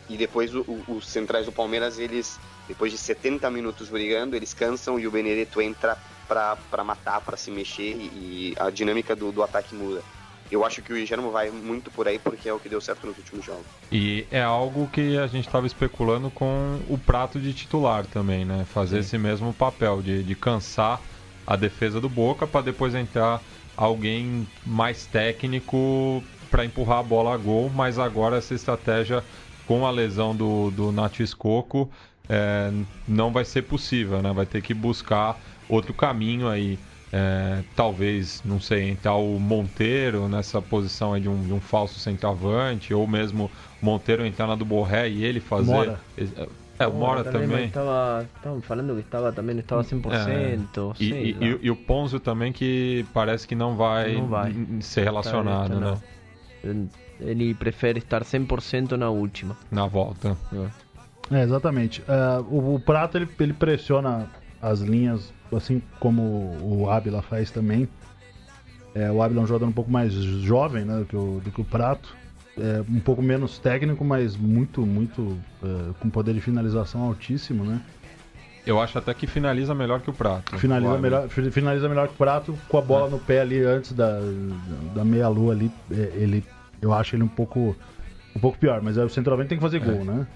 E 0.09 0.17
depois 0.17 0.53
o, 0.53 0.61
o, 0.61 0.95
os 0.95 1.07
centrais 1.07 1.45
do 1.45 1.51
Palmeiras, 1.51 1.97
eles, 1.97 2.37
depois 2.67 2.91
de 2.91 2.97
70 2.97 3.49
minutos 3.49 3.87
brigando, 3.89 4.35
eles 4.35 4.53
cansam 4.53 4.99
e 4.99 5.07
o 5.07 5.11
Benedetto 5.11 5.61
entra 5.61 5.97
para 6.27 6.83
matar, 6.83 7.21
para 7.21 7.35
se 7.35 7.51
mexer 7.51 7.91
e, 7.91 8.53
e 8.53 8.55
a 8.57 8.69
dinâmica 8.69 9.15
do, 9.15 9.31
do, 9.31 9.43
ataque 9.43 9.75
muda. 9.75 10.01
eu 10.49 10.65
acho 10.65 10.81
que 10.81 10.93
o 10.93 10.95
Guilherme 10.95 11.29
vai 11.29 11.49
muito 11.49 11.91
por 11.91 12.07
aí 12.07 12.19
porque 12.19 12.47
é 12.47 12.53
o 12.53 12.59
que 12.59 12.69
deu 12.69 12.79
certo 12.79 13.05
nos 13.05 13.17
últimos 13.17 13.45
jogos. 13.45 13.65
E 13.91 14.25
é 14.31 14.41
algo 14.41 14.87
que 14.87 15.17
a 15.17 15.27
gente 15.27 15.45
estava 15.45 15.67
especulando 15.67 16.29
com 16.29 16.79
o 16.89 16.97
prato 16.97 17.39
de 17.39 17.53
titular 17.53 18.05
também, 18.05 18.45
né? 18.45 18.65
Fazer 18.73 18.97
Sim. 18.97 18.99
esse 19.01 19.17
mesmo 19.17 19.53
papel 19.53 20.01
de, 20.01 20.23
de 20.23 20.35
cansar 20.35 21.01
a 21.45 21.55
defesa 21.55 21.99
do 21.99 22.09
Boca 22.09 22.47
para 22.47 22.61
depois 22.61 22.95
entrar 22.95 23.43
alguém 23.75 24.47
mais 24.65 25.05
técnico 25.07 26.23
para 26.49 26.65
empurrar 26.65 26.99
a 26.99 27.03
bola 27.03 27.33
a 27.33 27.37
gol, 27.37 27.69
mas 27.69 27.97
agora 27.97 28.37
essa 28.37 28.53
estratégia 28.53 29.23
com 29.65 29.85
a 29.85 29.91
lesão 29.91 30.35
do, 30.35 30.69
do 30.69 30.91
Nath 30.91 31.19
Escoco 31.19 31.89
é, 32.27 32.71
não 33.07 33.31
vai 33.31 33.45
ser 33.45 33.63
possível, 33.63 34.21
né? 34.21 34.31
Vai 34.33 34.45
ter 34.45 34.61
que 34.61 34.73
buscar 34.73 35.41
outro 35.67 35.93
caminho 35.93 36.47
aí. 36.47 36.79
É, 37.13 37.65
talvez, 37.75 38.41
não 38.45 38.57
sei, 38.57 38.89
entrar 38.89 39.15
o 39.15 39.37
Monteiro 39.37 40.29
nessa 40.29 40.61
posição 40.61 41.19
de 41.19 41.27
um, 41.27 41.45
de 41.45 41.51
um, 41.51 41.59
falso 41.59 41.99
centroavante, 41.99 42.93
ou 42.93 43.05
mesmo 43.05 43.51
Monteiro 43.81 44.25
entrar 44.25 44.47
na 44.47 44.55
do 44.55 44.63
Borré 44.63 45.09
e 45.09 45.21
ele 45.21 45.41
fazer. 45.41 45.73
Mora. 45.73 45.99
É, 46.81 46.87
o 46.87 46.93
Mora 46.93 47.23
também. 47.23 47.47
também. 47.47 47.65
Estava, 47.65 48.27
estavam 48.35 48.61
falando 48.61 48.95
que 48.95 49.01
estava 49.01 49.31
também 49.31 49.57
estava 49.59 49.83
100%. 49.83 50.95
É. 50.99 51.03
E, 51.03 51.11
e, 51.11 51.37
e, 51.39 51.59
e, 51.63 51.71
o 51.71 51.75
Ponzo 51.75 52.19
também 52.19 52.51
que 52.51 53.05
parece 53.13 53.47
que 53.47 53.55
não 53.55 53.75
vai, 53.75 54.15
não 54.15 54.27
vai. 54.27 54.53
ser 54.79 55.03
relacionado, 55.03 55.79
né? 55.79 55.97
Ele 57.19 57.53
prefere 57.53 57.99
estar 57.99 58.23
100% 58.23 58.91
na 58.91 59.09
última. 59.09 59.55
Na 59.69 59.85
volta. 59.85 60.35
É, 61.31 61.39
é 61.39 61.43
exatamente. 61.43 62.01
Uh, 62.01 62.41
o, 62.49 62.75
o, 62.75 62.79
Prato 62.79 63.17
ele, 63.17 63.29
ele 63.39 63.53
pressiona 63.53 64.27
as 64.61 64.79
linhas, 64.79 65.31
assim 65.55 65.81
como 65.99 66.57
o 66.61 66.89
Ábila 66.89 67.21
faz 67.21 67.51
também. 67.51 67.87
É, 68.93 69.11
o 69.11 69.21
Ábila 69.21 69.41
é 69.41 69.43
um 69.43 69.47
jogador 69.47 69.67
um 69.67 69.71
pouco 69.71 69.91
mais 69.91 70.13
jovem 70.13 70.83
né, 70.83 70.99
do, 70.99 71.05
que 71.05 71.15
o, 71.15 71.41
do 71.43 71.51
que 71.51 71.61
o 71.61 71.65
Prato. 71.65 72.15
É, 72.57 72.83
um 72.89 72.99
pouco 72.99 73.21
menos 73.21 73.57
técnico, 73.59 74.03
mas 74.03 74.35
muito, 74.35 74.85
muito 74.85 75.37
é, 75.63 75.93
com 75.99 76.09
poder 76.09 76.33
de 76.33 76.41
finalização 76.41 77.03
altíssimo, 77.03 77.63
né? 77.63 77.81
Eu 78.65 78.79
acho 78.79 78.97
até 78.97 79.13
que 79.13 79.25
finaliza 79.25 79.73
melhor 79.73 80.01
que 80.01 80.09
o 80.09 80.13
Prato. 80.13 80.57
Finaliza, 80.57 80.97
melhor, 80.97 81.29
finaliza 81.29 81.89
melhor 81.89 82.07
que 82.07 82.13
o 82.13 82.17
Prato, 82.17 82.57
com 82.67 82.77
a 82.77 82.81
bola 82.81 83.07
é. 83.07 83.09
no 83.09 83.19
pé 83.19 83.41
ali 83.41 83.63
antes 83.63 83.93
da, 83.93 84.19
da 84.93 85.03
meia-lua 85.03 85.53
ali. 85.53 85.71
É, 85.89 86.11
ele, 86.15 86.43
eu 86.81 86.93
acho 86.93 87.15
ele 87.15 87.23
um 87.23 87.27
pouco, 87.27 87.75
um 88.35 88.39
pouco 88.39 88.57
pior, 88.57 88.81
mas 88.81 88.97
o 88.97 89.09
centroavante 89.09 89.49
tem 89.49 89.57
que 89.57 89.63
fazer 89.63 89.79
gol, 89.79 90.05
né? 90.05 90.27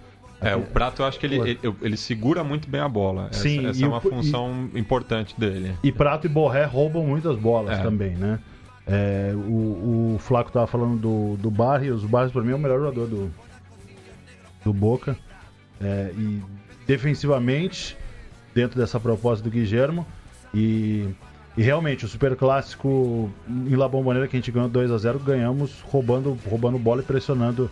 É, 0.42 0.56
o 0.56 0.62
Prato 0.62 1.02
eu 1.02 1.06
acho 1.06 1.20
que 1.20 1.26
ele, 1.26 1.40
ele, 1.40 1.60
ele, 1.82 1.98
segura 1.98 2.44
muito 2.44 2.70
bem 2.70 2.82
a 2.82 2.90
bola. 2.90 3.30
Sim, 3.32 3.60
essa, 3.60 3.70
essa 3.70 3.86
é 3.86 3.88
uma 3.88 3.98
o, 3.98 4.02
função 4.02 4.70
e, 4.74 4.80
importante 4.80 5.34
dele. 5.40 5.76
E 5.84 5.92
Prato 5.92 6.28
e 6.28 6.30
Borré 6.30 6.66
roubam 6.66 7.06
muitas 7.06 7.38
bolas 7.38 7.80
é. 7.80 7.82
também, 7.82 8.16
né? 8.16 8.40
É, 8.88 9.32
o, 9.34 10.16
o 10.16 10.20
Flaco 10.20 10.52
tava 10.52 10.68
falando 10.68 10.98
do, 10.98 11.38
do 11.38 11.50
Barrios. 11.50 12.04
O 12.04 12.08
Barrios, 12.08 12.32
para 12.32 12.42
mim, 12.42 12.52
é 12.52 12.56
o 12.56 12.60
melhor 12.60 12.80
jogador 12.80 13.08
do, 13.08 13.32
do 14.64 14.74
Boca. 14.74 15.18
É, 15.82 16.12
e 16.16 16.42
defensivamente, 16.86 17.98
dentro 18.54 18.80
dessa 18.80 19.00
proposta 19.00 19.44
do 19.44 19.50
Guilhermo. 19.50 20.06
E, 20.54 21.10
e 21.58 21.64
realmente, 21.64 22.06
o 22.06 22.08
Super 22.08 22.36
Clássico 22.36 23.32
em 23.50 23.76
La 23.76 23.88
Bombonera, 23.88 24.28
que 24.28 24.36
a 24.36 24.40
gente 24.40 24.52
ganhou 24.52 24.70
2 24.70 24.92
a 24.92 24.98
0 24.98 25.20
ganhamos 25.20 25.82
roubando, 25.82 26.38
roubando 26.48 26.78
bola 26.78 27.02
e 27.02 27.06
pressionando 27.06 27.70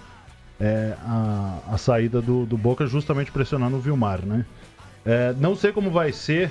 é, 0.60 0.96
a, 1.02 1.60
a 1.72 1.78
saída 1.78 2.22
do, 2.22 2.46
do 2.46 2.58
Boca, 2.58 2.88
justamente 2.88 3.32
pressionando 3.32 3.78
o 3.78 3.80
Vilmar, 3.80 4.26
né? 4.26 4.46
É, 5.06 5.34
não 5.38 5.56
sei 5.56 5.72
como 5.72 5.92
vai 5.92 6.12
ser 6.12 6.50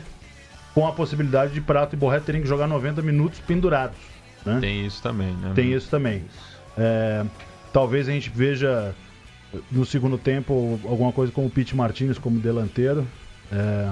com 0.74 0.86
a 0.86 0.92
possibilidade 0.92 1.52
de 1.52 1.60
Prato 1.60 1.94
e 1.94 1.98
Borré 1.98 2.20
terem 2.20 2.42
que 2.42 2.48
jogar 2.48 2.66
90 2.66 3.02
minutos 3.02 3.40
pendurados. 3.40 3.96
Né? 4.44 4.58
Tem 4.60 4.86
isso 4.86 5.02
também, 5.02 5.32
né? 5.34 5.52
Tem 5.54 5.72
isso 5.72 5.88
também. 5.88 6.24
É, 6.76 7.24
talvez 7.72 8.08
a 8.08 8.12
gente 8.12 8.30
veja 8.30 8.94
no 9.70 9.84
segundo 9.84 10.18
tempo 10.18 10.78
alguma 10.84 11.12
coisa 11.12 11.32
com 11.32 11.46
o 11.46 11.50
Pete 11.50 11.76
Martinez 11.76 12.18
como 12.18 12.40
delanteiro. 12.40 13.06
É, 13.50 13.90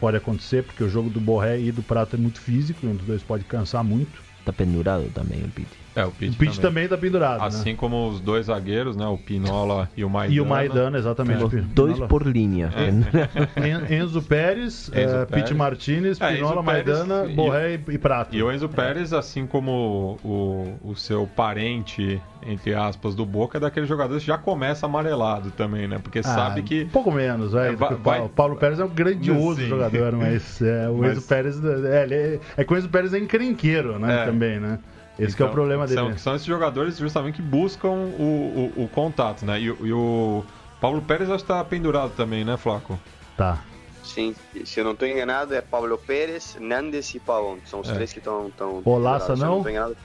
pode 0.00 0.16
acontecer, 0.16 0.62
porque 0.62 0.82
o 0.84 0.88
jogo 0.88 1.10
do 1.10 1.20
Borré 1.20 1.58
e 1.60 1.72
do 1.72 1.82
Prato 1.82 2.16
é 2.16 2.18
muito 2.18 2.40
físico, 2.40 2.86
um 2.86 2.94
dos 2.94 3.06
dois 3.06 3.22
pode 3.22 3.44
cansar 3.44 3.82
muito. 3.82 4.22
Tá 4.44 4.52
pendurado 4.52 5.10
também 5.12 5.42
o 5.42 5.48
Pete. 5.48 5.76
É, 5.94 6.04
o 6.04 6.10
Pete, 6.10 6.30
o 6.30 6.36
também. 6.36 6.60
também 6.60 6.88
tá 6.88 6.96
pendurado. 6.96 7.42
Assim 7.42 7.70
né? 7.70 7.76
como 7.76 8.08
os 8.08 8.20
dois 8.20 8.46
zagueiros, 8.46 8.96
né? 8.96 9.06
O 9.06 9.18
Pinola 9.18 9.88
e 9.96 10.04
o 10.04 10.10
Maidana. 10.10 10.36
E 10.36 10.40
o 10.40 10.46
Maidana, 10.46 10.98
exatamente. 10.98 11.56
É. 11.56 11.60
Dois 11.60 11.98
por 12.00 12.26
linha. 12.26 12.70
É. 12.74 13.94
Enzo 13.96 14.22
Pérez, 14.22 14.88
Enzo 14.88 14.92
é, 14.92 15.26
Pérez. 15.26 15.28
Pete 15.28 15.54
Martinez, 15.54 16.20
é, 16.20 16.34
Pinola, 16.34 16.62
Maidana, 16.62 17.26
e, 17.26 17.34
Borré 17.34 17.74
e, 17.74 17.94
e 17.94 17.98
Prato. 17.98 18.34
E 18.34 18.42
o 18.42 18.52
Enzo 18.52 18.68
Pérez, 18.68 19.12
assim 19.12 19.46
como 19.46 20.18
o, 20.22 20.90
o 20.90 20.94
seu 20.94 21.26
parente, 21.26 22.20
entre 22.46 22.74
aspas, 22.74 23.14
do 23.14 23.26
Boca, 23.26 23.58
é 23.58 23.60
daqueles 23.60 23.88
jogadores 23.88 24.22
que 24.22 24.28
já 24.28 24.38
começa 24.38 24.86
amarelado 24.86 25.50
também, 25.50 25.88
né? 25.88 25.98
Porque 25.98 26.20
ah, 26.20 26.22
sabe 26.22 26.62
que. 26.62 26.84
Um 26.84 26.88
pouco 26.88 27.10
menos, 27.10 27.54
é, 27.54 27.72
vai, 27.72 27.94
o 27.94 27.98
Paulo, 27.98 28.28
Paulo 28.28 28.56
Pérez 28.56 28.78
é 28.78 28.84
um 28.84 28.88
grandioso 28.88 29.60
Sim. 29.60 29.68
jogador, 29.68 30.12
mas 30.12 30.62
é, 30.62 30.88
o 30.88 30.98
mas... 30.98 31.16
Enzo 31.16 31.26
Pérez. 31.26 31.60
É, 31.64 32.38
é, 32.56 32.64
que 32.64 32.72
o 32.72 32.76
Enzo 32.76 32.88
Pérez 32.88 33.14
é 33.14 33.18
encrenqueiro, 33.18 33.98
né? 33.98 34.24
Também, 34.24 34.60
né? 34.60 34.78
Esse 35.18 35.34
então, 35.34 35.46
é 35.46 35.48
o 35.48 35.50
então, 35.50 35.54
problema 35.54 35.86
dele. 35.86 36.00
São, 36.00 36.18
são 36.18 36.34
esses 36.36 36.46
jogadores 36.46 36.96
justamente 36.96 37.36
que 37.36 37.42
buscam 37.42 37.88
o, 37.88 38.72
o, 38.76 38.84
o 38.84 38.88
contato, 38.88 39.44
né? 39.44 39.60
E, 39.60 39.64
e, 39.64 39.92
o 39.92 40.44
Paulo 40.80 41.02
Pérez 41.02 41.28
acho 41.28 41.42
que 41.42 41.48
tá 41.48 41.62
pendurado 41.64 42.12
também, 42.16 42.44
né, 42.44 42.56
Flaco? 42.56 42.98
Tá. 43.36 43.58
Sim, 44.04 44.34
se 44.64 44.80
eu 44.80 44.84
não 44.84 44.92
estou 44.92 45.06
enganado, 45.06 45.54
é 45.54 45.60
Paulo 45.60 45.98
Pérez, 45.98 46.56
Nandes 46.60 47.14
e 47.14 47.20
Pavon. 47.20 47.58
São 47.66 47.80
os 47.80 47.90
é. 47.90 47.94
três 47.94 48.12
que 48.12 48.20
estão. 48.20 48.50
Olaça 48.84 49.36
não? 49.36 49.60
não 49.62 49.70
enganado, 49.70 49.96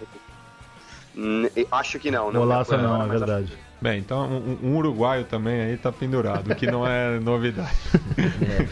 acho 1.72 1.99
que 1.99 2.11
não. 2.11 2.32
não 2.32 2.41
Olaça 2.41 2.78
não, 2.78 3.03
é 3.03 3.07
verdade. 3.07 3.53
Acho... 3.53 3.64
Bem, 3.82 3.99
então 3.99 4.26
um, 4.26 4.59
um, 4.64 4.78
uruguaio 4.78 5.26
também 5.26 5.61
aí 5.61 5.78
tá 5.78 5.91
pendurado, 5.91 6.55
que 6.55 6.66
não 6.66 6.88
é 6.88 7.20
novidade. 7.22 7.78
é. 8.18 8.68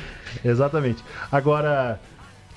Exatamente. 0.47 1.03
Agora, 1.31 1.99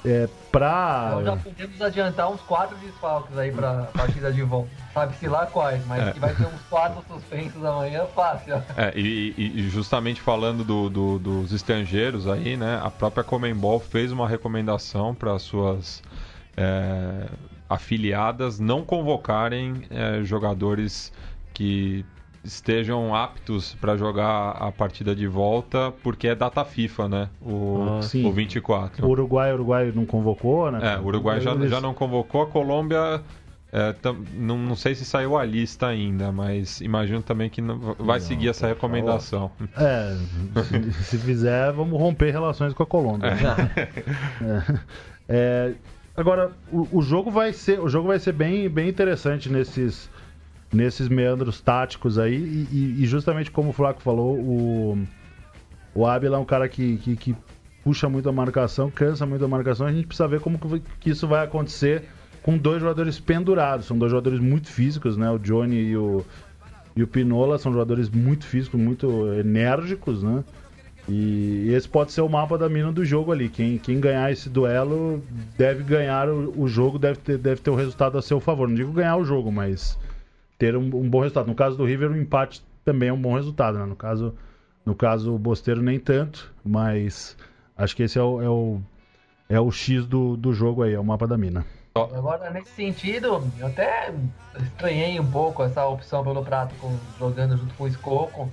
é, 0.04 0.28
pra. 0.52 1.08
Então 1.12 1.24
já 1.24 1.36
podemos 1.36 1.80
adiantar 1.80 2.30
uns 2.30 2.40
quatro 2.42 2.76
desfalques 2.76 3.36
aí 3.38 3.50
pra 3.50 3.84
partida 3.94 4.32
de 4.32 4.42
volta. 4.42 4.70
Sabe-se 4.92 5.26
lá 5.26 5.46
quais, 5.46 5.84
mas 5.86 6.08
é. 6.08 6.12
que 6.12 6.20
vai 6.20 6.34
ter 6.34 6.46
uns 6.46 6.60
quatro 6.68 7.02
suspensos 7.08 7.64
amanhã, 7.64 8.04
fácil. 8.14 8.62
É, 8.76 8.92
e, 8.94 9.34
e 9.36 9.68
justamente 9.68 10.20
falando 10.20 10.62
do, 10.62 10.90
do, 10.90 11.18
dos 11.18 11.52
estrangeiros 11.52 12.28
aí, 12.28 12.56
né? 12.56 12.80
A 12.82 12.90
própria 12.90 13.24
Comembol 13.24 13.80
fez 13.80 14.12
uma 14.12 14.28
recomendação 14.28 15.14
para 15.14 15.38
suas 15.38 16.02
é, 16.56 17.26
afiliadas 17.68 18.60
não 18.60 18.84
convocarem 18.84 19.84
é, 19.90 20.22
jogadores 20.22 21.12
que 21.52 22.04
estejam 22.44 23.14
aptos 23.14 23.74
para 23.80 23.96
jogar 23.96 24.50
a 24.50 24.70
partida 24.70 25.14
de 25.14 25.26
volta, 25.26 25.92
porque 26.02 26.28
é 26.28 26.34
data 26.34 26.64
FIFA, 26.64 27.08
né? 27.08 27.28
O, 27.40 28.00
ah, 28.02 28.26
o 28.26 28.32
24. 28.32 29.06
O 29.06 29.10
Uruguai, 29.10 29.50
o 29.50 29.54
Uruguai 29.54 29.92
não 29.94 30.04
convocou, 30.04 30.70
né? 30.70 30.94
É, 30.94 30.98
o 30.98 31.06
Uruguai 31.06 31.40
já, 31.40 31.56
já 31.66 31.80
não 31.80 31.94
convocou, 31.94 32.42
a 32.42 32.46
Colômbia. 32.46 33.22
É, 33.72 33.92
tam, 33.92 34.16
não, 34.34 34.56
não 34.56 34.76
sei 34.76 34.94
se 34.94 35.04
saiu 35.04 35.36
a 35.36 35.44
lista 35.44 35.88
ainda, 35.88 36.30
mas 36.30 36.80
imagino 36.80 37.20
também 37.22 37.50
que 37.50 37.60
não, 37.60 37.96
vai 37.98 38.20
não, 38.20 38.26
seguir 38.26 38.48
essa 38.48 38.68
recomendação. 38.68 39.50
É, 39.76 40.16
se, 40.62 40.92
se, 41.02 41.18
fizer, 41.18 41.72
vamos 41.72 41.98
romper 41.98 42.30
relações 42.30 42.72
com 42.72 42.84
a 42.84 42.86
Colômbia. 42.86 43.30
É. 43.30 44.04
É, 45.26 45.72
é, 45.72 45.72
agora, 46.16 46.52
o, 46.70 46.98
o, 46.98 47.02
jogo 47.02 47.30
vai 47.30 47.52
ser, 47.52 47.80
o 47.80 47.88
jogo 47.88 48.08
vai 48.08 48.18
ser 48.18 48.32
bem, 48.32 48.68
bem 48.68 48.88
interessante 48.88 49.50
nesses, 49.50 50.08
nesses 50.74 51.08
meandros 51.08 51.60
táticos 51.60 52.18
aí. 52.18 52.34
E, 52.70 52.96
e, 53.02 53.06
justamente 53.06 53.50
como 53.50 53.70
o 53.70 53.72
Flaco 53.72 54.02
falou, 54.02 54.36
o, 54.38 54.98
o 55.94 56.06
Ábila 56.06 56.36
é 56.36 56.40
um 56.40 56.44
cara 56.44 56.68
que, 56.68 56.96
que, 56.98 57.16
que, 57.16 57.36
puxa 57.82 58.08
muito 58.08 58.28
a 58.28 58.32
marcação, 58.32 58.90
cansa 58.90 59.24
muito 59.26 59.44
a 59.44 59.48
marcação. 59.48 59.86
A 59.86 59.92
gente 59.92 60.06
precisa 60.06 60.26
ver 60.26 60.40
como 60.40 60.58
que 61.00 61.10
isso 61.10 61.28
vai 61.28 61.44
acontecer 61.44 62.04
com 62.42 62.56
dois 62.56 62.80
jogadores 62.80 63.20
pendurados. 63.20 63.86
São 63.86 63.98
dois 63.98 64.10
jogadores 64.10 64.40
muito 64.40 64.68
físicos, 64.68 65.16
né? 65.16 65.30
O 65.30 65.38
Johnny 65.38 65.76
e 65.76 65.96
o, 65.96 66.24
e 66.96 67.02
o 67.02 67.06
Pinola 67.06 67.58
são 67.58 67.72
jogadores 67.72 68.08
muito 68.08 68.44
físicos, 68.44 68.80
muito 68.80 69.32
enérgicos, 69.34 70.22
né? 70.22 70.42
E 71.06 71.70
esse 71.74 71.86
pode 71.86 72.12
ser 72.12 72.22
o 72.22 72.28
mapa 72.28 72.56
da 72.56 72.66
mina 72.66 72.90
do 72.90 73.04
jogo 73.04 73.30
ali. 73.30 73.50
Quem, 73.50 73.76
quem 73.76 74.00
ganhar 74.00 74.32
esse 74.32 74.48
duelo 74.48 75.22
deve 75.56 75.82
ganhar 75.82 76.30
o, 76.30 76.62
o 76.62 76.66
jogo, 76.66 76.98
deve 76.98 77.18
ter, 77.18 77.36
deve 77.36 77.60
ter 77.60 77.70
o 77.70 77.74
resultado 77.74 78.16
a 78.16 78.22
seu 78.22 78.40
favor. 78.40 78.66
Não 78.66 78.74
digo 78.74 78.90
ganhar 78.90 79.16
o 79.16 79.24
jogo, 79.24 79.52
mas 79.52 79.98
ter 80.58 80.76
um, 80.76 80.84
um, 80.84 81.08
bom 81.08 81.20
resultado. 81.20 81.46
No 81.46 81.54
caso 81.54 81.76
do 81.76 81.84
River, 81.84 82.10
o 82.10 82.16
empate 82.16 82.64
também 82.84 83.08
é 83.08 83.12
um 83.12 83.20
bom 83.20 83.34
resultado, 83.34 83.78
né? 83.78 83.84
No 83.84 83.96
caso, 83.96 84.34
no 84.84 84.94
caso 84.94 85.34
o 85.34 85.38
Bosteiro 85.38 85.82
nem 85.82 85.98
tanto, 85.98 86.52
mas 86.64 87.36
acho 87.76 87.96
que 87.96 88.02
esse 88.02 88.18
é 88.18 88.22
o, 88.22 88.42
é 88.42 88.48
o, 88.48 88.80
é 89.48 89.60
o 89.60 89.70
X 89.70 90.06
do, 90.06 90.36
do 90.36 90.52
jogo 90.52 90.82
aí, 90.82 90.94
é 90.94 91.00
o 91.00 91.04
mapa 91.04 91.26
da 91.26 91.36
mina. 91.36 91.64
Agora, 91.94 92.50
nesse 92.50 92.70
sentido, 92.70 93.48
eu 93.56 93.66
até 93.68 94.12
estranhei 94.60 95.20
um 95.20 95.30
pouco 95.30 95.62
essa 95.62 95.86
opção 95.86 96.24
pelo 96.24 96.44
prato 96.44 96.74
com, 96.80 96.96
jogando 97.18 97.56
junto 97.56 97.72
com 97.74 97.84
o 97.84 97.86
Escoco. 97.86 98.50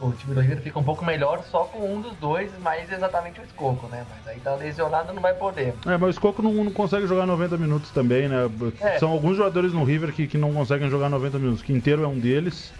O 0.00 0.12
time 0.12 0.34
do 0.34 0.40
River 0.40 0.62
fica 0.62 0.78
um 0.78 0.82
pouco 0.82 1.04
melhor 1.04 1.42
só 1.50 1.64
com 1.64 1.94
um 1.94 2.00
dos 2.00 2.16
dois, 2.16 2.50
mais 2.58 2.90
exatamente 2.90 3.38
o 3.40 3.44
Escoco, 3.44 3.86
né? 3.88 4.04
Mas 4.08 4.26
aí 4.26 4.40
tá 4.40 4.54
lesionado, 4.54 5.12
não 5.12 5.20
vai 5.20 5.34
poder. 5.34 5.74
É, 5.86 5.96
mas 5.98 6.02
o 6.02 6.10
Escoco 6.10 6.40
não, 6.42 6.52
não 6.52 6.72
consegue 6.72 7.06
jogar 7.06 7.26
90 7.26 7.58
minutos 7.58 7.90
também, 7.90 8.28
né? 8.28 8.48
É. 8.80 8.98
São 8.98 9.10
alguns 9.10 9.36
jogadores 9.36 9.72
no 9.72 9.84
River 9.84 10.12
que, 10.12 10.26
que 10.26 10.38
não 10.38 10.52
conseguem 10.54 10.88
jogar 10.88 11.08
90 11.10 11.38
minutos. 11.38 11.62
Quinteiro 11.62 12.02
é 12.02 12.08
um 12.08 12.18
deles 12.18 12.72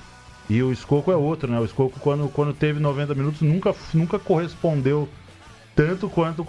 e 0.48 0.62
o 0.62 0.72
Escoco 0.72 1.12
é 1.12 1.16
outro, 1.16 1.50
né? 1.50 1.60
O 1.60 1.64
Escoco, 1.64 2.00
quando, 2.00 2.28
quando 2.30 2.54
teve 2.54 2.80
90 2.80 3.14
minutos, 3.14 3.42
nunca, 3.42 3.74
nunca 3.92 4.18
correspondeu 4.18 5.08
tanto 5.76 6.08
quanto, 6.08 6.44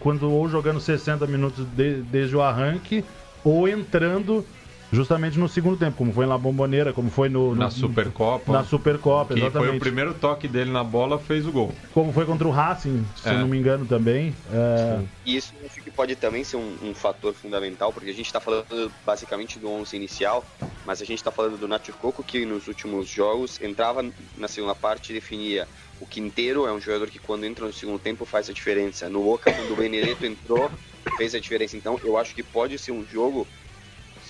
quando 0.00 0.30
ou 0.30 0.48
jogando 0.48 0.80
60 0.80 1.26
minutos 1.26 1.64
de- 1.76 2.02
desde 2.02 2.36
o 2.36 2.42
arranque 2.42 3.04
ou 3.44 3.68
entrando 3.68 4.44
justamente 4.92 5.38
no 5.38 5.48
segundo 5.48 5.76
tempo, 5.76 5.96
como 5.96 6.12
foi 6.12 6.26
na 6.26 6.38
Bomboneira, 6.38 6.92
como 6.92 7.10
foi 7.10 7.28
no, 7.28 7.50
no- 7.54 7.54
Na 7.54 7.70
Supercopa. 7.70 8.52
na 8.52 8.64
Supercopa, 8.64 9.34
que 9.34 9.40
foi 9.40 9.48
exatamente. 9.48 9.76
o 9.76 9.80
primeiro 9.80 10.14
toque 10.14 10.48
dele 10.48 10.70
na 10.70 10.84
bola, 10.84 11.18
fez 11.18 11.46
o 11.46 11.52
gol. 11.52 11.72
Como 11.92 12.12
foi 12.12 12.24
contra 12.24 12.46
o 12.46 12.50
Racing, 12.50 13.04
se 13.14 13.28
É. 13.28 13.34
eu 13.34 13.38
não 13.38 13.48
me 13.48 13.58
engano 13.58 13.86
também. 13.86 14.34
É, 14.50 15.04
E 15.24 15.36
isso 15.36 15.54
acho 15.64 15.82
que 15.82 15.90
pode 15.90 16.14
também 16.16 16.44
ser 16.44 16.56
um, 16.56 16.76
um 16.90 16.94
fator 16.94 17.34
fundamental, 17.34 17.92
porque 17.92 18.10
a 18.10 18.14
gente 18.14 18.26
está 18.26 18.40
falando 18.40 18.66
basicamente 19.04 19.58
do 19.58 19.68
11 19.68 19.96
inicial, 19.96 20.48
mas 20.84 21.02
a 21.02 21.04
gente 21.04 21.18
está 21.18 21.32
falando 21.32 21.58
do 21.58 21.66
Nacho 21.66 21.92
Coco, 21.94 22.22
que 22.22 22.46
nos 22.46 22.68
últimos 22.68 23.08
jogos 23.08 23.60
entrava 23.60 24.02
na 24.36 24.46
segunda 24.48 24.74
parte 24.74 25.10
e 25.10 25.14
definia. 25.14 25.68
O 25.98 26.06
Quinteiro 26.06 26.66
é 26.66 26.72
um 26.72 26.80
jogador 26.80 27.10
que 27.10 27.18
quando 27.18 27.44
entra 27.44 27.66
no 27.66 27.72
segundo 27.72 27.98
tempo 27.98 28.24
faz 28.24 28.48
a 28.48 28.52
diferença. 28.52 29.08
No 29.08 29.22
Boca, 29.24 29.50
quando 29.50 29.72
o 29.72 29.76
Benedetto 29.76 30.26
entrou, 30.26 30.72
fez 31.12 31.34
a 31.34 31.40
diferença. 31.40 31.76
Então 31.76 31.98
eu 32.02 32.16
acho 32.16 32.34
que 32.34 32.42
pode 32.44 32.78
ser 32.78 32.92
um 32.92 33.04
jogo 33.04 33.48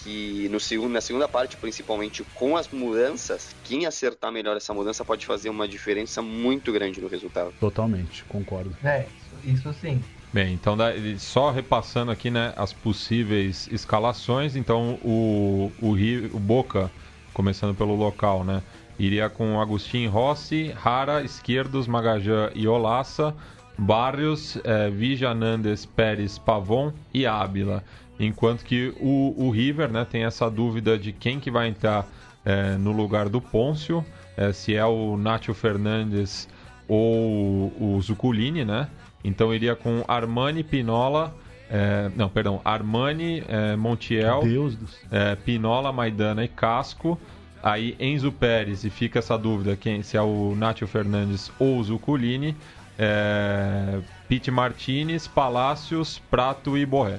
que 0.07 0.49
no 0.51 0.61
segundo, 0.61 0.93
na 0.93 1.01
segunda 1.01 1.29
parte, 1.29 1.59
principalmente 1.59 2.25
com 2.33 2.57
as 2.57 2.69
mudanças, 2.71 3.57
quem 3.63 3.87
acertar 3.87 4.31
melhor 4.33 4.57
essa 4.57 4.73
mudança 4.75 5.05
pode 5.05 5.27
fazer 5.27 5.51
uma 5.51 5.67
diferença 5.69 6.23
muito 6.23 6.73
grande 6.73 7.01
no 7.01 7.09
resultado. 7.09 7.55
totalmente, 7.59 8.25
concordo. 8.27 8.77
É, 8.83 9.11
isso, 9.15 9.39
isso 9.43 9.73
sim. 9.73 10.05
Bem, 10.33 10.53
então 10.55 10.77
só 11.19 11.51
repassando 11.51 12.11
aqui 12.11 12.31
né, 12.31 12.53
as 12.57 12.73
possíveis 12.73 13.67
escalações, 13.69 14.55
então 14.55 14.99
o, 15.03 15.73
o, 15.79 15.93
Ri- 15.95 16.27
o 16.33 16.39
Boca, 16.39 16.93
começando 17.33 17.75
pelo 17.75 17.95
local, 17.95 18.45
né? 18.45 18.63
Iria 18.99 19.29
com 19.31 19.61
Agustin 19.61 20.07
Rossi, 20.07 20.71
Rara, 20.73 21.23
Esquerdos, 21.23 21.87
Magajã 21.87 22.51
e 22.55 22.67
Olaça, 22.67 23.35
Barrios, 23.79 24.59
eh, 24.65 24.91
Vijanandes, 24.91 25.85
Pérez, 25.85 26.39
Pavon 26.39 26.93
e 27.13 27.27
Ábila. 27.27 27.85
Enquanto 28.19 28.65
que 28.65 28.95
o, 28.99 29.35
o 29.37 29.51
River 29.51 29.91
né, 29.91 30.07
tem 30.11 30.25
essa 30.25 30.51
dúvida 30.51 30.99
de 30.99 31.13
quem 31.13 31.39
que 31.39 31.51
vai 31.51 31.69
entrar 31.69 32.07
eh, 32.45 32.77
no 32.79 32.93
lugar 32.93 33.29
do 33.29 33.41
Pôncio, 33.41 34.05
eh, 34.37 34.53
se 34.53 34.75
é 34.75 34.85
o 34.85 35.17
Nacho 35.17 35.53
Fernandes 35.53 36.49
ou 36.89 37.73
o 37.79 38.01
Zuculini, 38.01 38.65
né? 38.65 38.89
Então 39.23 39.53
iria 39.53 39.75
com 39.75 40.05
Armani, 40.07 40.63
Pinola, 40.63 41.35
não, 42.15 42.29
perdão, 42.29 42.61
Armani, 42.65 43.43
Montiel, 43.77 44.41
é, 45.11 45.35
Pinola, 45.35 45.93
Maidana 45.93 46.45
e 46.45 46.49
Casco. 46.49 47.19
Aí 47.61 47.97
Enzo 47.99 48.31
Pérez, 48.31 48.85
e 48.85 48.91
fica 48.91 49.19
essa 49.19 49.37
dúvida 49.37 49.75
quem, 49.75 50.01
se 50.01 50.17
é 50.17 50.23
o 50.23 50.55
Nátio 50.55 50.87
Fernandes 50.87 51.51
ou 51.59 51.79
o 51.79 51.83
Zuculini. 51.83 52.55
É, 52.99 54.01
Pete 54.29 54.51
Martinez, 54.51 55.27
Palácios, 55.27 56.19
Prato 56.31 56.77
e 56.77 56.87
Borré. 56.87 57.19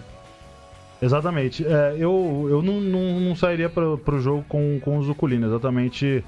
Exatamente. 1.02 1.66
É, 1.66 1.96
eu 1.98 2.48
eu 2.50 2.62
não, 2.62 2.82
não, 2.82 3.20
não 3.20 3.36
sairia 3.36 3.70
para 3.70 3.86
o 3.86 4.20
jogo 4.20 4.44
com, 4.50 4.80
com 4.80 4.98
o 4.98 5.04
Zuculini, 5.04 5.46
exatamente 5.46 6.24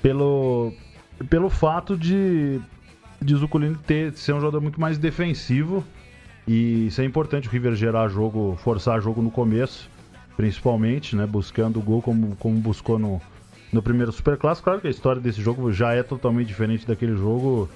pelo, 0.00 0.72
pelo 1.28 1.50
fato 1.50 1.96
de, 1.96 2.60
de 3.20 3.34
Zuculini 3.34 3.76
ter, 3.86 4.12
ser 4.14 4.32
um 4.32 4.40
jogador 4.40 4.60
muito 4.60 4.80
mais 4.80 4.98
defensivo. 4.98 5.84
E 6.46 6.86
isso 6.88 7.00
é 7.00 7.04
importante 7.04 7.48
o 7.48 7.50
River 7.50 7.74
gerar 7.74 8.08
jogo, 8.08 8.58
forçar 8.62 9.00
jogo 9.00 9.22
no 9.22 9.30
começo, 9.30 9.88
principalmente, 10.36 11.14
né? 11.14 11.24
Buscando 11.24 11.78
o 11.78 11.82
gol 11.82 12.02
como, 12.02 12.34
como 12.36 12.56
buscou 12.58 12.98
no, 12.98 13.20
no 13.72 13.80
primeiro 13.80 14.10
Superclássico. 14.10 14.64
Claro 14.64 14.80
que 14.80 14.88
a 14.88 14.90
história 14.90 15.20
desse 15.20 15.40
jogo 15.40 15.72
já 15.72 15.92
é 15.92 16.02
totalmente 16.02 16.48
diferente 16.48 16.86
daquele 16.86 17.16
jogo. 17.16 17.68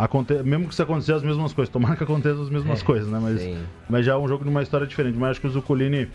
Aconte... 0.00 0.32
Mesmo 0.42 0.66
que 0.66 0.74
se 0.74 0.82
acontecer 0.82 1.12
as 1.12 1.22
mesmas 1.22 1.52
coisas, 1.52 1.70
tomara 1.70 1.94
que 1.94 2.02
aconteça 2.02 2.40
as 2.40 2.48
mesmas 2.48 2.80
É, 2.80 2.84
coisas, 2.84 3.08
né? 3.08 3.18
Mas, 3.20 3.40
sim. 3.40 3.62
mas 3.88 4.06
já 4.06 4.14
é 4.14 4.16
um 4.16 4.26
jogo 4.26 4.44
de 4.44 4.50
uma 4.50 4.62
história 4.62 4.86
diferente. 4.86 5.18
Mas 5.18 5.32
acho 5.32 5.40
que 5.40 5.46
o 5.46 5.50
Zuculini 5.50 6.08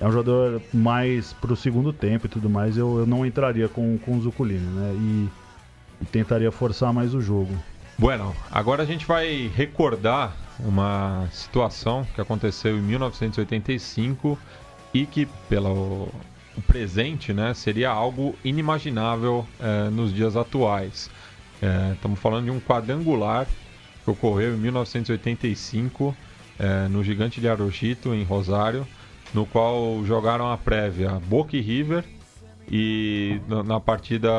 é 0.00 0.06
um 0.06 0.12
jogador 0.12 0.62
mais 0.72 1.32
pro 1.32 1.56
segundo 1.56 1.92
tempo 1.92 2.26
e 2.26 2.28
tudo 2.28 2.48
mais. 2.48 2.76
Eu, 2.76 3.00
eu 3.00 3.06
não 3.06 3.26
entraria 3.26 3.68
com, 3.68 3.98
com 3.98 4.16
o 4.16 4.20
Zuculini, 4.20 4.60
né? 4.60 4.94
E, 4.94 5.28
e 6.02 6.04
tentaria 6.06 6.52
forçar 6.52 6.92
mais 6.92 7.12
o 7.12 7.20
jogo. 7.20 7.52
Bueno, 7.98 8.34
agora 8.50 8.82
a 8.82 8.86
gente 8.86 9.04
vai 9.06 9.50
recordar 9.54 10.36
uma 10.60 11.28
situação 11.32 12.06
que 12.14 12.20
aconteceu 12.20 12.76
em 12.76 12.82
1985 12.82 14.38
e 14.92 15.06
que, 15.06 15.26
pelo 15.48 16.08
o 16.56 16.62
presente, 16.62 17.32
né, 17.32 17.52
seria 17.52 17.90
algo 17.90 18.36
inimaginável 18.44 19.44
eh, 19.60 19.90
nos 19.90 20.14
dias 20.14 20.36
atuais. 20.36 21.10
Eh, 21.64 21.92
Estamos 21.94 22.20
falando 22.20 22.44
de 22.44 22.50
um 22.50 22.60
quadrangular 22.60 23.46
que 24.04 24.10
ocorreu 24.10 24.54
em 24.54 24.58
1985 24.58 26.14
eh, 26.58 26.88
no 26.88 27.02
Gigante 27.02 27.40
de 27.40 27.48
Arojito, 27.48 28.12
em 28.14 28.22
Rosário, 28.22 28.86
no 29.32 29.46
qual 29.46 30.04
jogaram 30.04 30.52
a 30.52 30.58
prévia 30.58 31.12
Boca 31.26 31.56
e 31.56 31.60
River 31.62 32.04
e 32.70 33.40
na- 33.48 33.62
na 33.62 33.80
partida 33.80 34.30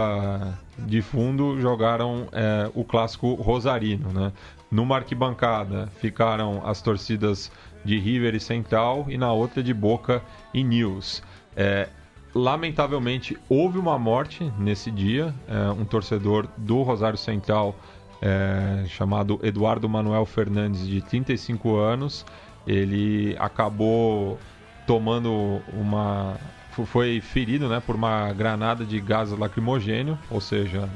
de 0.77 1.01
fundo 1.01 1.59
jogaram 1.59 2.27
é, 2.31 2.69
o 2.75 2.83
clássico 2.83 3.33
Rosarino, 3.35 4.09
né? 4.11 4.31
Numa 4.71 4.95
arquibancada 4.97 5.87
ficaram 5.99 6.61
as 6.65 6.81
torcidas 6.81 7.51
de 7.83 7.97
River 7.99 8.35
e 8.35 8.39
Central 8.39 9.05
e 9.09 9.17
na 9.17 9.31
outra 9.31 9.61
de 9.63 9.73
Boca 9.73 10.21
e 10.53 10.63
News. 10.63 11.21
É, 11.55 11.87
lamentavelmente 12.35 13.37
houve 13.47 13.79
uma 13.79 13.97
morte 13.97 14.51
nesse 14.59 14.91
dia, 14.91 15.33
é, 15.47 15.71
um 15.71 15.85
torcedor 15.85 16.47
do 16.57 16.83
Rosário 16.83 17.17
Central 17.17 17.73
é, 18.21 18.83
chamado 18.89 19.39
Eduardo 19.41 19.87
Manuel 19.87 20.25
Fernandes 20.25 20.85
de 20.85 20.99
35 21.01 21.77
anos, 21.77 22.25
ele 22.67 23.35
acabou 23.39 24.37
tomando 24.85 25.61
uma 25.73 26.35
fo- 26.71 26.85
foi 26.85 27.21
ferido 27.21 27.69
né, 27.69 27.81
por 27.85 27.95
uma 27.95 28.31
granada 28.33 28.83
de 28.83 28.99
gás 28.99 29.31
lacrimogênio, 29.31 30.19
ou 30.29 30.41
seja, 30.41 30.89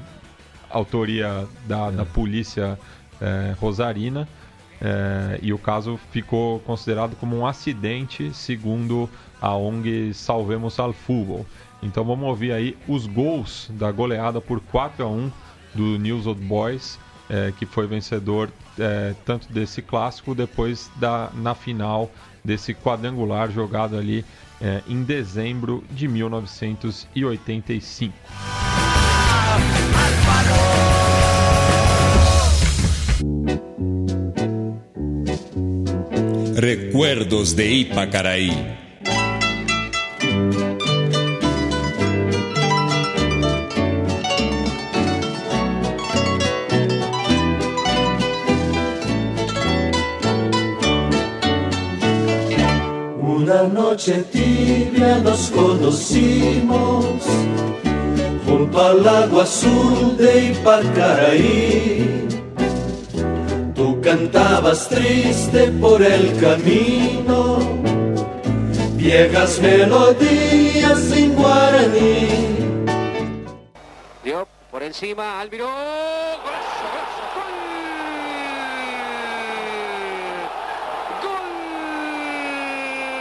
autoria 0.70 1.48
da, 1.66 1.90
da 1.90 2.06
polícia 2.06 2.78
eh, 3.22 3.56
rosarina. 3.60 4.28
Eh, 4.82 5.40
e 5.42 5.54
o 5.54 5.58
caso 5.58 5.98
ficou 6.12 6.60
considerado 6.62 7.16
como 7.16 7.38
um 7.38 7.46
acidente, 7.46 8.34
segundo 8.34 9.10
a 9.42 9.56
ONG 9.56 10.14
Salvemos 10.14 10.80
al 10.80 10.94
Fútbol. 10.94 11.46
Então 11.82 12.04
vamos 12.04 12.28
ouvir 12.28 12.52
aí 12.52 12.78
os 12.88 13.08
gols 13.08 13.72
da 13.74 13.92
goleada 13.92 14.40
por 14.42 14.60
4 14.60 15.04
a 15.04 15.08
1 15.08 15.32
do 15.74 15.98
News 15.98 16.28
Old 16.28 16.42
Boys, 16.42 17.00
eh, 17.30 17.54
que 17.58 17.66
foi 17.66 17.88
vencedor 17.88 18.52
eh, 18.78 19.16
tanto 19.26 19.52
desse 19.52 19.82
clássico, 19.82 20.36
depois 20.36 20.92
da, 20.96 21.32
na 21.34 21.56
final 21.56 22.12
desse 22.44 22.74
quadrangular 22.74 23.50
jogado 23.52 23.98
ali 23.98 24.26
eh, 24.62 24.82
em 24.88 25.04
dezembro 25.04 25.84
de 25.92 26.08
1985. 26.08 28.14
Recuerdos 36.60 37.56
de 37.56 37.72
Ipacaraí. 37.72 38.52
Una 53.22 53.64
noche 53.64 54.26
tibia 54.30 55.20
nos 55.20 55.50
conocimos 55.52 57.06
junto 58.46 58.86
al 58.86 59.02
lago 59.06 59.40
azul 59.40 60.18
de 60.18 60.48
Ipacaraí. 60.48 62.29
Cantabas 64.10 64.90
triste 64.90 65.72
por 65.80 66.02
el 66.02 66.36
camino, 66.42 67.60
viejas 68.96 69.60
melodías 69.60 71.12
en 71.12 71.36
guaraní. 71.36 72.28
Dio 74.24 74.48
por 74.72 74.82
encima, 74.82 75.40
Almiró. 75.40 75.68
¡Golazo, 75.68 76.86
golazo! 76.90 77.24
¡Gol! 77.36 77.54
¡Gol 81.22 81.50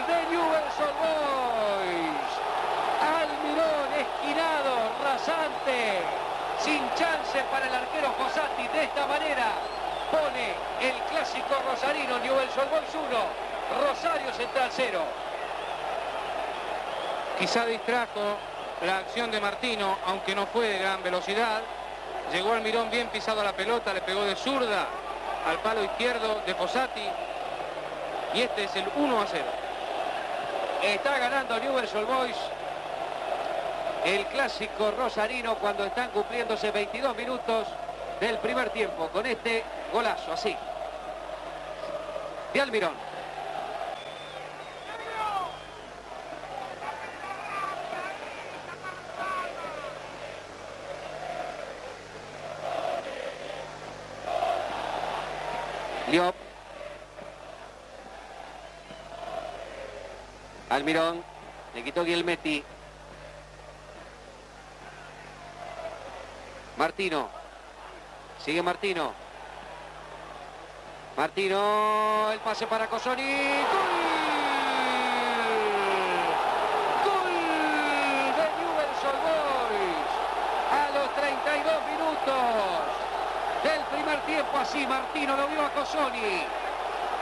de 0.08 0.18
Newell's 0.30 0.78
Boys! 1.02 2.32
Almirón, 3.20 3.90
esquinado, 3.92 4.72
rasante, 5.04 6.00
sin 6.64 6.80
chance 6.96 7.38
para 7.52 7.68
el 7.68 7.74
arquero 7.74 8.08
Fossati. 8.16 8.66
De 8.72 8.84
esta 8.84 9.06
manera 9.06 9.52
pone 10.10 10.54
el 10.80 10.94
clásico 11.10 11.54
rosarino 11.68 12.18
Newell's 12.18 12.56
Old 12.56 12.70
Boys 12.70 12.94
1, 12.94 13.88
Rosario 13.88 14.32
Central 14.32 14.70
0. 14.70 15.00
Quizá 17.38 17.66
distrajo 17.66 18.36
la 18.84 18.98
acción 18.98 19.30
de 19.30 19.40
Martino, 19.40 19.98
aunque 20.06 20.34
no 20.34 20.46
fue 20.46 20.68
de 20.68 20.78
gran 20.78 21.02
velocidad. 21.02 21.62
Llegó 22.32 22.52
Almirón 22.52 22.90
bien 22.90 23.08
pisado 23.08 23.40
a 23.40 23.44
la 23.44 23.52
pelota, 23.52 23.92
le 23.92 24.00
pegó 24.00 24.24
de 24.24 24.36
zurda 24.36 24.86
al 25.46 25.58
palo 25.58 25.82
izquierdo 25.82 26.42
de 26.46 26.54
Fossati. 26.54 27.08
Y 28.34 28.42
este 28.42 28.64
es 28.64 28.76
el 28.76 28.84
1 28.96 29.20
a 29.20 29.26
0. 29.26 29.44
Está 30.82 31.18
ganando 31.18 31.58
Newell's 31.58 31.94
Old 31.94 32.06
Boys 32.06 32.36
el 34.04 34.24
clásico 34.26 34.92
rosarino 34.92 35.56
cuando 35.56 35.84
están 35.84 36.10
cumpliéndose 36.10 36.70
22 36.70 37.16
minutos 37.16 37.66
del 38.20 38.38
primer 38.38 38.70
tiempo 38.70 39.08
con 39.08 39.26
este 39.26 39.64
golazo 39.92 40.32
así 40.32 40.56
de 42.52 42.60
Almirón. 42.60 42.94
Liop. 56.10 56.34
Almirón. 60.70 61.22
Le 61.74 61.84
quitó 61.84 62.02
Guilmetti. 62.02 62.64
Martino. 66.78 67.37
Sigue 68.44 68.62
Martino. 68.62 69.12
Martino, 71.16 72.30
el 72.32 72.38
pase 72.38 72.66
para 72.66 72.86
Cosoni. 72.86 73.22
¡Gol! 73.22 73.88
¡Gol 77.04 77.32
de 78.36 78.46
Newell's 78.58 79.04
Old 79.04 79.22
Boys! 79.26 80.10
A 80.70 80.90
los 80.94 81.14
32 81.14 81.74
minutos 81.90 82.44
del 83.64 83.80
primer 83.92 84.20
tiempo. 84.26 84.58
Así 84.58 84.86
Martino 84.86 85.36
lo 85.36 85.48
vio 85.48 85.66
a 85.66 85.70
Cosoni. 85.70 86.44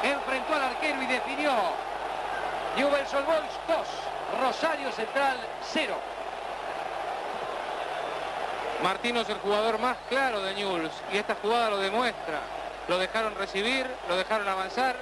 Enfrentó 0.02 0.54
al 0.54 0.62
arquero 0.62 1.02
y 1.02 1.06
definió. 1.06 1.52
Newell's 2.76 3.14
Old 3.14 3.26
Boys 3.26 3.58
2. 3.66 3.78
Rosario 4.42 4.92
Central 4.92 5.38
0. 5.72 5.94
Martino 8.82 9.20
es 9.20 9.28
el 9.28 9.38
jugador 9.38 9.78
más 9.78 9.96
claro 10.08 10.42
de 10.42 10.54
Newell's 10.54 10.92
y 11.12 11.16
esta 11.16 11.34
jugada 11.36 11.70
lo 11.70 11.78
demuestra. 11.78 12.40
Lo 12.88 12.98
dejaron 12.98 13.34
recibir, 13.34 13.86
lo 14.08 14.16
dejaron 14.16 14.46
avanzar, 14.46 14.96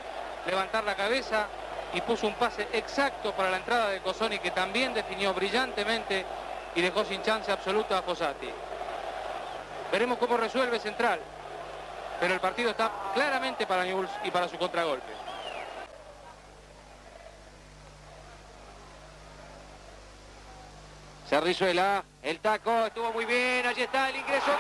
levantar 0.47 0.85
la 0.85 0.95
cabeza 0.95 1.47
y 1.93 2.01
puso 2.01 2.27
un 2.27 2.35
pase 2.35 2.69
exacto 2.73 3.33
para 3.33 3.51
la 3.51 3.59
entrada 3.59 3.89
de 3.89 4.01
Cosoni 4.01 4.39
que 4.39 4.51
también 4.51 4.95
definió 4.95 5.35
brillantemente 5.35 6.25
y 6.75 6.81
dejó 6.81 7.05
sin 7.05 7.23
chance 7.23 7.51
absoluta 7.53 7.99
a 7.99 8.03
Fossati. 8.03 8.51
Veremos 9.93 10.19
cómo 10.19 10.37
resuelve 10.37 10.79
Central, 10.81 11.21
pero 12.21 12.35
el 12.35 12.41
partido 12.41 12.71
está 12.71 12.91
claramente 13.15 13.67
para 13.67 13.85
Newell's 13.85 14.11
y 14.25 14.31
para 14.31 14.49
su 14.49 14.59
contragolpe. 14.59 15.14
Cerrizuela, 21.35 22.05
el 22.23 22.39
taco, 22.39 22.87
estuvo 22.87 23.13
muy 23.13 23.25
bien, 23.25 23.67
allí 23.67 23.83
está 23.83 24.09
el 24.09 24.15
ingreso. 24.15 24.53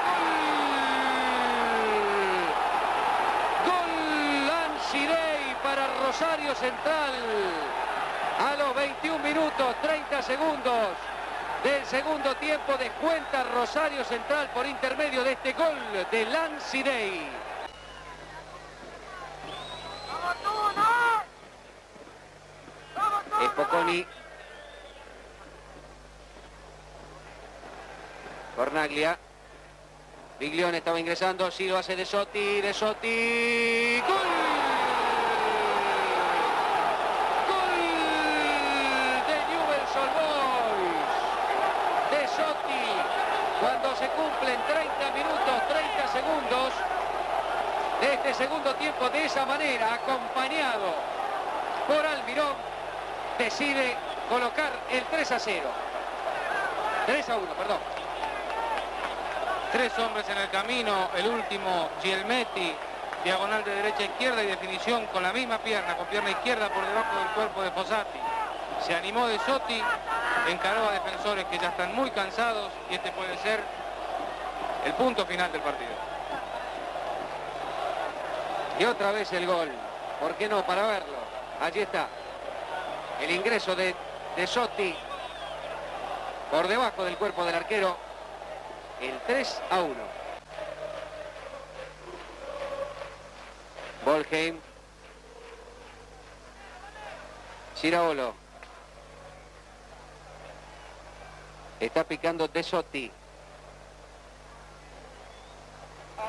¡Gol! 3.64 3.70
¡Gol! 3.70 4.50
Ansidei 4.50 5.54
para 5.62 5.86
Rosario 6.04 6.52
Central. 6.56 7.12
A 8.40 8.56
los 8.56 8.74
21 8.74 9.18
minutos, 9.20 9.76
30 9.82 10.20
segundos 10.22 10.88
del 11.62 11.86
segundo 11.86 12.34
tiempo 12.38 12.76
descuenta 12.76 13.44
Rosario 13.54 14.04
Central 14.04 14.50
por 14.52 14.66
intermedio 14.66 15.22
de 15.22 15.30
este 15.30 15.52
gol 15.52 15.78
de 16.10 16.26
Lancidei. 16.26 17.28
Espoconi. 23.42 24.23
Cornaglia. 28.54 29.18
Biglione 30.38 30.78
estaba 30.78 30.98
ingresando, 30.98 31.50
sí 31.50 31.68
lo 31.68 31.78
hace 31.78 31.96
De 31.96 32.04
Sotti, 32.04 32.60
De 32.60 32.72
Sotti. 32.72 34.00
¡Gol! 34.06 34.16
¡Gol 37.48 37.76
de 39.28 39.36
Newell's 39.50 39.96
Old 39.96 40.14
Boys! 40.18 41.10
De 42.10 42.28
Sotti, 42.28 42.86
cuando 43.60 43.96
se 43.96 44.08
cumplen 44.08 44.58
30 44.66 45.10
minutos, 45.14 45.68
30 45.68 46.08
segundos 46.12 46.72
este 48.02 48.34
segundo 48.34 48.74
tiempo, 48.74 49.08
de 49.08 49.24
esa 49.24 49.46
manera, 49.46 49.94
acompañado 49.94 50.94
por 51.86 52.04
Almirón, 52.04 52.54
decide 53.38 53.96
colocar 54.28 54.72
el 54.90 55.02
3 55.04 55.32
a 55.32 55.38
0. 55.38 55.62
3 57.06 57.28
a 57.28 57.36
1, 57.36 57.46
perdón. 57.54 57.93
Tres 59.74 59.98
hombres 59.98 60.24
en 60.28 60.38
el 60.38 60.48
camino, 60.50 61.10
el 61.16 61.26
último 61.26 61.88
Gielmetti, 62.00 62.72
diagonal 63.24 63.64
de 63.64 63.74
derecha 63.74 63.98
a 63.98 64.04
izquierda 64.04 64.40
y 64.44 64.46
definición 64.46 65.04
con 65.06 65.20
la 65.20 65.32
misma 65.32 65.58
pierna, 65.58 65.96
con 65.96 66.06
pierna 66.06 66.30
izquierda 66.30 66.68
por 66.68 66.86
debajo 66.86 67.18
del 67.18 67.28
cuerpo 67.30 67.60
de 67.60 67.72
Fossati. 67.72 68.20
Se 68.86 68.94
animó 68.94 69.26
de 69.26 69.36
Sotti, 69.40 69.82
encaró 70.48 70.88
a 70.88 70.92
defensores 70.92 71.44
que 71.46 71.58
ya 71.58 71.70
están 71.70 71.92
muy 71.92 72.08
cansados 72.12 72.70
y 72.88 72.94
este 72.94 73.10
puede 73.10 73.36
ser 73.38 73.58
el 74.86 74.92
punto 74.92 75.26
final 75.26 75.50
del 75.50 75.60
partido. 75.60 75.90
Y 78.78 78.84
otra 78.84 79.10
vez 79.10 79.32
el 79.32 79.44
gol. 79.44 79.72
¿Por 80.20 80.36
qué 80.36 80.48
no? 80.48 80.64
Para 80.64 80.86
verlo. 80.86 81.18
Allí 81.60 81.80
está. 81.80 82.06
El 83.20 83.28
ingreso 83.32 83.74
de, 83.74 83.92
de 84.36 84.46
Sotti 84.46 84.94
por 86.52 86.68
debajo 86.68 87.02
del 87.02 87.16
cuerpo 87.16 87.44
del 87.44 87.56
arquero. 87.56 88.03
El 89.00 89.18
3 89.26 89.62
a 89.70 89.80
1. 89.80 89.94
Volheim. 94.04 94.58
Giraolo. 97.80 98.34
Está 101.80 102.04
picando 102.04 102.48
De 102.48 102.62
Sotti. 102.62 103.10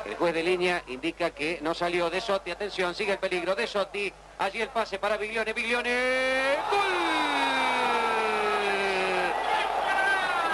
El 0.04 0.14
juez 0.16 0.34
de 0.34 0.42
línea 0.42 0.82
indica 0.88 1.30
que 1.30 1.58
no 1.62 1.72
salió 1.74 2.10
De 2.10 2.20
Sotti. 2.20 2.50
Atención, 2.50 2.94
sigue 2.94 3.12
el 3.12 3.18
peligro. 3.18 3.54
De 3.54 3.66
Sotti. 3.66 4.12
Allí 4.38 4.60
el 4.60 4.68
pase 4.68 4.98
para 4.98 5.16
Biglione. 5.16 5.52
Biglione. 5.52 6.56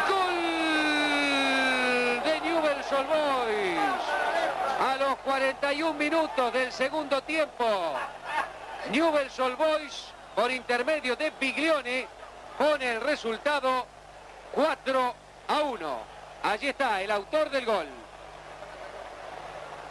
¡Gol 0.08 0.34
de 2.24 2.40
Newell's 2.40 2.92
Old 2.92 3.08
Boys! 3.08 4.02
A 4.80 4.96
los 4.98 5.16
41 5.60 5.92
minutos 5.94 6.52
del 6.52 6.72
segundo 6.72 7.22
tiempo. 7.22 7.94
Newell's 8.90 9.38
Old 9.38 9.58
Boys, 9.58 10.06
por 10.34 10.50
intermedio 10.50 11.14
de 11.14 11.30
Biglione, 11.38 12.06
pone 12.56 12.92
el 12.92 13.00
resultado 13.02 13.86
4 14.52 15.14
a 15.48 15.60
1. 15.60 15.98
Allí 16.44 16.68
está 16.68 17.02
el 17.02 17.10
autor 17.10 17.50
del 17.50 17.66
gol. 17.66 17.86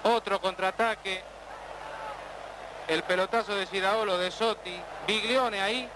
Otro 0.03 0.41
contraataque. 0.41 1.22
El 2.88 3.03
pelotazo 3.03 3.55
de 3.55 3.68
Giraolo 3.68 4.18
de 4.18 4.32
Sotti. 4.32 4.82
Biglione 5.05 5.62
ahí, 5.62 5.88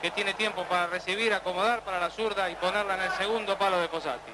que 0.00 0.12
tiene 0.12 0.34
tiempo 0.34 0.62
para 0.64 0.86
recibir, 0.86 1.34
acomodar 1.34 1.80
para 1.80 1.98
la 1.98 2.10
zurda 2.10 2.48
y 2.48 2.54
ponerla 2.54 2.94
en 2.94 3.02
el 3.02 3.12
segundo 3.12 3.58
palo 3.58 3.80
de 3.80 3.88
Fossati. 3.88 4.33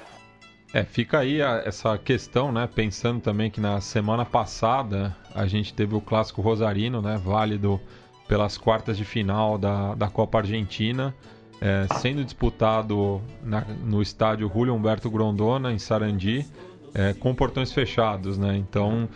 É, 0.73 0.83
fica 0.83 1.19
aí 1.19 1.41
a- 1.41 1.61
essa 1.65 1.97
questão, 1.97 2.51
né? 2.51 2.67
Pensando 2.73 3.19
também 3.19 3.51
que 3.51 3.59
na 3.59 3.81
semana 3.81 4.23
passada 4.25 5.15
a 5.35 5.45
gente 5.45 5.73
teve 5.73 5.95
o 5.95 6.01
clássico 6.01 6.41
Rosarino, 6.41 7.01
né? 7.01 7.19
Válido 7.23 7.79
pelas 8.27 8.57
quartas 8.57 8.97
de 8.97 9.03
final 9.03 9.57
da, 9.57 9.93
da 9.95 10.07
Copa 10.07 10.37
Argentina, 10.37 11.13
é, 11.59 11.85
sendo 11.95 12.23
disputado 12.23 13.21
na- 13.43 13.65
no 13.85 14.01
estádio 14.01 14.49
Julio 14.53 14.73
Humberto 14.73 15.09
Grondona, 15.09 15.73
em 15.73 15.77
Sarandi, 15.79 16.45
é, 16.93 17.13
com 17.13 17.35
portões 17.35 17.73
fechados, 17.73 18.37
né? 18.37 18.55
Então 18.55 19.09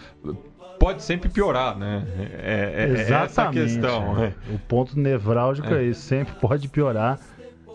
pode 0.78 1.02
sempre 1.04 1.30
piorar, 1.30 1.78
né? 1.78 2.06
É, 2.18 2.74
é- 2.84 2.84
é 2.84 3.02
essa 3.02 3.02
a 3.02 3.24
Exatamente. 3.26 3.60
questão. 3.80 4.18
é. 4.18 4.22
né? 4.28 4.34
O 4.54 4.60
ponto 4.60 5.00
nevrálgico 5.00 5.74
é. 5.74 5.84
É. 5.84 5.86
esse, 5.86 6.02
sempre 6.02 6.34
pode 6.36 6.68
piorar 6.68 7.18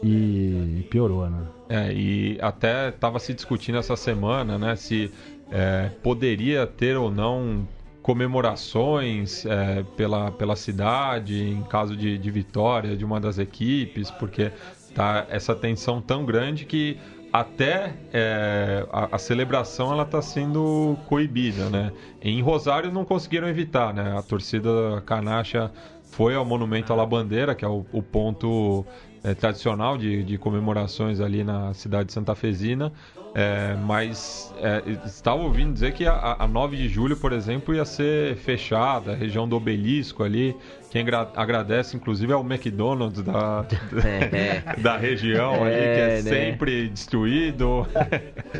e, 0.03 0.87
piorou, 0.91 1.29
né? 1.29 1.47
É, 1.69 1.93
e 1.93 2.39
até 2.41 2.89
estava 2.89 3.19
se 3.19 3.35
discutindo 3.35 3.79
essa 3.79 3.97
semana, 3.97 4.59
né, 4.59 4.75
se 4.77 5.13
é, 5.51 5.91
poderia 6.03 6.67
ter 6.67 6.97
ou 6.97 7.11
não 7.11 7.69
comemorações 8.03 9.45
é, 9.45 9.85
pela, 9.97 10.31
pela 10.33 10.57
cidade 10.57 11.43
em 11.43 11.63
caso 11.63 11.97
de, 11.97 12.17
de 12.17 12.31
vitória 12.31 12.97
de 12.97 13.05
uma 13.05 13.21
das 13.21 13.39
equipes, 13.39 14.11
porque 14.11 14.51
tá 14.95 15.27
essa 15.29 15.55
tensão 15.55 16.01
tão 16.01 16.25
grande 16.25 16.65
que 16.65 16.99
até 17.33 17.95
é, 18.13 18.85
a, 18.91 19.15
a, 19.15 19.19
celebração 19.19 19.93
ela 19.93 20.03
está 20.03 20.21
sendo 20.21 20.97
coibida, 21.07 21.71
né? 21.71 21.93
Em 22.21 22.43
Rosário 22.43 22.91
não 22.91 23.05
conseguiram 23.05 23.49
evitar, 23.49 23.95
né? 23.95 24.19
A 24.19 24.23
torcida 24.23 25.01
canacha 25.07 25.71
foi 26.11 26.35
ao 26.35 26.45
Monumento 26.45 26.93
à 26.93 26.97
La 26.97 27.07
Bandeira, 27.07 27.55
que 27.55 27.65
é 27.65 27.69
o, 27.69 27.87
o 27.93 28.03
ponto 28.03 28.85
é, 29.23 29.35
tradicional 29.35 29.99
de, 29.99 30.23
de, 30.23 30.39
comemorações 30.39 31.21
ali 31.21 31.45
na 31.45 31.75
cidade 31.75 32.07
de 32.07 32.13
Santa 32.13 32.35
Fezina, 32.35 32.93
é, 33.35 33.77
mas 33.87 34.53
é, 34.59 34.83
estava 35.07 35.43
ouvindo 35.43 35.73
dizer 35.73 35.93
que 35.93 36.07
a, 36.07 36.37
a 36.39 36.49
9 36.49 36.77
de 36.77 36.89
julho, 36.89 37.17
por 37.17 37.33
exemplo, 37.33 37.75
ia 37.75 37.85
ser 37.85 38.37
fechada, 38.37 39.13
a 39.13 39.15
região 39.15 39.49
do 39.49 39.57
obelisco 39.57 40.25
ali. 40.25 40.57
Quem 40.91 41.05
agradece, 41.37 41.97
inclusive, 41.97 42.33
é 42.33 42.37
o 42.37 42.41
McDonald's 42.41 43.23
da, 43.23 43.65
é. 44.05 44.75
da 44.83 44.97
região 44.97 45.63
ali, 45.63 45.77
que 45.77 45.81
é, 45.81 46.19
é 46.19 46.23
né? 46.23 46.31
sempre 46.31 46.89
destruído. 46.89 47.87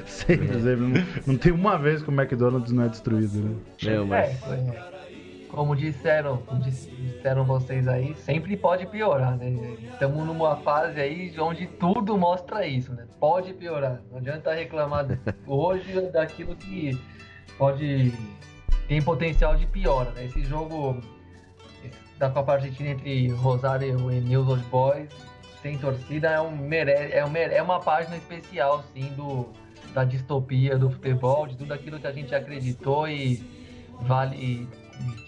sempre, 0.07 0.47
não, 0.77 0.93
não 1.27 1.37
tem 1.37 1.51
uma 1.51 1.77
vez 1.77 2.03
que 2.03 2.09
o 2.09 2.13
McDonald's 2.13 2.71
não 2.71 2.85
é 2.85 2.89
destruído, 2.89 3.37
né? 3.39 3.57
Não, 3.83 4.07
mas... 4.07 4.39
Como 5.51 5.75
disseram, 5.75 6.39
como 6.39 6.61
disseram 6.61 7.45
vocês 7.45 7.87
aí, 7.89 8.15
sempre 8.15 8.57
pode 8.57 8.87
piorar, 8.87 9.37
né? 9.37 9.51
Estamos 9.93 10.25
numa 10.25 10.57
fase 10.57 11.01
aí 11.01 11.35
onde 11.39 11.67
tudo 11.67 12.17
mostra 12.17 12.67
isso, 12.67 12.93
né? 12.93 13.07
Pode 13.19 13.53
piorar. 13.55 14.01
Não 14.11 14.19
adianta 14.19 14.55
reclamar 14.55 15.07
hoje 15.47 16.01
daquilo 16.13 16.55
que 16.55 16.99
pode 17.59 18.13
tem 18.87 19.03
potencial 19.03 19.57
de 19.57 19.67
piora, 19.67 20.11
né? 20.13 20.25
Esse 20.25 20.43
jogo 20.45 21.01
da 22.19 22.29
Copa 22.31 22.55
Argentina 22.55 22.91
entre 22.91 23.29
Rosário 23.29 24.11
e 24.11 24.21
News 24.21 24.49
Old 24.49 24.65
Boys 24.65 25.09
sem 25.63 25.77
torcida 25.79 26.29
é, 26.29 26.41
um, 26.41 26.57
mere, 26.57 26.91
é, 26.91 27.25
um, 27.25 27.37
é 27.37 27.63
uma 27.63 27.81
página 27.81 28.17
especial, 28.17 28.83
sim, 28.95 29.13
do, 29.15 29.49
da 29.93 30.05
distopia 30.05 30.79
do 30.79 30.91
futebol, 30.91 31.47
de 31.47 31.57
tudo 31.57 31.73
aquilo 31.73 31.99
que 31.99 32.07
a 32.07 32.13
gente 32.13 32.35
acreditou 32.35 33.09
e 33.09 33.43
vale 34.01 34.67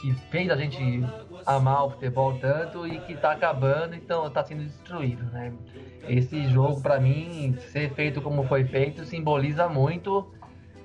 que 0.01 0.13
fez 0.31 0.51
a 0.51 0.57
gente 0.57 1.05
amar 1.47 1.87
o 1.87 1.91
futebol 1.91 2.39
tanto 2.39 2.87
e 2.87 2.99
que 3.01 3.13
está 3.13 3.33
acabando, 3.33 3.95
então 3.95 4.27
está 4.27 4.45
sendo 4.45 4.65
destruído, 4.65 5.25
né? 5.33 5.53
Esse 6.09 6.47
jogo, 6.49 6.81
para 6.81 6.99
mim, 6.99 7.57
ser 7.71 7.93
feito 7.95 8.21
como 8.21 8.45
foi 8.45 8.65
feito, 8.65 9.05
simboliza 9.05 9.69
muito. 9.69 10.29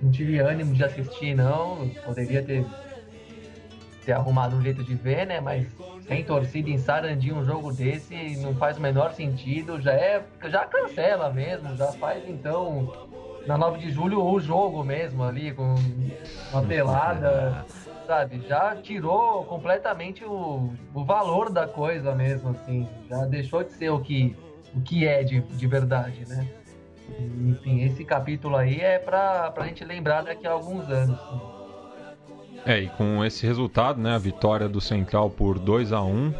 Não 0.01 0.11
tive 0.11 0.39
ânimo 0.39 0.73
de 0.73 0.83
assistir, 0.83 1.35
não. 1.35 1.89
Poderia 2.05 2.43
ter, 2.43 2.63
ter 4.05 4.11
arrumado 4.11 4.55
um 4.55 4.61
jeito 4.61 4.83
de 4.83 4.93
ver, 4.93 5.25
né? 5.25 5.39
Mas 5.39 5.67
sem 6.07 6.23
torcida 6.23 6.69
em 6.69 6.77
Sarandi 6.77 7.33
um 7.33 7.43
jogo 7.43 7.73
desse 7.73 8.37
não 8.37 8.55
faz 8.55 8.77
o 8.77 8.81
menor 8.81 9.13
sentido. 9.13 9.81
Já 9.81 9.93
é, 9.93 10.23
já 10.45 10.65
cancela 10.65 11.31
mesmo, 11.31 11.75
já 11.75 11.91
faz 11.93 12.23
então 12.29 13.07
na 13.47 13.57
9 13.57 13.79
de 13.79 13.91
julho 13.91 14.23
o 14.23 14.39
jogo 14.39 14.83
mesmo 14.83 15.23
ali 15.23 15.53
com 15.53 15.73
uma 16.51 16.61
pelada 16.61 17.65
sabe? 18.07 18.41
Já 18.47 18.75
tirou 18.77 19.43
completamente 19.43 20.23
o, 20.23 20.73
o 20.93 21.05
valor 21.05 21.51
da 21.51 21.67
coisa 21.67 22.15
mesmo, 22.15 22.49
assim. 22.49 22.87
Já 23.09 23.25
deixou 23.25 23.63
de 23.63 23.73
ser 23.73 23.89
o 23.89 23.99
que, 23.99 24.35
o 24.73 24.81
que 24.81 25.05
é 25.05 25.23
de, 25.23 25.41
de 25.41 25.67
verdade, 25.67 26.25
né? 26.27 26.47
Enfim, 27.19 27.83
esse 27.83 28.03
capítulo 28.03 28.55
aí 28.55 28.79
é 28.79 28.97
pra, 28.97 29.51
pra 29.51 29.65
gente 29.67 29.83
lembrar 29.83 30.23
daqui 30.23 30.47
a 30.47 30.51
alguns 30.51 30.89
anos. 30.89 31.19
É, 32.65 32.79
e 32.79 32.89
com 32.89 33.23
esse 33.23 33.45
resultado, 33.45 34.01
né, 34.01 34.15
a 34.15 34.17
vitória 34.17 34.67
do 34.67 34.81
Central 34.81 35.29
por 35.29 35.59
2 35.59 35.93
a 35.93 36.01
1 36.01 36.33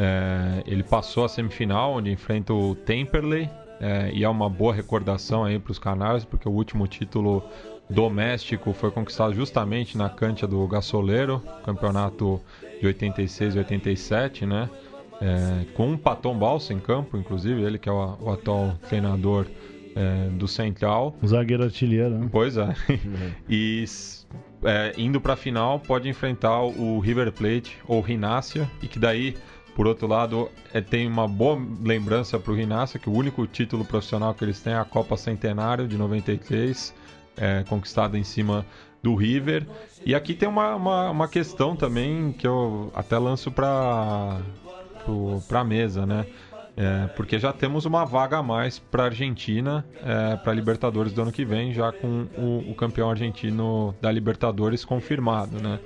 é, 0.00 0.62
ele 0.64 0.84
passou 0.84 1.24
a 1.24 1.28
semifinal, 1.28 1.94
onde 1.94 2.10
enfrenta 2.10 2.54
o 2.54 2.74
Temperley, 2.74 3.50
é, 3.80 4.10
e 4.12 4.22
é 4.22 4.28
uma 4.28 4.48
boa 4.48 4.72
recordação 4.72 5.44
aí 5.44 5.58
para 5.58 5.72
os 5.72 5.78
canários, 5.78 6.24
porque 6.24 6.48
o 6.48 6.52
último 6.52 6.86
título 6.86 7.42
doméstico 7.88 8.72
foi 8.72 8.90
conquistado 8.90 9.34
justamente 9.34 9.96
na 9.96 10.08
cancha 10.08 10.46
do 10.46 10.66
Gasoleiro, 10.66 11.42
campeonato 11.64 12.40
de 12.80 12.86
86 12.86 13.54
e 13.54 13.58
87, 13.58 14.46
né? 14.46 14.68
É, 15.20 15.64
com 15.74 15.94
o 15.94 15.98
Paton 15.98 16.38
Balsa 16.38 16.72
em 16.72 16.78
campo, 16.78 17.16
inclusive, 17.16 17.60
ele 17.62 17.78
que 17.78 17.88
é 17.88 17.92
o, 17.92 18.16
o 18.20 18.30
atual 18.30 18.74
treinador 18.88 19.46
é, 19.96 20.28
do 20.30 20.46
Central. 20.46 21.16
O 21.20 21.26
zagueiro 21.26 21.64
artilheiro, 21.64 22.10
né? 22.10 22.28
Pois 22.30 22.56
é. 22.56 22.74
e 23.48 23.84
é, 24.62 24.92
indo 24.96 25.20
para 25.20 25.32
a 25.32 25.36
final, 25.36 25.80
pode 25.80 26.08
enfrentar 26.08 26.62
o 26.62 27.00
River 27.00 27.32
Plate 27.32 27.76
ou 27.86 28.00
Rinácia, 28.00 28.70
e 28.80 28.86
que 28.86 28.98
daí, 28.98 29.34
por 29.74 29.86
outro 29.86 30.06
lado, 30.06 30.48
é, 30.72 30.80
tem 30.80 31.06
uma 31.06 31.26
boa 31.26 31.60
lembrança 31.82 32.38
para 32.38 32.52
o 32.52 32.54
Rinácia, 32.54 33.00
que 33.00 33.08
o 33.08 33.12
único 33.12 33.46
título 33.46 33.84
profissional 33.84 34.34
que 34.34 34.44
eles 34.44 34.60
têm 34.60 34.74
é 34.74 34.78
a 34.78 34.84
Copa 34.84 35.16
Centenário 35.16 35.88
de 35.88 35.96
93 35.96 36.94
é, 37.40 37.64
conquistada 37.68 38.18
em 38.18 38.24
cima 38.24 38.64
do 39.02 39.14
River. 39.14 39.66
E 40.04 40.14
aqui 40.14 40.34
tem 40.34 40.48
uma, 40.48 40.74
uma, 40.74 41.10
uma 41.10 41.28
questão 41.28 41.76
também 41.76 42.32
que 42.32 42.46
eu 42.46 42.90
até 42.94 43.18
lanço 43.18 43.50
para 43.50 44.40
a 45.50 45.64
mesa, 45.64 46.06
né? 46.06 46.26
É, 46.80 47.08
porque 47.08 47.40
já 47.40 47.52
temos 47.52 47.86
uma 47.86 48.04
vaga 48.04 48.38
a 48.38 48.42
mais 48.42 48.78
para 48.78 49.02
a 49.02 49.06
Argentina, 49.06 49.84
é, 50.00 50.36
para 50.36 50.52
Libertadores 50.52 51.12
do 51.12 51.20
ano 51.20 51.32
que 51.32 51.44
vem, 51.44 51.74
já 51.74 51.90
com 51.90 52.28
o, 52.38 52.70
o 52.70 52.74
campeão 52.76 53.10
argentino 53.10 53.92
da 54.00 54.12
Libertadores 54.12 54.84
confirmado, 54.84 55.60
né? 55.60 55.80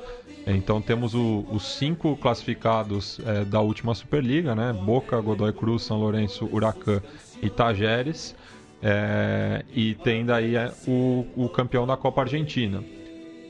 Então 0.47 0.83
temos 0.83 1.15
o, 1.15 1.47
os 1.51 1.63
cinco 1.77 2.15
classificados 2.17 3.19
é, 3.25 3.43
da 3.43 3.61
última 3.61 3.95
Superliga, 3.95 4.55
né? 4.55 4.73
Boca, 4.73 5.19
Godoy 5.19 5.53
Cruz, 5.55 5.83
São 5.83 5.99
Lourenço, 5.99 6.47
Huracan 6.53 7.01
e 7.41 7.49
Tajeres. 7.49 8.35
É, 8.83 9.65
e 9.73 9.95
tem 9.95 10.27
daí 10.27 10.57
é, 10.57 10.73
o, 10.87 11.25
o 11.37 11.49
campeão 11.49 11.87
da 11.87 11.97
Copa 11.97 12.23
Argentina. 12.23 12.83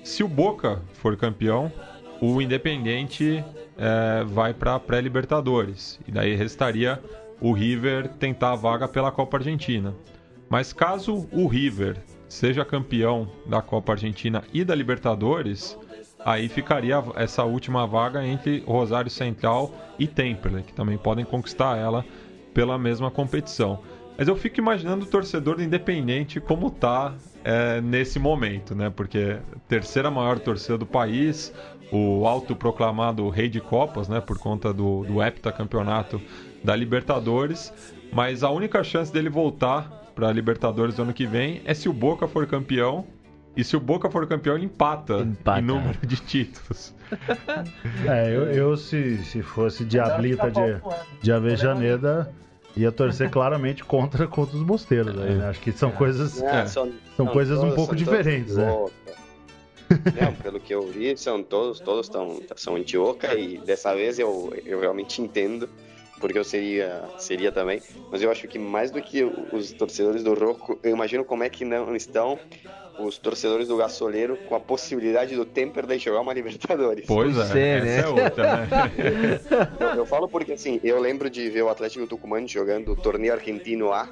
Se 0.05 0.22
o 0.22 0.28
Boca 0.28 0.83
for 0.93 1.16
campeão, 1.16 1.72
o 2.20 2.43
Independente 2.43 3.43
é, 3.78 4.24
vai 4.24 4.53
para 4.53 4.74
a 4.74 4.80
pré-Libertadores. 4.80 5.99
E 6.07 6.12
daí 6.12 6.35
restaria 6.35 7.03
o 7.41 7.53
River 7.53 8.09
tentar 8.09 8.53
a 8.53 8.57
vaga 8.57 8.87
pela 8.87 9.11
Copa 9.11 9.39
Argentina. 9.39 9.95
Mas 10.51 10.72
caso 10.72 11.26
o 11.33 11.47
River 11.47 11.97
seja 12.28 12.64
campeão 12.64 13.28
da 13.47 13.61
Copa 13.61 13.93
Argentina 13.93 14.45
e 14.53 14.64
da 14.64 14.74
Libertadores, 14.74 15.76
aí 16.24 16.49
ficaria 16.49 17.03
essa 17.16 17.43
última 17.43 17.87
vaga 17.87 18.24
entre 18.24 18.61
Rosário 18.66 19.11
Central 19.11 19.74
e 19.99 20.07
Temperley, 20.07 20.62
que 20.62 20.72
também 20.72 20.97
podem 20.97 21.24
conquistar 21.24 21.76
ela 21.76 22.05
pela 22.55 22.78
mesma 22.78 23.11
competição. 23.11 23.80
Mas 24.23 24.29
eu 24.29 24.37
fico 24.37 24.61
imaginando 24.61 25.05
o 25.05 25.09
torcedor 25.09 25.57
do 25.57 25.64
Independente 25.64 26.39
como 26.39 26.70
tá 26.70 27.12
é, 27.43 27.81
nesse 27.81 28.20
momento, 28.20 28.73
né? 28.73 28.89
Porque 28.89 29.39
terceira 29.66 30.12
maior 30.12 30.39
torcida 30.39 30.79
do 30.79 30.87
país, 30.87 31.53
o 31.91 32.25
autoproclamado 32.25 33.29
rei 33.31 33.49
de 33.49 33.61
copas, 33.61 34.09
né? 34.09 34.20
Por 34.20 34.39
conta 34.39 34.73
do, 34.73 35.03
do 35.03 35.20
heptacampeonato 35.20 36.23
da 36.62 36.77
Libertadores. 36.77 37.73
Mas 38.12 38.45
a 38.45 38.51
única 38.51 38.85
chance 38.85 39.12
dele 39.12 39.29
voltar 39.29 39.91
para 40.14 40.29
a 40.29 40.33
Libertadores 40.33 41.01
ano 41.01 41.12
que 41.12 41.27
vem 41.27 41.61
é 41.64 41.75
se 41.75 41.89
o 41.89 41.93
Boca 41.93 42.29
for 42.29 42.47
campeão. 42.47 43.05
E 43.57 43.64
se 43.64 43.77
o 43.77 43.81
Boca 43.81 44.09
for 44.09 44.25
campeão, 44.29 44.55
ele 44.55 44.66
empata, 44.66 45.18
empata. 45.18 45.59
em 45.59 45.62
número 45.64 45.99
de 46.07 46.14
títulos. 46.18 46.95
É, 48.09 48.35
eu, 48.35 48.45
eu 48.53 48.77
se, 48.77 49.18
se 49.18 49.43
fosse 49.43 49.85
Diablita 49.85 50.51
de, 50.51 50.81
de 51.20 51.31
Avejaneda 51.31 52.33
ia 52.77 52.91
torcer 52.91 53.31
claramente 53.31 53.85
contra, 53.85 54.27
contra 54.27 54.57
os 54.57 54.62
mosteiros 54.62 55.18
aí, 55.18 55.35
né? 55.35 55.49
Acho 55.49 55.61
que 55.61 55.73
são 55.73 55.91
é. 55.91 55.93
coisas, 55.93 56.43
é, 56.43 56.66
são, 56.66 56.93
são, 57.16 57.27
coisas 57.27 57.59
todos, 57.59 57.73
um 57.73 57.77
pouco 57.77 57.95
diferentes, 57.95 58.57
né? 58.57 58.70
Não, 60.20 60.33
pelo 60.43 60.59
que 60.59 60.75
eu 60.75 60.87
vi, 60.87 61.16
são 61.16 61.43
todos, 61.43 61.81
todos 61.81 62.09
tão, 62.09 62.41
são 62.57 62.77
antioca 62.77 63.35
e 63.35 63.59
dessa 63.59 63.95
vez 63.95 64.18
eu, 64.18 64.53
eu 64.64 64.81
realmente 64.81 65.20
entendo 65.20 65.68
porque 66.23 66.39
eu 66.39 66.45
seria, 66.45 67.03
seria 67.18 67.51
também. 67.51 67.83
Mas 68.11 68.23
eu 68.23 68.31
acho 68.31 68.47
que 68.47 68.61
mais 68.61 68.93
do 68.93 69.03
que 69.03 69.25
os 69.25 69.73
torcedores 69.73 70.23
do 70.23 70.33
Roco, 70.35 70.79
eu 70.81 70.93
imagino 70.93 71.25
como 71.25 71.43
é 71.43 71.51
que 71.51 71.64
não 71.64 71.97
estão 71.97 72.39
os 72.97 73.18
torcedores 73.18 73.66
do 73.66 73.77
Gasoleiro 73.77 74.39
com 74.49 74.55
a 74.55 74.61
possibilidade 74.61 75.35
do 75.35 75.45
Temperley 75.45 75.99
jogar 75.99 76.20
uma 76.20 76.33
Libertadores. 76.33 77.07
Pois 77.07 77.37
é, 77.51 77.79
é 77.79 77.81
né? 77.81 77.99
essa 77.99 78.07
é 78.07 78.09
outra, 78.09 78.57
né? 78.57 79.41
eu, 79.81 79.89
eu, 79.97 80.07
falo 80.07 80.29
porque, 80.29 80.53
assim, 80.53 80.79
eu 80.85 81.01
lembro 81.01 81.29
de 81.29 81.51
ver 81.51 81.62
o 81.62 81.68
Atlético 81.68 82.07
Tucumano 82.07 82.47
jogando 82.47 82.93
o 82.93 82.97
torneio 82.97 83.33
argentino 83.33 83.93
A 83.93 84.09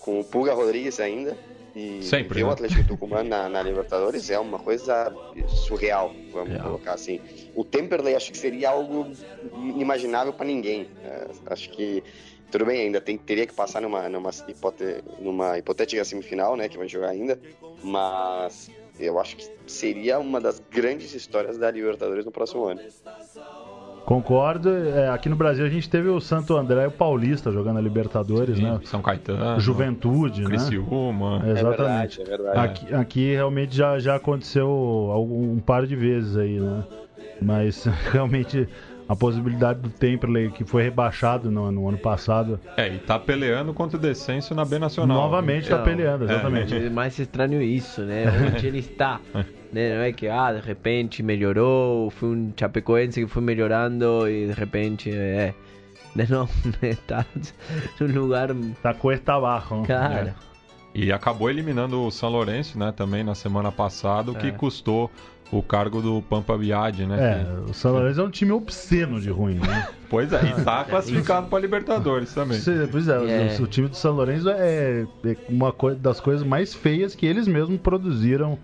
com 0.00 0.20
o 0.20 0.24
Puga 0.24 0.52
Rodrigues 0.52 1.00
ainda. 1.00 1.34
E 1.74 2.02
Sempre, 2.02 2.34
ver 2.34 2.42
né? 2.42 2.50
o 2.50 2.52
Atlético 2.52 2.86
Tucumano 2.86 3.28
na, 3.28 3.48
na, 3.48 3.62
Libertadores 3.62 4.28
é 4.28 4.38
uma 4.38 4.58
coisa 4.58 5.10
surreal, 5.48 6.14
vamos 6.30 6.50
Real. 6.50 6.64
colocar 6.64 6.92
assim. 6.92 7.20
O 7.54 7.64
Temperley 7.64 8.14
acho 8.14 8.30
que 8.30 8.36
seria 8.36 8.70
algo 8.70 9.10
inimaginável 9.54 10.32
para 10.32 10.44
ninguém. 10.44 10.88
É, 11.02 11.28
acho 11.46 11.70
que 11.70 12.02
tudo 12.50 12.66
bem, 12.66 12.82
ainda 12.82 13.00
tem, 13.00 13.16
teria 13.16 13.46
que 13.46 13.54
passar 13.54 13.80
numa, 13.80 14.06
numa, 14.10 14.30
hipote, 14.46 15.02
numa 15.18 15.56
hipotética 15.56 16.04
semifinal, 16.04 16.54
né? 16.54 16.68
Que 16.68 16.76
vai 16.76 16.86
jogar 16.86 17.08
ainda. 17.08 17.40
Mas 17.82 18.70
eu 19.00 19.18
acho 19.18 19.36
que 19.36 19.50
seria 19.66 20.18
uma 20.18 20.38
das 20.38 20.60
grandes 20.70 21.14
histórias 21.14 21.56
da 21.56 21.70
Libertadores 21.70 22.26
no 22.26 22.30
próximo 22.30 22.66
ano. 22.66 22.82
Concordo. 24.04 24.70
É, 24.70 25.08
aqui 25.08 25.28
no 25.28 25.36
Brasil 25.36 25.64
a 25.64 25.68
gente 25.68 25.88
teve 25.88 26.08
o 26.08 26.20
Santo 26.20 26.56
André 26.56 26.84
e 26.84 26.86
o 26.86 26.90
Paulista 26.90 27.50
jogando 27.50 27.78
a 27.78 27.80
Libertadores, 27.80 28.56
Sim, 28.56 28.64
né? 28.64 28.80
São 28.84 29.00
Caetano, 29.00 29.60
Juventude, 29.60 30.42
né? 30.42 30.48
Criciúma. 30.48 31.42
Exatamente. 31.46 31.52
É 31.52 31.64
verdade, 31.64 32.20
é 32.20 32.24
verdade. 32.24 32.58
Aqui, 32.58 32.94
aqui 32.94 33.32
realmente 33.32 33.76
já, 33.76 33.98
já 33.98 34.16
aconteceu 34.16 34.68
algum, 35.12 35.52
um 35.52 35.60
par 35.60 35.86
de 35.86 35.96
vezes 35.96 36.36
aí, 36.36 36.58
né? 36.58 36.84
Mas 37.40 37.84
realmente 38.12 38.68
a 39.12 39.16
possibilidade 39.16 39.80
do 39.80 39.90
Temperley, 39.90 40.50
que 40.50 40.64
foi 40.64 40.82
rebaixado 40.82 41.50
no, 41.50 41.70
no 41.70 41.88
ano 41.88 41.98
passado, 41.98 42.58
É, 42.76 42.88
e 42.88 42.98
tá 42.98 43.18
peleando 43.18 43.74
contra 43.74 43.96
o 43.96 44.00
descenso 44.00 44.54
na 44.54 44.64
B 44.64 44.78
Nacional. 44.78 45.16
novamente 45.16 45.68
tá 45.68 45.78
Não, 45.78 45.84
peleando, 45.84 46.24
exatamente. 46.24 46.74
É 46.74 46.88
mais 46.90 47.18
estranho 47.18 47.60
isso, 47.60 48.00
né? 48.02 48.24
Onde 48.54 48.66
ele 48.66 48.78
está. 48.78 49.20
né? 49.72 49.94
Não 49.96 50.02
é 50.02 50.12
que, 50.12 50.28
ah, 50.28 50.52
de 50.52 50.60
repente 50.66 51.22
melhorou, 51.22 52.10
foi 52.10 52.28
um 52.30 52.52
Chapecoense 52.58 53.20
que 53.22 53.26
foi 53.30 53.42
melhorando 53.42 54.28
e 54.28 54.46
de 54.46 54.52
repente, 54.52 55.10
é... 55.10 55.54
né, 56.16 56.26
Não, 56.28 56.48
né? 56.80 56.96
tá 57.06 57.24
num 58.00 58.20
lugar... 58.20 58.48
Tá 58.82 58.94
cuesta 58.94 59.34
abaixo. 59.34 59.74
né? 59.76 59.86
Cara, 59.86 60.34
E 60.94 61.10
acabou 61.12 61.48
eliminando 61.50 62.02
o 62.02 62.10
São 62.10 62.28
Lourenço, 62.30 62.78
né, 62.78 62.92
também 62.94 63.22
na 63.24 63.34
semana 63.34 63.70
passada, 63.72 64.30
o 64.30 64.34
que 64.34 64.48
É. 64.48 64.50
custou 64.52 65.10
o 65.52 65.62
cargo 65.62 66.00
do 66.02 66.22
Pampa 66.22 66.56
Biagi, 66.56 67.04
né? 67.06 67.44
É, 67.66 67.70
o 67.70 67.74
São 67.74 67.92
Lourenço 67.92 68.20
é 68.20 68.24
um 68.24 68.30
time 68.30 68.50
obsceno 68.52 69.20
de 69.20 69.30
ruim, 69.30 69.56
né? 69.56 69.88
Pois 70.12 70.30
é, 70.30 70.40
e 70.44 70.62
tá 70.62 70.84
classificado 70.84 71.46
para 71.46 71.58
Libertadores 71.58 72.34
também. 72.34 72.58
Cê- 72.58 72.86
Pois 72.90 73.08
é, 73.08 73.18
o- 73.18 73.26
É. 73.26 73.56
O, 73.60 73.66
time 73.66 73.88
do 73.88 73.96
São 73.96 74.12
Lourenço 74.14 74.48
é, 74.50 75.06
é 75.24 75.36
uma 75.48 75.72
coi- 75.72 75.94
das 75.94 76.20
coisas 76.20 76.46
mais 76.46 76.74
feias 76.74 77.14
que 77.14 77.24
eles 77.24 77.46
mesmos 77.48 77.80
produziram 77.80 78.58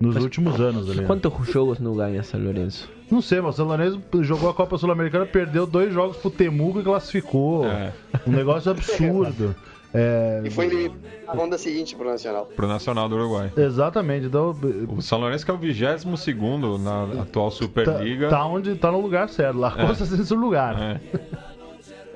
nos 0.00 0.16
últimos 0.16 0.58
anos. 0.60 0.88
Ali, 0.88 1.00
né? 1.00 1.06
quantos 1.06 1.30
jogos 1.52 1.78
não 1.78 1.94
ganha 1.94 2.22
São 2.22 2.40
Lourenço? 2.42 2.90
Não 3.10 3.20
sei, 3.20 3.40
mas 3.42 3.52
o 3.54 3.56
São 3.58 3.66
Lourenço 3.66 4.00
jogou 4.22 4.48
a 4.48 4.54
Copa 4.54 4.78
Sul-Americana, 4.78 5.26
perdeu 5.26 5.66
dois 5.66 5.92
jogos 5.92 6.16
pro 6.16 6.30
Temuco 6.30 6.80
e 6.80 6.82
classificou. 6.82 7.66
É. 7.66 7.92
Um 8.26 8.32
negócio 8.32 8.70
absurdo. 8.70 9.54
É, 9.96 10.42
E 10.44 10.50
foi 10.50 10.66
eliminado 10.66 10.98
na 11.26 11.32
ronda 11.34 11.56
seguinte 11.56 11.94
pro 11.94 12.08
Nacional. 12.10 12.46
Pro 12.46 12.66
Nacional 12.66 13.08
do 13.08 13.14
Uruguai. 13.14 13.52
Exatamente, 13.56 14.26
então 14.26 14.54
O 14.88 15.00
São 15.00 15.20
Lourenço 15.20 15.44
que 15.44 15.50
é 15.50 15.54
o 15.54 15.56
22 15.56 16.04
segundo 16.20 16.76
na 16.78 17.22
atual 17.22 17.50
tá, 17.50 17.56
Superliga. 17.56 18.28
tá 18.28 18.44
onde 18.44 18.74
tá 18.74 18.90
no 18.90 19.00
lugar 19.00 19.28
certo, 19.28 19.56
lá 19.58 19.72
É. 19.78 19.86
com 19.86 19.94
certeza 19.94 20.34
lugar. 20.34 20.76
É. 20.82 21.00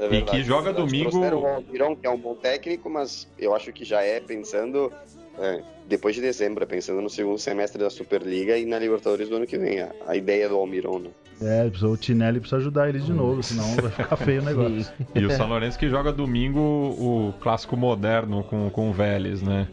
É 0.00 0.14
E 0.16 0.22
que 0.22 0.42
joga 0.42 0.72
domingo- 0.72 1.18
O 1.18 1.46
Almirão, 1.46 1.94
que 1.96 2.06
é 2.06 2.10
um 2.10 2.18
bom 2.18 2.34
técnico, 2.34 2.88
mas 2.88 3.26
eu 3.38 3.54
acho 3.54 3.72
que 3.72 3.84
já 3.84 4.00
é 4.02 4.20
pensando 4.20 4.92
é, 5.40 5.60
depois 5.88 6.14
de 6.14 6.20
dezembro, 6.20 6.66
pensando 6.66 7.00
no 7.00 7.08
segundo 7.10 7.38
semestre 7.38 7.80
da 7.82 7.90
Superliga 7.90 8.56
e 8.58 8.66
na 8.66 8.78
Libertadores 8.78 9.28
do 9.28 9.36
ano 9.36 9.46
que 9.46 9.56
vem. 9.58 9.80
A, 9.80 9.90
a 10.06 10.16
ideia 10.16 10.48
do 10.48 10.56
Almirão, 10.56 10.98
né? 10.98 11.10
É, 11.40 11.68
precisa- 11.68 11.88
o 11.88 11.96
Tinelli 11.96 12.40
precisa 12.40 12.56
ajudar 12.56 12.88
eles 12.88 13.04
de 13.06 13.12
novo, 13.12 13.42
senão 13.44 13.64
vai 13.76 13.90
ficar 13.92 14.16
feio 14.16 14.42
o 14.42 14.44
negócio. 14.44 14.92
E 15.14 15.24
o 15.24 15.30
São 15.30 15.48
Lourenço 15.48 15.78
que 15.78 15.88
joga 15.88 16.12
domingo 16.12 16.58
o 16.60 17.32
clássico 17.40 17.76
moderno 17.76 18.42
com, 18.42 18.68
com 18.70 18.90
o 18.90 18.92
Vélez, 18.92 19.40
né? 19.40 19.68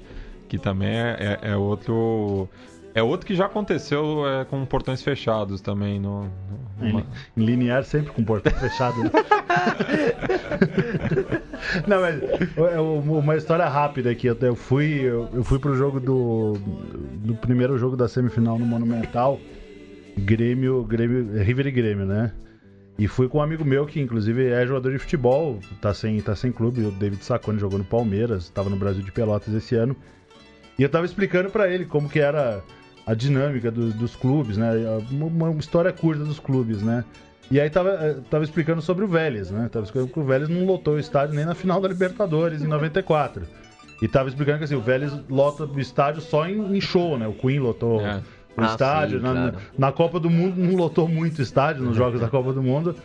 Que 0.48 0.60
também 0.60 0.90
é, 0.96 1.40
é- 1.42 1.50
é 1.52 1.58
outro. 1.58 2.48
É 2.96 3.04
outro 3.04 3.28
que 3.28 3.36
já 3.36 3.46
aconteceu 3.46 4.26
é, 4.26 4.46
com 4.46 4.66
portões 4.66 5.04
fechados 5.04 5.60
também. 5.62 6.00
No, 6.00 6.24
no- 6.80 7.00
Em, 7.00 7.06
linear 7.36 7.84
sempre 7.84 8.12
com 8.14 8.24
portão 8.24 8.52
fechado. 8.58 9.04
né? 9.04 9.12
Não, 11.88 12.02
mas 12.02 12.22
é 12.74 12.80
uma 12.80 13.36
história 13.36 13.68
rápida 13.68 14.10
aqui. 14.10 14.28
Eu, 14.28 14.56
fui 14.56 15.02
eu, 15.02 15.44
fui 15.44 15.60
pro 15.60 15.76
jogo 15.76 16.00
do 16.00 16.54
do 17.18 17.36
primeiro 17.36 17.78
jogo 17.78 17.96
da 17.98 18.08
semifinal 18.08 18.58
no 18.58 18.66
Monumental, 18.66 19.40
Grêmio, 20.18 20.84
Grêmio, 20.84 21.44
River 21.44 21.68
e 21.68 21.72
Grêmio, 21.72 22.06
né? 22.06 22.32
E 22.98 23.08
fui 23.10 23.28
com 23.28 23.40
um 23.40 23.42
amigo 23.42 23.66
meu 23.66 23.86
que 23.86 24.00
inclusive 24.00 24.48
é 24.48 24.66
jogador 24.66 24.92
de 24.92 25.00
futebol, 25.00 25.60
tá 25.82 25.94
sem 25.94 26.22
tá 26.22 26.34
sem 26.36 26.50
clube, 26.52 26.82
o 26.86 26.92
David 26.92 27.24
Sacone 27.26 27.60
jogou 27.60 27.78
no 27.78 27.84
Palmeiras, 27.84 28.44
estava 28.44 28.70
no 28.70 28.78
Brasil 28.78 29.04
de 29.04 29.12
Pelotas 29.12 29.54
esse 29.54 29.76
ano. 29.76 29.96
E 30.80 30.84
eu 30.84 30.90
tava 30.90 31.06
explicando 31.06 31.50
pra 31.50 31.68
ele 31.70 31.86
como 31.86 32.08
que 32.10 32.20
era 32.20 32.62
a 33.06 33.14
dinâmica 33.14 33.70
do- 33.72 33.92
dos 33.94 34.16
clubes, 34.16 34.58
né? 34.58 34.72
Uma, 35.12 35.50
uma 35.50 35.60
história 35.60 35.92
curta 35.92 36.24
dos 36.24 36.40
clubes, 36.40 36.82
né? 36.82 37.04
E 37.52 37.60
aí 37.60 37.70
tava, 37.70 37.90
eh, 37.92 38.18
tava 38.30 38.44
explicando 38.44 38.82
sobre 38.82 39.06
o 39.06 39.08
Vélez, 39.08 39.52
né? 39.52 39.70
Tava 39.72 39.86
explicando 39.86 40.12
que 40.12 40.20
o 40.20 40.24
Vélez 40.24 40.50
não 40.50 40.66
lotou 40.66 40.96
o 40.96 41.00
estádio 41.00 41.36
nem 41.36 41.46
na 41.46 41.54
final 41.54 41.80
da 41.80 41.88
Libertadores 41.88 42.64
em 42.64 42.68
94. 42.68 43.44
E 44.02 44.08
tava 44.08 44.28
explicando 44.30 44.58
que 44.58 44.64
assim, 44.64 44.76
o 44.76 44.82
Vélez 44.82 45.14
lota 45.30 45.64
o 45.66 45.80
estádio 45.80 46.22
só 46.22 46.48
em, 46.48 46.76
em 46.76 46.82
show, 46.82 47.18
né? 47.18 47.28
O 47.28 47.34
Queen 47.34 47.60
lotou 47.60 48.02
É. 48.02 48.18
o 48.58 48.62
Ah, 48.62 48.66
estádio. 48.66 49.20
sim, 49.20 49.24
na, 49.26 49.32
claro. 49.34 49.58
na 49.78 49.92
Copa 49.92 50.20
do 50.20 50.30
Mundo 50.30 50.56
não 50.60 50.76
lotou 50.76 51.08
muito 51.08 51.40
estádio 51.42 51.84
nos 51.84 51.96
jogos 51.98 52.20
da 52.20 52.28
Copa 52.28 52.52
do 52.52 52.64
Mundo. 52.64 52.96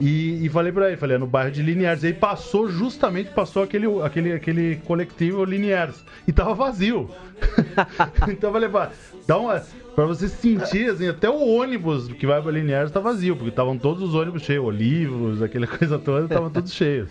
E, 0.00 0.46
e 0.46 0.48
falei 0.48 0.72
pra 0.72 0.88
ele, 0.88 0.96
falei, 0.96 1.16
é 1.16 1.18
no 1.18 1.26
bairro 1.26 1.50
de 1.50 1.62
Liniers. 1.62 2.02
E 2.02 2.06
aí 2.08 2.12
passou, 2.14 2.70
justamente 2.70 3.30
passou 3.32 3.62
aquele, 3.62 3.86
aquele, 4.02 4.32
aquele 4.32 4.76
coletivo 4.86 5.44
Liniers. 5.44 6.02
E 6.26 6.32
tava 6.32 6.54
vazio. 6.54 7.10
então 8.28 8.48
eu 8.48 8.52
falei, 8.54 8.68
pá, 8.68 8.90
dá 9.26 9.38
uma. 9.38 9.62
Pra 9.94 10.06
você 10.06 10.28
sentir, 10.28 10.88
assim, 10.90 11.08
até 11.08 11.28
o 11.28 11.38
ônibus 11.46 12.08
que 12.08 12.26
vai 12.26 12.40
pra 12.40 12.50
Liniers 12.50 12.90
tá 12.90 13.00
vazio, 13.00 13.34
porque 13.36 13.50
estavam 13.50 13.76
todos 13.76 14.02
os 14.02 14.14
ônibus 14.14 14.42
cheios, 14.42 14.64
olivos, 14.64 15.42
aquela 15.42 15.66
coisa 15.68 15.98
toda, 15.98 16.24
estavam 16.24 16.48
todos 16.48 16.72
cheios. 16.72 17.10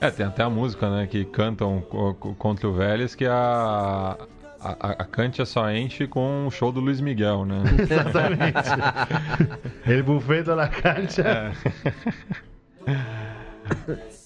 É, 0.00 0.10
tem 0.10 0.24
até 0.26 0.42
a 0.42 0.50
música, 0.50 0.88
né? 0.90 1.06
Que 1.06 1.24
cantam 1.24 1.80
co- 1.88 2.14
co- 2.14 2.34
contra 2.34 2.68
o 2.68 2.72
Vélez 2.72 3.14
que 3.14 3.24
a. 3.26 4.16
A, 4.64 4.92
a 4.92 5.04
Cantia 5.04 5.44
só 5.44 5.70
enche 5.70 6.06
com 6.06 6.46
o 6.46 6.50
show 6.50 6.72
do 6.72 6.80
Luiz 6.80 6.98
Miguel, 6.98 7.44
né? 7.44 7.62
Exatamente. 7.78 8.70
Ele 9.86 10.02
bufeta 10.02 10.56
na 10.56 10.68
cancha. 10.68 11.52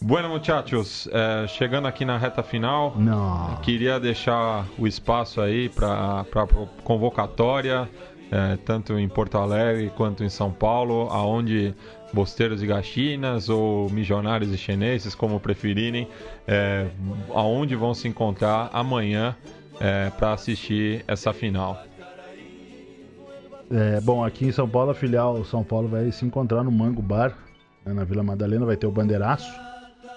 Bueno, 0.01 0.28
muchachos, 0.28 1.09
é, 1.12 1.49
chegando 1.49 1.89
aqui 1.89 2.05
na 2.05 2.16
reta 2.16 2.43
final, 2.43 2.95
Não. 2.97 3.57
queria 3.62 3.99
deixar 3.99 4.64
o 4.78 4.86
espaço 4.86 5.41
aí 5.41 5.68
para 5.68 6.24
convocatória, 6.84 7.89
é, 8.30 8.57
tanto 8.64 8.97
em 8.97 9.09
Porto 9.09 9.39
Alegre 9.39 9.91
quanto 9.97 10.22
em 10.22 10.28
São 10.28 10.53
Paulo, 10.53 11.09
aonde 11.11 11.74
Bosteiros 12.12 12.62
e 12.62 12.66
Gaxinas 12.66 13.49
ou 13.49 13.91
Milionários 13.91 14.53
e 14.53 14.57
Chineses, 14.57 15.16
como 15.16 15.41
preferirem, 15.41 16.09
é, 16.47 16.86
aonde 17.34 17.74
vão 17.74 17.93
se 17.93 18.07
encontrar 18.07 18.70
amanhã 18.72 19.36
para 20.16 20.33
assistir 20.33 21.05
essa 21.07 21.33
final. 21.33 21.83
É, 23.70 24.01
bom, 24.01 24.24
aqui 24.24 24.47
em 24.47 24.53
São 24.53 24.68
Paulo, 24.68 24.91
a 24.91 24.95
filial 24.95 25.45
São 25.45 25.62
Paulo 25.62 25.89
vai 25.89 26.11
se 26.11 26.24
encontrar 26.24 26.62
no 26.64 26.72
Mango 26.72 27.03
Bar, 27.03 27.37
né, 27.85 27.93
na 27.93 28.05
Vila 28.05 28.22
Madalena, 28.22 28.64
vai 28.64 28.76
ter 28.76 28.87
o 28.87 28.91
bandeiraço. 28.91 29.51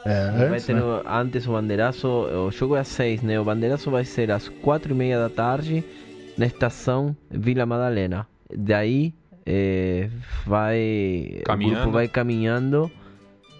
É, 0.06 0.32
Vai 0.32 0.48
antes, 0.54 0.66
ter 0.66 0.74
né? 0.74 0.82
o- 0.82 1.04
antes 1.08 1.48
o 1.48 1.52
banderaço, 1.52 2.08
o 2.08 2.50
jogo 2.50 2.76
é 2.76 2.80
às 2.80 2.88
6, 2.88 3.22
né? 3.22 3.40
O 3.40 3.44
banderaço 3.44 3.92
vai 3.92 4.04
ser 4.04 4.32
às 4.32 4.50
4 4.50 4.94
e 4.94 4.96
meia 4.96 5.20
da 5.20 5.30
tarde 5.30 5.84
na 6.36 6.48
estação 6.48 7.16
Vila 7.30 7.68
Madalena. 7.68 8.26
Daí 8.56 9.14
eh, 9.46 10.10
vai. 10.44 11.42
Caminhando. 11.46 11.74
O 11.74 11.82
grupo 11.82 11.92
vai 11.92 12.08
caminhando, 12.08 12.90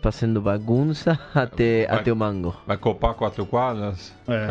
fazendo 0.02 0.42
bagunça 0.42 1.18
até, 1.34 1.86
Vai- 1.88 2.00
até 2.00 2.12
o 2.12 2.16
mango. 2.16 2.56
Vai 2.66 2.78
copar 2.78 3.14
quatro 3.14 3.46
quadras? 3.46 4.14
É, 4.28 4.48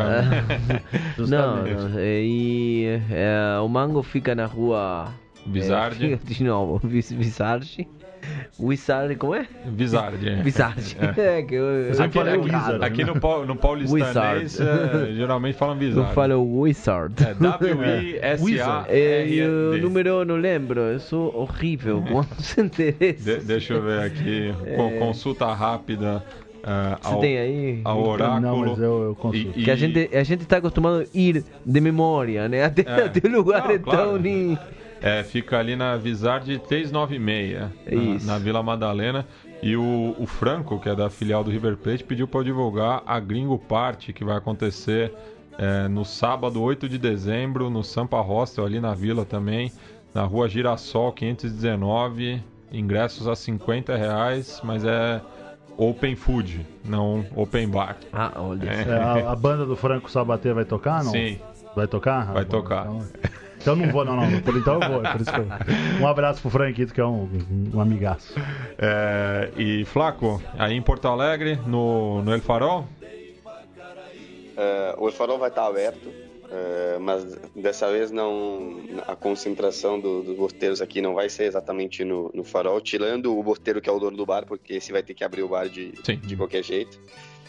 Não, 1.27 1.65
não, 1.65 1.99
e 1.99 2.85
eh, 3.11 3.59
o 3.61 3.67
mango 3.67 4.01
fica 4.01 4.33
na 4.33 4.45
rua. 4.45 5.11
Eh, 5.53 5.91
fica 5.91 6.17
de 6.23 6.43
novo, 6.43 6.79
Visardi. 6.87 7.87
Wizard, 8.59 9.15
como 9.15 9.35
é? 9.35 9.47
Bizardi. 9.65 10.29
é. 10.29 10.35
Visardi. 10.43 10.97
É. 10.99 11.11
É, 11.39 11.41
que 11.43 11.55
eu, 11.55 11.63
Eu 11.63 12.01
Aqui, 12.03 12.13
falei 12.13 12.33
aqui, 12.35 12.43
Wizard, 12.45 12.85
aqui 12.85 13.03
né? 13.03 13.13
no, 13.13 13.19
pau- 13.19 13.45
no 13.45 13.55
paulistanês, 13.55 14.59
Wizard. 14.59 15.09
é, 15.09 15.13
geralmente 15.13 15.55
falam 15.57 15.75
eu 15.75 15.79
Bizardi. 15.79 16.13
falo 16.13 16.59
Wizard. 16.61 17.15
É 17.23 17.33
W-I-S-A. 17.35 18.85
É, 18.89 19.27
e 19.27 19.41
o 19.41 19.77
número 19.81 20.09
eu 20.09 20.25
não 20.25 20.35
lembro, 20.35 20.79
eu 20.81 20.99
sou 20.99 21.35
horrível 21.35 22.03
quando 22.11 22.33
se 22.41 22.61
interessa. 22.61 23.37
De- 23.39 23.45
deixa 23.45 23.73
eu 23.73 23.81
ver 23.81 23.99
aqui. 24.01 24.53
con- 24.75 24.91
Consulta 24.99 25.51
rápida. 25.53 26.23
é, 26.63 26.97
Você 27.01 27.13
ao, 27.13 27.19
tem 27.19 27.37
aí? 27.37 27.81
ao 27.83 28.07
oráculo. 28.07 28.39
Não, 28.41 28.57
mas 28.57 28.77
eu, 28.79 29.03
eu 29.03 29.15
consulto. 29.15 29.59
E- 29.59 29.63
Que 29.63 29.71
a 29.71 29.75
gente, 29.75 30.09
a 30.15 30.23
gente 30.23 30.45
tá 30.45 30.57
acostumado 30.57 31.01
a 31.01 31.05
ir 31.13 31.43
de 31.65 31.81
memória, 31.81 32.47
né? 32.47 32.63
Até, 32.65 32.81
É. 32.83 33.05
até 33.05 33.27
o 33.27 33.31
lugar 33.31 33.63
Não, 33.65 33.71
é 33.71 33.79
claro. 33.79 34.19
tão... 34.19 34.57
É, 35.01 35.23
fica 35.23 35.57
ali 35.57 35.75
na 35.75 35.97
Vizard 35.97 36.59
396, 36.59 37.59
na, 37.59 37.71
Isso. 38.15 38.27
na 38.27 38.37
Vila 38.37 38.61
Madalena. 38.61 39.25
E 39.63 39.75
o, 39.75 40.15
o 40.17 40.25
Franco, 40.25 40.79
que 40.79 40.89
é 40.89 40.95
da 40.95 41.09
filial 41.09 41.43
do 41.43 41.51
River 41.51 41.75
Plate, 41.77 42.03
pediu 42.03 42.27
para 42.27 42.39
eu 42.41 42.43
divulgar 42.43 43.01
a 43.05 43.19
Gringo 43.19 43.57
Party, 43.57 44.13
que 44.13 44.23
vai 44.23 44.37
acontecer 44.37 45.11
é, 45.57 45.87
no 45.87 46.03
sábado, 46.05 46.61
8 46.61 46.87
de 46.89 46.97
dezembro, 46.97 47.69
no 47.69 47.83
Sampa 47.83 48.19
Hostel, 48.21 48.65
ali 48.65 48.79
na 48.79 48.93
vila 48.93 49.25
também, 49.25 49.71
na 50.13 50.23
rua 50.23 50.47
Girassol 50.47 51.11
519. 51.13 52.41
Ingressos 52.71 53.27
a 53.27 53.35
50 53.35 53.95
reais, 53.97 54.61
mas 54.63 54.85
é 54.85 55.19
open 55.77 56.15
food, 56.15 56.65
não 56.85 57.25
open 57.35 57.67
bar. 57.67 57.97
Ah, 58.13 58.31
olha. 58.35 58.69
É. 58.69 58.81
É, 58.89 58.93
a, 59.25 59.31
a 59.31 59.35
banda 59.35 59.65
do 59.65 59.75
Franco 59.75 60.09
Sabater 60.09 60.55
vai 60.55 60.63
tocar, 60.63 61.03
não? 61.03 61.11
Sim. 61.11 61.37
Vai 61.75 61.85
tocar? 61.87 62.27
Vai 62.31 62.43
Ah, 62.43 62.45
bom, 62.45 62.49
tocar. 62.51 62.85
Então, 62.85 63.05
então 63.61 63.75
não 63.75 63.91
vou, 63.91 64.03
não, 64.03 64.15
não. 64.15 64.41
Por 64.41 64.55
então 64.57 64.79
eu 64.81 64.89
vou. 64.89 65.05
é 65.05 65.11
por 65.11 65.21
isso 65.21 65.31
que 65.31 65.39
eu- 65.39 66.01
Um 66.01 66.07
abraço 66.07 66.41
pro 66.41 66.49
Franquito, 66.49 66.93
que 66.93 66.99
é 67.01 67.05
um, 67.05 67.29
um 67.73 67.79
amigaço. 67.79 68.33
É, 68.77 69.49
e 69.57 69.85
Flaco, 69.85 70.41
aí 70.57 70.73
em 70.75 70.81
Porto 70.81 71.07
Alegre, 71.07 71.59
no, 71.67 72.21
no 72.21 72.33
El 72.33 72.41
Farol? 72.41 72.85
É, 74.57 74.95
o 74.97 75.09
farol 75.11 75.39
vai 75.39 75.49
estar 75.49 75.65
aberto, 75.65 76.07
é, 76.51 76.97
mas 76.99 77.23
dessa 77.55 77.89
vez 77.89 78.11
não 78.11 78.81
a 79.07 79.15
concentração 79.15 79.99
do- 79.99 80.21
dos 80.23 80.35
bosteiros 80.35 80.81
aqui 80.81 81.01
não 81.01 81.13
vai 81.15 81.29
ser 81.29 81.45
exatamente 81.45 82.03
no, 82.03 82.29
no 82.33 82.43
farol, 82.43 82.79
tirando 82.81 83.35
o 83.37 83.41
bosteiro 83.41 83.81
que 83.81 83.89
é 83.89 83.91
o 83.93 83.97
dono 83.99 84.17
do 84.17 84.25
bar, 84.25 84.45
porque 84.45 84.73
esse 84.73 84.91
vai 84.91 85.01
ter 85.01 85.13
que 85.13 85.23
abrir 85.23 85.41
o 85.43 85.47
bar 85.47 85.67
de, 85.69 85.93
Sim. 86.03 86.17
de 86.17 86.35
qualquer 86.35 86.63
jeito. 86.63 86.99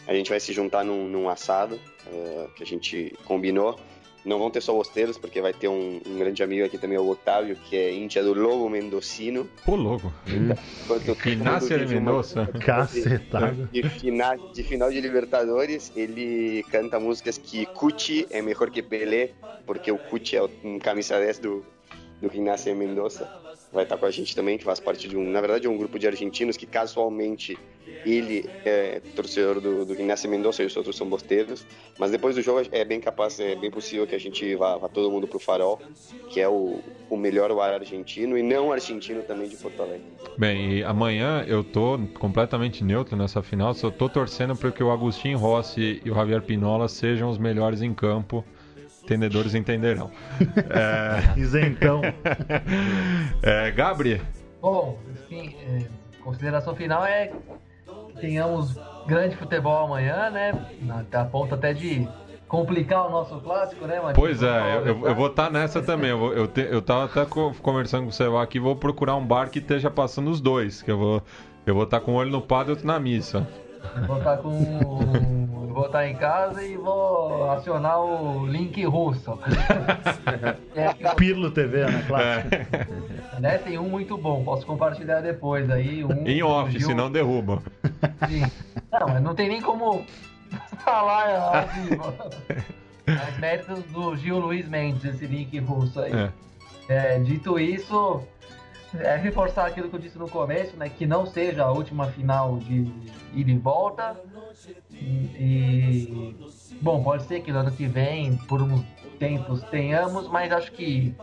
A 0.07 0.15
gente 0.15 0.31
vai 0.31 0.41
se 0.41 0.53
juntar 0.53 0.85
num, 0.85 1.07
num 1.09 1.29
assado 1.29 1.79
é, 2.07 2.47
que 2.57 2.63
a 2.63 2.67
gente 2.67 3.13
combinou. 3.25 3.79
Não 4.25 4.39
vão 4.39 4.51
ter 4.51 4.61
só 4.61 4.73
bosteiros, 4.73 5.19
porque 5.19 5.41
vai 5.41 5.53
ter 5.53 5.67
um, 5.69 6.01
um 6.07 6.19
grande 6.19 6.43
amigo 6.43 6.65
aqui 6.65 6.79
também, 6.79 6.97
o 6.97 7.09
Otávio, 7.09 7.57
que 7.57 7.77
é 7.77 7.93
índia 7.93 8.23
do 8.23 8.33
Lobo 8.33 8.69
Mendocino. 8.71 9.49
Pô, 9.65 9.75
louco. 9.75 10.13
Enquanto 10.85 11.15
todo 11.17 11.29
Inácio 11.29 11.77
vive 11.79 11.97
uma- 11.97 12.11
Mendoza. 12.13 12.47
Cacetada. 12.65 13.69
de, 13.73 13.83
de 14.53 14.63
final 14.63 14.91
de 14.91 15.01
Libertadores, 15.01 15.91
ele 15.97 16.65
canta 16.71 17.01
músicas 17.01 17.37
que 17.37 17.67
Cuti 17.67 18.27
é 18.31 18.41
melhor 18.41 18.71
que 18.71 18.81
Pelé, 18.83 19.31
porque 19.67 19.91
o 19.91 19.99
Cuti 19.99 20.37
é 20.37 20.43
o- 20.43 20.51
um 20.63 20.79
camisa 20.79 21.19
10 21.19 21.39
do, 21.41 21.65
do 22.23 22.35
Ignacio 22.35 22.75
Mendoza. 22.75 23.29
Vai 23.73 23.85
estar 23.85 23.97
com 23.97 24.07
a 24.07 24.11
gente 24.11 24.37
também, 24.37 24.59
que 24.59 24.65
faz 24.65 24.79
parte 24.79 25.09
de 25.09 25.17
um, 25.17 25.29
na 25.29 25.41
verdade, 25.41 25.67
um 25.67 25.77
grupo 25.77 25.99
de 25.99 26.07
argentinos 26.07 26.57
que 26.57 26.67
casualmente 26.67 27.59
ele 28.05 28.49
é 28.65 29.01
torcedor 29.17 29.61
do, 29.61 29.85
do 29.85 29.95
Ignacio 29.95 30.31
Mendoza 30.31 30.63
e 30.63 30.67
os 30.67 30.77
outros 30.77 30.97
são 30.97 31.09
bosteiros. 31.09 31.67
Mas 31.99 32.11
depois 32.11 32.37
do 32.37 32.43
jogo 32.43 32.63
é 32.71 32.85
bem 32.85 33.01
capaz, 33.01 33.41
é 33.41 33.57
bem 33.57 33.71
possível 33.71 34.07
que 34.07 34.15
a 34.15 34.21
gente 34.21 34.55
vá, 34.55 34.77
vá 34.77 34.89
todo 34.89 35.11
mundo 35.11 35.27
pro 35.27 35.39
Farol, 35.39 35.81
que 36.29 36.41
é 36.41 36.49
o, 36.49 36.81
o 37.09 37.17
melhor 37.17 37.53
bar 37.55 37.73
argentino 37.73 38.37
e 38.37 38.43
não 38.43 38.71
argentino 38.71 39.23
também 39.23 39.49
de 39.49 39.57
Porto 39.57 39.83
Alegre. 39.83 40.05
Bem, 40.37 40.79
e 40.79 40.85
amanhã 40.85 41.45
eu 41.49 41.65
tô 41.65 41.99
completamente 42.19 42.85
neutro 42.85 43.17
nessa 43.17 43.43
final, 43.43 43.75
só 43.75 43.91
tô 43.91 44.09
torcendo 44.09 44.55
para 44.55 44.71
que 44.71 44.83
o 44.83 44.91
Agostinho 44.91 45.39
Rossi 45.39 46.01
e 46.05 46.11
o 46.11 46.15
Javier 46.15 46.43
Pinola 46.43 46.89
sejam 46.89 47.31
os 47.31 47.39
melhores 47.39 47.83
em 47.83 47.93
campo. 47.93 48.45
Entendedores 49.05 49.55
entenderão. 49.55 50.11
É, 50.71 51.39
Isentão. 51.39 52.01
é, 53.43 53.71
Gabri, 53.71 54.21
Bom, 54.61 54.99
enfim, 55.11 55.55
é, 55.67 55.87
consideração 56.23 56.75
final 56.77 57.05
é 57.05 57.33
que 58.13 58.19
tenhamos 58.21 58.79
grande 59.07 59.35
futebol 59.37 59.87
amanhã, 59.87 60.31
né? 60.31 60.53
Na- 60.81 61.05
A 61.21 61.25
ponto 61.25 61.55
até 61.55 61.73
de 61.75 62.07
complicar 62.47 63.07
o 63.07 63.11
nosso 63.11 63.41
clássico, 63.41 63.87
né, 63.87 63.97
Matheus? 63.97 64.15
Pois 64.17 64.43
é, 64.43 64.77
eu, 64.77 64.87
eu- 64.87 65.07
eu 65.09 65.15
vou 65.17 65.27
estar 65.27 65.51
nessa 65.51 65.83
também. 65.83 66.11
Eu, 66.11 66.19
vou, 66.19 66.33
eu, 66.33 66.47
te- 66.47 66.69
eu 66.71 66.81
tava 66.81 67.07
até 67.07 67.25
co- 67.27 67.53
conversando 67.61 68.05
com 68.05 68.11
o 68.11 68.13
Seba 68.13 68.41
aqui, 68.43 68.61
vou 68.61 68.77
procurar 68.77 69.17
um 69.17 69.27
bar 69.27 69.51
que 69.51 69.59
esteja 69.59 69.91
passando 69.91 70.31
os 70.31 70.41
dois. 70.41 70.81
Que 70.83 70.91
eu 70.93 70.99
vou 70.99 71.23
eu 71.67 71.75
vou 71.75 71.85
estar 71.85 72.01
com 72.01 72.13
um 72.13 72.15
olho 72.17 72.31
no 72.31 72.41
padre 72.43 72.71
e 72.71 72.75
outro 72.75 72.87
na 72.87 72.99
missa. 73.01 73.49
Vou 74.07 74.19
estar 74.19 74.37
com. 74.39 74.53
eu 75.69 75.75
Vou 75.75 75.87
estar 75.87 76.07
em 76.07 76.15
casa 76.17 76.63
e 76.63 76.77
vou 76.77 77.51
acionar 77.51 77.99
o 78.01 78.47
link 78.47 78.85
russo. 78.85 79.39
É, 80.75 80.95
eu- 81.01 81.15
Pirlo 81.17 81.51
TV, 81.51 81.85
né? 81.85 82.05
Claro. 82.07 82.49
né, 83.41 83.59
tem 83.59 83.79
um 83.79 83.89
muito 83.89 84.17
bom, 84.17 84.43
posso 84.43 84.65
compartilhar 84.67 85.21
depois 85.21 85.69
aí. 85.71 86.03
Um 86.05 86.27
Em 86.27 86.43
off, 86.43 86.71
Gil- 86.73 86.87
senão 86.89 87.11
derruba. 87.11 87.63
Sim. 88.29 88.43
Não, 88.91 89.07
mas 89.09 89.23
não 89.23 89.35
tem 89.35 89.49
nem 89.49 89.61
como 89.61 90.05
falar 90.85 91.29
ao 91.37 91.69
vivo. 91.85 92.15
Mas 93.07 93.39
méritos 93.39 93.83
do 93.85 94.17
Gil 94.17 94.39
Luiz 94.39 94.67
Mendes, 94.69 95.05
esse 95.05 95.27
link 95.27 95.59
russo 95.59 96.01
aí. 96.01 96.13
É. 96.13 96.31
É, 96.89 97.19
dito 97.19 97.59
isso, 97.59 98.23
é 98.99 99.17
reforçar 99.17 99.67
aquilo 99.67 99.89
que 99.89 99.97
eu 99.97 100.01
disse 100.01 100.19
no 100.19 100.29
começo, 100.29 100.77
né? 100.77 100.89
Que 100.89 101.07
não 101.07 101.27
seja 101.27 101.65
a 101.65 101.71
última 101.71 102.07
final 102.09 102.59
de 102.59 102.91
ida 103.35 103.51
e 103.51 103.59
volta. 103.59 104.17
E, 104.93 106.37
bom, 106.81 107.03
pode 107.03 107.25
ser 107.25 107.41
que 107.41 107.53
no 107.53 107.59
ano 107.59 107.73
que 107.73 107.87
vem, 107.87 108.37
por 108.37 108.61
uns 108.63 108.85
tempos, 109.19 109.63
tenhamos, 109.65 110.29
mas 110.29 110.53
acho 110.53 110.73
que 110.73 111.15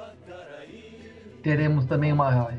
teremos 1.44 1.86
também 1.86 2.12
uma 2.12 2.50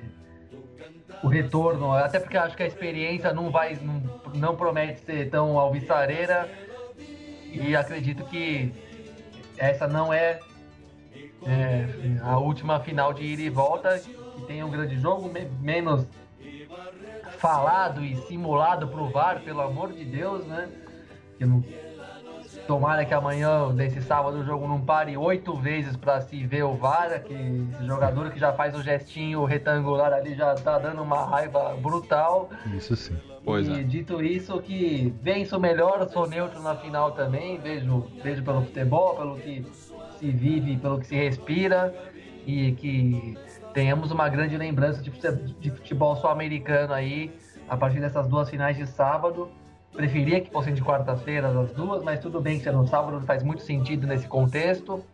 o 1.22 1.28
retorno, 1.28 1.92
até 1.92 2.18
porque 2.18 2.36
acho 2.36 2.56
que 2.56 2.62
a 2.62 2.66
experiência 2.66 3.32
não 3.32 3.50
vai 3.50 3.76
não, 3.76 4.02
não 4.34 4.56
promete 4.56 5.00
ser 5.00 5.28
tão 5.28 5.58
alvissareira 5.58 6.48
e 7.52 7.76
acredito 7.76 8.24
que 8.24 8.72
essa 9.58 9.86
não 9.86 10.12
é, 10.12 10.40
é, 11.46 11.86
a 12.22 12.38
última 12.38 12.80
final 12.80 13.12
de 13.12 13.24
ida 13.24 13.42
e 13.42 13.50
volta, 13.50 14.00
tem 14.50 14.64
um 14.64 14.68
grande 14.68 14.98
jogo, 14.98 15.28
me- 15.28 15.48
menos 15.60 16.04
falado 17.38 18.04
e 18.04 18.16
simulado 18.26 18.88
pro 18.88 19.08
VAR, 19.08 19.42
pelo 19.42 19.60
amor 19.60 19.92
de 19.92 20.04
Deus, 20.04 20.44
né? 20.44 20.68
Que 21.38 21.46
não, 21.46 21.62
tomara 22.66 23.04
que 23.04 23.14
amanhã, 23.14 23.72
desse 23.72 24.02
sábado, 24.02 24.38
o 24.38 24.44
jogo 24.44 24.66
não 24.66 24.80
pare 24.80 25.16
oito 25.16 25.54
vezes 25.54 25.96
para 25.96 26.20
se 26.20 26.44
ver 26.44 26.64
o 26.64 26.74
VAR, 26.74 27.22
que 27.22 27.32
esse 27.32 27.86
jogador 27.86 28.32
que 28.32 28.40
já 28.40 28.52
faz 28.52 28.74
o 28.76 28.82
gestinho 28.82 29.44
retangular 29.44 30.12
ali 30.12 30.34
já 30.34 30.52
tá 30.56 30.80
dando 30.80 31.00
uma 31.00 31.24
raiva 31.26 31.76
brutal. 31.80 32.50
Isso 32.76 32.96
sim. 32.96 33.16
Pois 33.44 33.68
e 33.68 33.72
é. 33.80 33.82
dito 33.84 34.20
isso, 34.20 34.60
que 34.60 35.14
venço 35.22 35.60
melhor, 35.60 36.08
sou 36.08 36.26
neutro 36.28 36.60
na 36.60 36.74
final 36.74 37.12
também, 37.12 37.56
vejo, 37.58 38.04
vejo 38.20 38.42
pelo 38.42 38.62
futebol, 38.62 39.14
pelo 39.14 39.36
que 39.36 39.64
se 40.18 40.28
vive, 40.28 40.76
pelo 40.76 40.98
que 40.98 41.06
se 41.06 41.14
respira 41.14 41.94
e 42.44 42.72
que 42.72 43.38
tenhamos 43.72 44.10
uma 44.10 44.28
grande 44.28 44.56
lembrança 44.56 45.02
de 45.02 45.10
fute- 45.10 45.54
de 45.60 45.70
futebol 45.70 46.16
sul-americano 46.16 46.92
aí 46.92 47.30
a 47.68 47.76
partir 47.76 48.00
dessas 48.00 48.26
duas 48.26 48.48
finais 48.50 48.76
de 48.76 48.86
sábado. 48.86 49.48
Preferia 49.92 50.40
que 50.40 50.50
fossem 50.50 50.72
de 50.72 50.82
quarta-feira 50.82 51.48
as 51.48 51.72
duas, 51.72 52.02
mas 52.02 52.20
tudo 52.20 52.40
bem 52.40 52.58
que 52.58 52.64
seja 52.64 52.76
no 52.76 52.86
sábado, 52.86 53.20
faz 53.26 53.42
muito 53.42 53.62
sentido 53.62 54.06
nesse 54.06 54.28
contexto. 54.28 55.04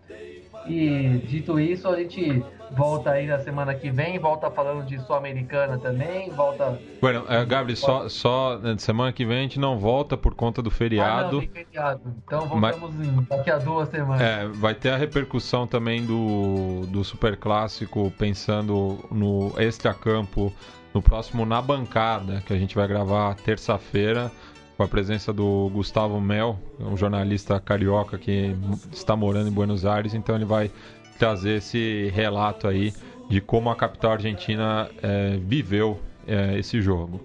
E 0.66 1.22
dito 1.26 1.59
isso, 1.61 1.88
a 1.88 1.96
gente 1.96 2.44
volta 2.72 3.10
aí 3.10 3.26
na 3.26 3.38
semana 3.38 3.74
que 3.74 3.90
vem, 3.90 4.18
volta 4.18 4.50
falando 4.50 4.84
de 4.84 4.98
Sul-Americana 5.00 5.78
também, 5.78 6.30
volta 6.30 6.78
Bueno, 7.00 7.24
é, 7.28 7.44
Gabri, 7.44 7.76
só, 7.76 8.08
só 8.08 8.58
né, 8.58 8.74
semana 8.78 9.12
que 9.12 9.24
vem 9.24 9.38
a 9.38 9.42
gente 9.42 9.58
não 9.60 9.78
volta 9.78 10.16
por 10.16 10.34
conta 10.34 10.60
do 10.60 10.68
Ah, 10.68 10.72
não, 10.72 10.76
feriado. 10.76 11.40
feriado. 11.52 12.00
Então 12.24 12.46
Mas- 12.56 12.76
voltamos 12.76 13.06
em- 13.06 13.22
daqui 13.28 13.50
a 13.50 13.58
duas 13.58 13.88
semanas. 13.88 14.20
É, 14.20 14.46
vai 14.48 14.74
ter 14.74 14.90
a 14.90 14.96
repercussão 14.96 15.66
também 15.66 16.04
do, 16.04 16.86
do 16.88 17.04
Super 17.04 17.36
Clássico, 17.36 18.12
pensando 18.18 18.98
no 19.10 19.52
extra-campo, 19.58 20.52
no 20.92 21.00
próximo 21.02 21.44
Na 21.46 21.60
Bancada, 21.62 22.42
que 22.46 22.52
a 22.52 22.58
gente 22.58 22.74
vai 22.74 22.86
gravar 22.88 23.34
terça-feira, 23.36 24.30
com 24.76 24.82
a 24.82 24.88
presença 24.88 25.32
do 25.32 25.70
Gustavo 25.72 26.20
Mel, 26.20 26.58
um 26.78 26.96
jornalista 26.98 27.58
carioca 27.58 28.18
que 28.18 28.54
está 28.92 29.16
morando 29.16 29.48
em 29.48 29.52
Buenos 29.52 29.86
Aires, 29.86 30.12
então 30.12 30.34
ele 30.36 30.44
vai 30.44 30.70
trazer 31.16 31.56
esse 31.56 32.10
relato 32.14 32.68
aí 32.68 32.92
de 33.28 33.40
como 33.40 33.70
a 33.70 33.76
capital 33.76 34.12
argentina 34.12 34.88
é, 35.02 35.36
viveu 35.38 36.00
é, 36.26 36.58
esse 36.58 36.80
jogo. 36.80 37.20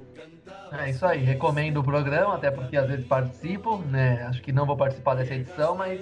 É 0.72 0.90
isso 0.90 1.06
aí, 1.06 1.20
recomendo 1.20 1.82
o 1.82 1.84
programa, 1.84 2.36
até 2.36 2.50
porque 2.50 2.78
às 2.78 2.88
vezes 2.88 3.06
participo, 3.06 3.78
né? 3.78 4.24
Acho 4.24 4.42
que 4.42 4.54
não 4.54 4.66
vou 4.66 4.78
participar 4.78 5.16
dessa 5.16 5.34
edição, 5.36 5.76
mas 5.76 6.02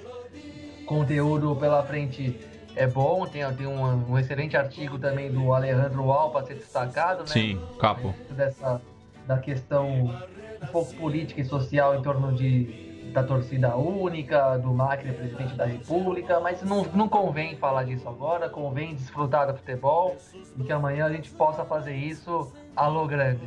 conteúdo 0.85 1.55
pela 1.55 1.83
frente 1.83 2.39
é 2.75 2.85
bom. 2.85 3.25
Tem, 3.25 3.43
tem 3.55 3.65
um, 3.65 4.11
um 4.11 4.17
excelente 4.17 4.55
artigo 4.55 4.99
também 4.99 5.31
do 5.31 5.53
Alejandro 5.53 6.11
Al 6.11 6.31
para 6.31 6.45
ser 6.45 6.53
destacado, 6.53 7.21
né? 7.21 7.27
Sim, 7.27 7.59
capo. 7.79 8.13
Dessa, 8.29 8.79
da 9.25 9.39
questão 9.39 10.15
um 10.61 10.67
pouco 10.71 10.93
política 10.95 11.41
e 11.41 11.45
social 11.45 11.95
em 11.95 12.01
torno 12.03 12.31
de 12.33 12.88
da 13.12 13.24
torcida 13.24 13.76
única, 13.76 14.57
do 14.57 14.74
Macri, 14.74 15.12
presidente 15.12 15.53
da 15.55 15.66
República, 15.66 16.39
mas 16.39 16.62
não, 16.64 16.84
não 16.93 17.10
convém 17.10 17.55
falar 17.57 17.84
disso 17.84 18.07
agora, 18.07 18.49
convém 18.49 18.95
desfrutar 18.95 19.47
do 19.51 19.57
futebol 19.57 20.16
e 20.57 20.64
que 20.64 20.72
amanhã 20.72 21.05
a 21.05 21.12
gente 21.12 21.30
possa 21.32 21.66
fazer 21.66 21.95
isso 21.95 22.51
a 22.76 22.88
lo 22.88 23.07
grande. 23.07 23.41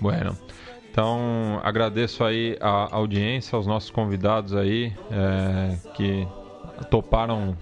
Bueno. 0.00 0.36
Então, 0.90 1.60
agradeço 1.62 2.24
aí 2.24 2.56
a 2.60 2.88
audiência, 2.96 3.54
aos 3.54 3.66
nossos 3.66 3.90
convidados 3.90 4.52
aí 4.54 4.92
é, 5.12 5.76
que 5.94 6.26
toparam 6.90 7.56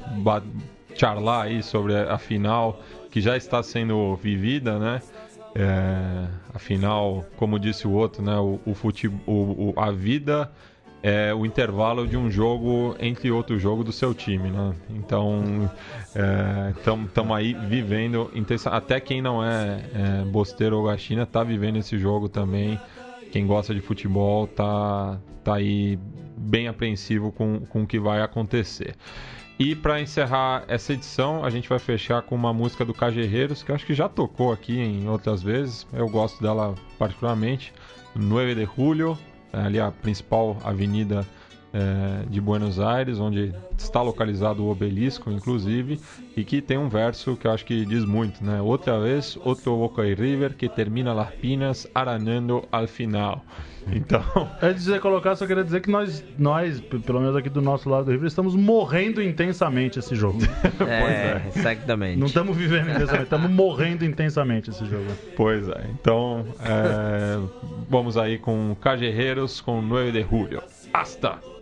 charlar 0.95 1.43
aí 1.47 1.63
sobre 1.63 1.95
a 1.95 2.17
final 2.17 2.81
que 3.11 3.21
já 3.21 3.37
está 3.37 3.63
sendo 3.63 4.17
vivida, 4.17 4.79
né? 4.79 5.03
É, 5.55 6.29
afinal, 6.55 7.25
como 7.37 7.59
disse 7.59 7.87
o 7.87 7.91
outro, 7.93 8.23
né? 8.23 8.37
O, 8.39 8.59
o, 8.65 8.75
fute- 8.75 9.09
o- 9.09 9.13
o- 9.27 9.75
a 9.77 9.91
vida 9.91 10.51
é 11.09 11.33
o 11.33 11.47
intervalo 11.47 12.05
de 12.05 12.17
um 12.17 12.29
jogo 12.29 12.97
entre 12.99 13.31
outro 13.31 13.57
jogo 13.61 13.85
do 13.85 13.93
seu 13.93 14.13
time, 14.13 14.51
né? 14.51 14.75
Então, 14.91 15.71
estamos 17.07 17.37
aí 17.37 17.55
vivendo, 17.55 18.29
até 18.65 18.99
quem 18.99 19.23
não 19.23 19.45
é, 19.45 19.85
é 19.95 20.25
bosteiro 20.25 20.77
ou 20.77 20.87
gachina 20.87 21.25
tá 21.25 21.45
vivendo 21.45 21.77
esse 21.77 21.97
jogo 21.97 22.29
também. 22.29 22.77
Quem 23.31 23.47
gosta 23.47 23.73
de 23.73 23.81
futebol 23.81 24.49
tá, 24.49 25.21
tá 25.45 25.55
aí 25.55 25.97
bem 26.37 26.67
apreensivo 26.67 27.31
com, 27.31 27.61
com 27.61 27.85
o 27.85 27.87
que 27.87 28.01
vai 28.01 28.21
acontecer. 28.21 28.97
E 29.61 29.77
para 29.77 30.01
encerrar 30.01 30.65
essa 30.67 30.93
edição, 30.93 31.45
a 31.45 31.51
gente 31.51 31.69
vai 31.69 31.79
fechar 31.79 32.21
com 32.23 32.35
uma 32.35 32.53
música 32.53 32.85
do 32.85 32.93
Cajerreiros, 32.93 33.63
que 33.63 33.71
eu 33.71 33.77
acho 33.77 33.87
que 33.87 33.95
já 33.95 34.09
tocou 34.09 34.53
aqui 34.53 34.77
em 34.77 35.09
outras 35.09 35.41
vezes. 35.41 35.87
Eu 35.93 36.09
gosto 36.09 36.43
dela 36.43 36.75
particularmente. 36.99 37.73
9 38.17 38.55
de 38.57 38.69
Julio, 38.77 39.17
é 39.17 39.36
ali 39.65 39.81
a 39.81 39.91
principal 39.91 40.61
avenida 40.65 41.25
é, 41.77 42.25
de 42.31 42.41
Buenos 42.41 42.81
Aires, 42.81 43.21
onde 43.21 43.53
está 43.77 44.01
localizado 44.01 44.65
o 44.65 44.71
obelisco, 44.71 45.31
inclusive, 45.31 46.01
e 46.35 46.43
que 46.43 46.63
tem 46.63 46.79
um 46.79 46.89
verso 46.89 47.37
que 47.37 47.47
eu 47.47 47.51
acho 47.53 47.67
que 47.67 47.85
diz 47.85 48.05
muito, 48.05 48.43
né? 48.43 48.63
Outra 48.63 48.99
vez, 48.99 49.39
outro 49.45 49.77
Boca 49.77 50.07
e 50.07 50.15
River 50.15 50.55
que 50.55 50.71
termina 50.71 51.13
las 51.13 51.31
pinas 51.33 51.87
aranhando 51.95 52.67
al 52.73 52.89
final. 52.89 53.45
Então. 53.93 54.23
Antes 54.63 54.85
de 54.85 54.93
você 54.93 54.99
colocar, 54.99 55.37
só 55.37 55.47
queria 55.47 55.63
dizer 55.63 55.83
que 55.83 55.91
nós, 55.91 56.25
nós, 56.39 56.81
pelo 56.81 57.21
menos 57.21 57.37
aqui 57.37 57.51
do 57.51 57.61
nosso 57.61 57.91
lado 57.91 58.07
do 58.07 58.11
River, 58.11 58.27
estamos 58.27 58.55
morrendo 58.57 59.23
intensamente 59.23 59.99
esse 59.99 60.15
jogo. 60.15 60.39
É, 60.87 61.43
exatamente. 61.55 62.19
Não 62.19 62.27
estamos 62.27 62.57
vivendo 62.57 62.91
intensamente, 62.91 63.25
estamos 63.25 63.51
morrendo 63.51 64.05
intensamente 64.05 64.71
esse 64.71 64.85
jogo. 64.87 65.11
Pois 65.37 65.69
é. 65.69 65.87
Então, 65.91 66.45
é, 66.61 67.39
vamos 67.89 68.17
aí 68.17 68.39
com 68.39 68.75
Cajerreiros 68.81 69.61
com 69.61 69.83
9 69.83 70.13
de 70.13 70.23
Julio. 70.23 70.63
Hasta! 70.93 71.56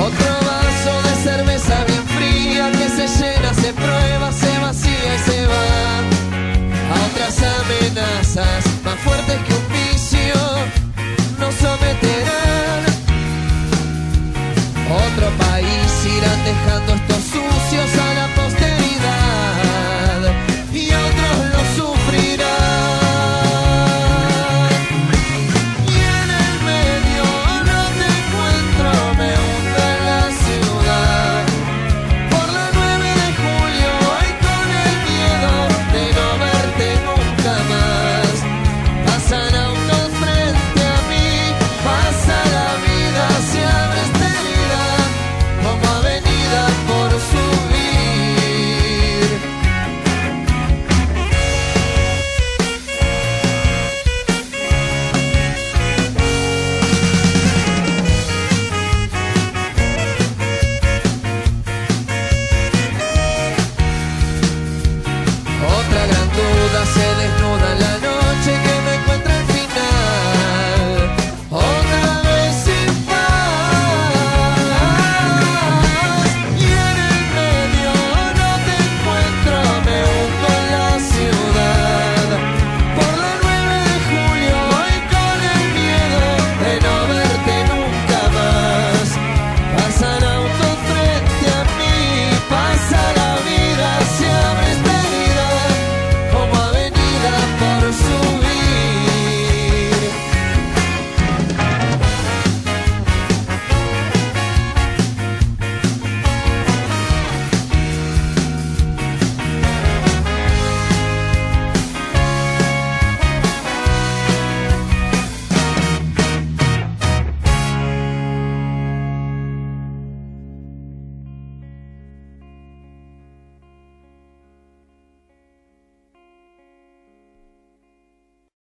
Otra 0.00 0.39